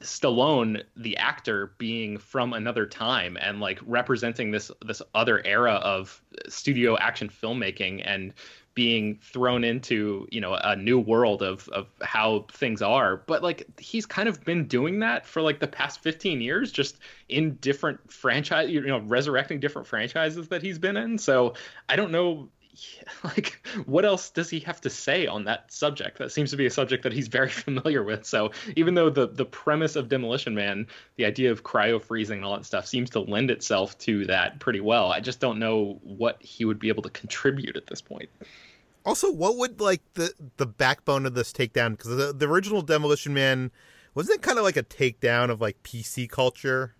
Stallone, 0.00 0.82
the 0.96 1.16
actor, 1.16 1.72
being 1.78 2.18
from 2.18 2.52
another 2.52 2.84
time 2.86 3.38
and 3.40 3.60
like 3.60 3.78
representing 3.86 4.50
this 4.50 4.70
this 4.84 5.00
other 5.14 5.40
era 5.46 5.74
of 5.74 6.20
studio 6.48 6.96
action 6.98 7.28
filmmaking 7.28 8.02
and 8.04 8.34
being 8.74 9.18
thrown 9.22 9.62
into 9.64 10.26
you 10.30 10.40
know 10.40 10.54
a 10.54 10.76
new 10.76 10.98
world 10.98 11.42
of 11.42 11.68
of 11.68 11.86
how 12.02 12.46
things 12.50 12.82
are. 12.82 13.16
But 13.16 13.42
like 13.42 13.66
he's 13.78 14.06
kind 14.06 14.28
of 14.28 14.44
been 14.44 14.66
doing 14.66 15.00
that 15.00 15.26
for 15.26 15.42
like 15.42 15.60
the 15.60 15.68
past 15.68 16.02
15 16.02 16.40
years 16.40 16.72
just 16.72 16.98
in 17.28 17.54
different 17.56 18.12
franchise 18.12 18.70
you 18.70 18.80
know 18.82 18.98
resurrecting 18.98 19.60
different 19.60 19.86
franchises 19.86 20.48
that 20.48 20.62
he's 20.62 20.78
been 20.78 20.96
in. 20.96 21.18
So 21.18 21.54
i 21.88 21.96
don't 21.96 22.10
know 22.10 22.48
like 23.24 23.66
what 23.86 24.04
else 24.04 24.30
does 24.30 24.50
he 24.50 24.60
have 24.60 24.80
to 24.80 24.90
say 24.90 25.26
on 25.26 25.44
that 25.44 25.72
subject 25.72 26.18
that 26.18 26.32
seems 26.32 26.50
to 26.50 26.56
be 26.56 26.66
a 26.66 26.70
subject 26.70 27.02
that 27.02 27.12
he's 27.12 27.28
very 27.34 27.48
familiar 27.48 28.02
with 28.02 28.24
so 28.24 28.50
even 28.76 28.94
though 28.94 29.10
the 29.10 29.26
the 29.28 29.44
premise 29.44 29.96
of 29.96 30.08
demolition 30.08 30.54
man 30.54 30.86
the 31.16 31.24
idea 31.24 31.50
of 31.50 31.62
cryo 31.62 32.00
freezing 32.00 32.38
and 32.38 32.44
all 32.44 32.56
that 32.56 32.64
stuff 32.64 32.86
seems 32.86 33.10
to 33.10 33.20
lend 33.20 33.50
itself 33.50 33.96
to 33.98 34.26
that 34.26 34.58
pretty 34.60 34.80
well 34.80 35.10
i 35.10 35.20
just 35.20 35.40
don't 35.40 35.58
know 35.58 35.98
what 36.02 36.42
he 36.42 36.64
would 36.64 36.78
be 36.78 36.88
able 36.88 37.02
to 37.02 37.10
contribute 37.10 37.76
at 37.76 37.86
this 37.86 38.00
point 38.00 38.28
Also, 39.06 39.30
what 39.30 39.58
would 39.58 39.82
like 39.82 40.00
the 40.14 40.32
the 40.56 40.64
backbone 40.64 41.26
of 41.26 41.34
this 41.34 41.52
takedown? 41.52 41.90
Because 41.90 42.16
the, 42.16 42.32
the 42.32 42.48
original 42.48 42.80
Demolition 42.80 43.34
Man 43.34 43.70
wasn't 44.14 44.36
it 44.36 44.42
kind 44.42 44.58
of 44.58 44.64
like 44.64 44.76
a 44.76 44.82
takedown 44.82 45.50
of 45.50 45.60
like 45.60 45.82
PC 45.82 46.28
culture? 46.28 46.94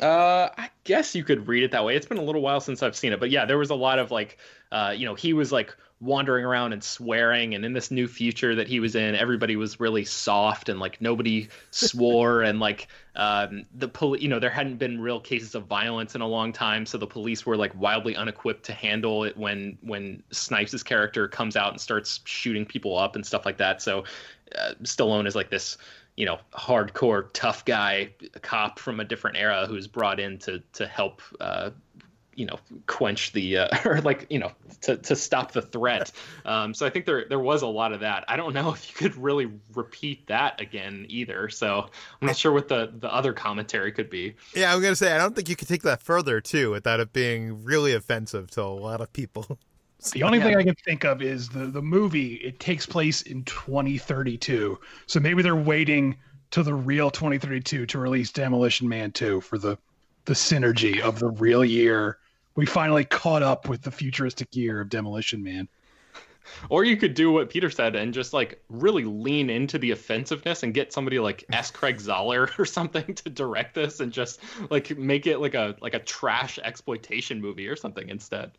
Uh, 0.00 0.48
I 0.56 0.70
guess 0.84 1.14
you 1.14 1.24
could 1.24 1.48
read 1.48 1.64
it 1.64 1.72
that 1.72 1.84
way. 1.84 1.96
It's 1.96 2.06
been 2.06 2.18
a 2.18 2.22
little 2.22 2.40
while 2.40 2.60
since 2.60 2.82
I've 2.82 2.96
seen 2.96 3.12
it, 3.12 3.20
but 3.20 3.30
yeah, 3.30 3.44
there 3.44 3.58
was 3.58 3.70
a 3.70 3.74
lot 3.74 3.98
of 3.98 4.10
like, 4.10 4.38
uh, 4.70 4.94
you 4.96 5.06
know, 5.06 5.14
he 5.14 5.32
was 5.32 5.50
like 5.50 5.76
wandering 6.00 6.44
around 6.44 6.72
and 6.72 6.84
swearing, 6.84 7.54
and 7.54 7.64
in 7.64 7.72
this 7.72 7.90
new 7.90 8.06
future 8.06 8.54
that 8.54 8.68
he 8.68 8.78
was 8.78 8.94
in, 8.94 9.16
everybody 9.16 9.56
was 9.56 9.80
really 9.80 10.04
soft 10.04 10.68
and 10.68 10.78
like 10.78 11.00
nobody 11.00 11.48
swore, 11.72 12.42
and 12.44 12.60
like 12.60 12.86
um, 13.16 13.64
the 13.74 13.88
police, 13.88 14.22
you 14.22 14.28
know, 14.28 14.38
there 14.38 14.50
hadn't 14.50 14.76
been 14.76 15.00
real 15.00 15.18
cases 15.18 15.56
of 15.56 15.66
violence 15.66 16.14
in 16.14 16.20
a 16.20 16.28
long 16.28 16.52
time, 16.52 16.86
so 16.86 16.96
the 16.96 17.06
police 17.06 17.44
were 17.44 17.56
like 17.56 17.72
wildly 17.74 18.14
unequipped 18.14 18.64
to 18.66 18.72
handle 18.72 19.24
it 19.24 19.36
when 19.36 19.78
when 19.82 20.22
Snipes' 20.30 20.84
character 20.84 21.26
comes 21.26 21.56
out 21.56 21.72
and 21.72 21.80
starts 21.80 22.20
shooting 22.24 22.64
people 22.64 22.96
up 22.96 23.16
and 23.16 23.26
stuff 23.26 23.44
like 23.44 23.56
that. 23.56 23.82
So 23.82 24.04
uh, 24.56 24.74
Stallone 24.84 25.26
is 25.26 25.34
like 25.34 25.50
this 25.50 25.76
you 26.18 26.26
know 26.26 26.38
hardcore 26.52 27.30
tough 27.32 27.64
guy 27.64 28.10
cop 28.42 28.80
from 28.80 28.98
a 28.98 29.04
different 29.04 29.36
era 29.36 29.66
who's 29.68 29.86
brought 29.86 30.18
in 30.18 30.36
to 30.36 30.58
to 30.72 30.84
help 30.84 31.22
uh 31.40 31.70
you 32.34 32.44
know 32.44 32.58
quench 32.86 33.32
the 33.32 33.58
uh, 33.58 33.68
or 33.84 34.00
like 34.00 34.26
you 34.28 34.40
know 34.40 34.50
to, 34.80 34.96
to 34.96 35.14
stop 35.16 35.52
the 35.52 35.62
threat. 35.62 36.10
Um 36.44 36.72
so 36.72 36.86
i 36.86 36.90
think 36.90 37.04
there 37.04 37.26
there 37.28 37.38
was 37.38 37.62
a 37.62 37.66
lot 37.66 37.92
of 37.92 38.00
that. 38.00 38.24
I 38.26 38.36
don't 38.36 38.54
know 38.54 38.70
if 38.74 38.88
you 38.88 38.96
could 38.96 39.16
really 39.16 39.50
repeat 39.74 40.26
that 40.28 40.60
again 40.60 41.06
either. 41.08 41.48
So 41.50 41.88
i'm 42.20 42.26
not 42.26 42.36
sure 42.36 42.52
what 42.52 42.68
the 42.68 42.92
the 42.96 43.12
other 43.12 43.32
commentary 43.32 43.92
could 43.92 44.10
be. 44.10 44.34
Yeah, 44.54 44.74
I'm 44.74 44.82
gonna 44.82 44.96
say 44.96 45.12
I 45.12 45.18
don't 45.18 45.36
think 45.36 45.48
you 45.48 45.56
could 45.56 45.68
take 45.68 45.82
that 45.82 46.02
further 46.02 46.40
too, 46.40 46.70
without 46.72 47.00
it 47.00 47.12
being 47.12 47.64
really 47.64 47.92
offensive 47.92 48.50
to 48.52 48.62
a 48.62 48.64
lot 48.64 49.00
of 49.00 49.12
people. 49.12 49.58
The 50.12 50.22
only 50.22 50.38
Yeah. 50.38 50.44
thing 50.44 50.56
I 50.56 50.62
can 50.62 50.74
think 50.76 51.04
of 51.04 51.22
is 51.22 51.48
the 51.48 51.66
the 51.66 51.82
movie. 51.82 52.34
It 52.36 52.60
takes 52.60 52.86
place 52.86 53.22
in 53.22 53.44
2032, 53.44 54.78
so 55.06 55.20
maybe 55.20 55.42
they're 55.42 55.56
waiting 55.56 56.16
to 56.52 56.62
the 56.62 56.74
real 56.74 57.10
2032 57.10 57.84
to 57.86 57.98
release 57.98 58.30
Demolition 58.30 58.88
Man 58.88 59.10
2 59.12 59.40
for 59.40 59.58
the 59.58 59.76
the 60.24 60.34
synergy 60.34 61.00
of 61.00 61.18
the 61.18 61.28
real 61.28 61.64
year. 61.64 62.18
We 62.54 62.66
finally 62.66 63.04
caught 63.04 63.42
up 63.42 63.68
with 63.68 63.82
the 63.82 63.90
futuristic 63.90 64.54
year 64.54 64.80
of 64.80 64.88
Demolition 64.88 65.42
Man. 65.42 65.68
Or 66.70 66.82
you 66.84 66.96
could 66.96 67.14
do 67.14 67.30
what 67.30 67.50
Peter 67.50 67.68
said 67.70 67.94
and 67.94 68.14
just 68.14 68.32
like 68.32 68.62
really 68.70 69.04
lean 69.04 69.50
into 69.50 69.78
the 69.78 69.90
offensiveness 69.90 70.62
and 70.62 70.72
get 70.72 70.92
somebody 70.92 71.18
like 71.18 71.44
S. 71.52 71.70
Craig 71.70 71.98
Zahler 71.98 72.50
or 72.58 72.64
something 72.64 73.14
to 73.14 73.28
direct 73.30 73.74
this 73.74 74.00
and 74.00 74.12
just 74.12 74.40
like 74.70 74.96
make 74.96 75.26
it 75.26 75.38
like 75.40 75.54
a 75.54 75.76
like 75.80 75.94
a 75.94 75.98
trash 75.98 76.58
exploitation 76.62 77.40
movie 77.40 77.68
or 77.68 77.76
something 77.76 78.08
instead. 78.08 78.52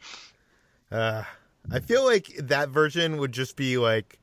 Uh, 0.91 1.23
I 1.71 1.79
feel 1.79 2.05
like 2.05 2.27
that 2.37 2.69
version 2.69 3.17
would 3.17 3.31
just 3.31 3.55
be 3.55 3.77
like 3.77 4.19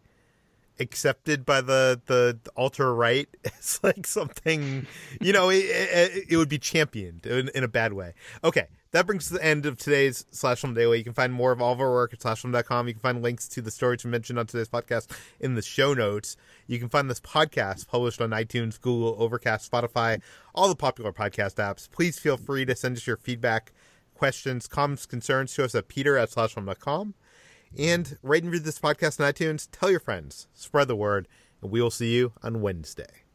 accepted 0.79 1.47
by 1.47 1.61
the 1.61 2.01
the 2.07 2.39
ultra 2.57 2.93
right. 2.93 3.29
It's 3.45 3.83
like 3.83 4.07
something, 4.07 4.87
you 5.21 5.33
know, 5.33 5.49
it, 5.51 5.65
it, 5.65 6.25
it 6.31 6.37
would 6.37 6.49
be 6.49 6.59
championed 6.59 7.27
in, 7.27 7.49
in 7.55 7.65
a 7.65 7.69
bad 7.69 7.93
way. 7.93 8.15
Okay, 8.45 8.67
that 8.93 9.07
brings 9.07 9.27
to 9.29 9.35
the 9.35 9.45
end 9.45 9.67
of 9.67 9.77
today's 9.77 10.25
Slash 10.31 10.61
Film 10.61 10.75
Daily. 10.75 10.99
You 10.99 11.05
can 11.05 11.13
find 11.13 11.33
more 11.33 11.53
of 11.53 11.61
all 11.61 11.73
of 11.73 11.81
our 11.81 11.91
work 11.91 12.13
at 12.13 12.21
slashfilm.com. 12.21 12.89
You 12.89 12.95
can 12.95 13.01
find 13.01 13.23
links 13.23 13.49
to 13.49 13.61
the 13.61 13.71
stories 13.71 14.05
we 14.05 14.11
mentioned 14.11 14.39
on 14.39 14.47
today's 14.47 14.69
podcast 14.69 15.11
in 15.41 15.55
the 15.55 15.63
show 15.63 15.95
notes. 15.95 16.37
You 16.67 16.79
can 16.79 16.89
find 16.89 17.11
this 17.11 17.21
podcast 17.21 17.89
published 17.89 18.21
on 18.21 18.31
iTunes, 18.31 18.81
Google, 18.81 19.17
Overcast, 19.19 19.71
Spotify, 19.71 20.23
all 20.55 20.69
the 20.69 20.77
popular 20.77 21.13
podcast 21.13 21.57
apps. 21.57 21.91
Please 21.91 22.19
feel 22.19 22.37
free 22.37 22.65
to 22.65 22.77
send 22.77 22.97
us 22.97 23.07
your 23.07 23.17
feedback, 23.17 23.73
questions, 24.17 24.67
comments, 24.67 25.07
concerns 25.07 25.55
to 25.55 25.65
us 25.65 25.75
at 25.75 25.89
peter 25.89 26.17
at 26.17 26.31
slashfilm.com. 26.31 27.15
And 27.79 28.17
rate 28.23 28.43
and 28.43 28.53
review 28.53 28.65
this 28.65 28.79
podcast 28.79 29.21
on 29.21 29.33
iTunes. 29.33 29.69
Tell 29.71 29.91
your 29.91 30.01
friends, 30.01 30.49
spread 30.55 30.89
the 30.89 30.97
word, 30.97 31.29
and 31.61 31.71
we 31.71 31.83
will 31.83 31.91
see 31.91 32.15
you 32.15 32.33
on 32.43 32.63
Wednesday. 32.63 33.26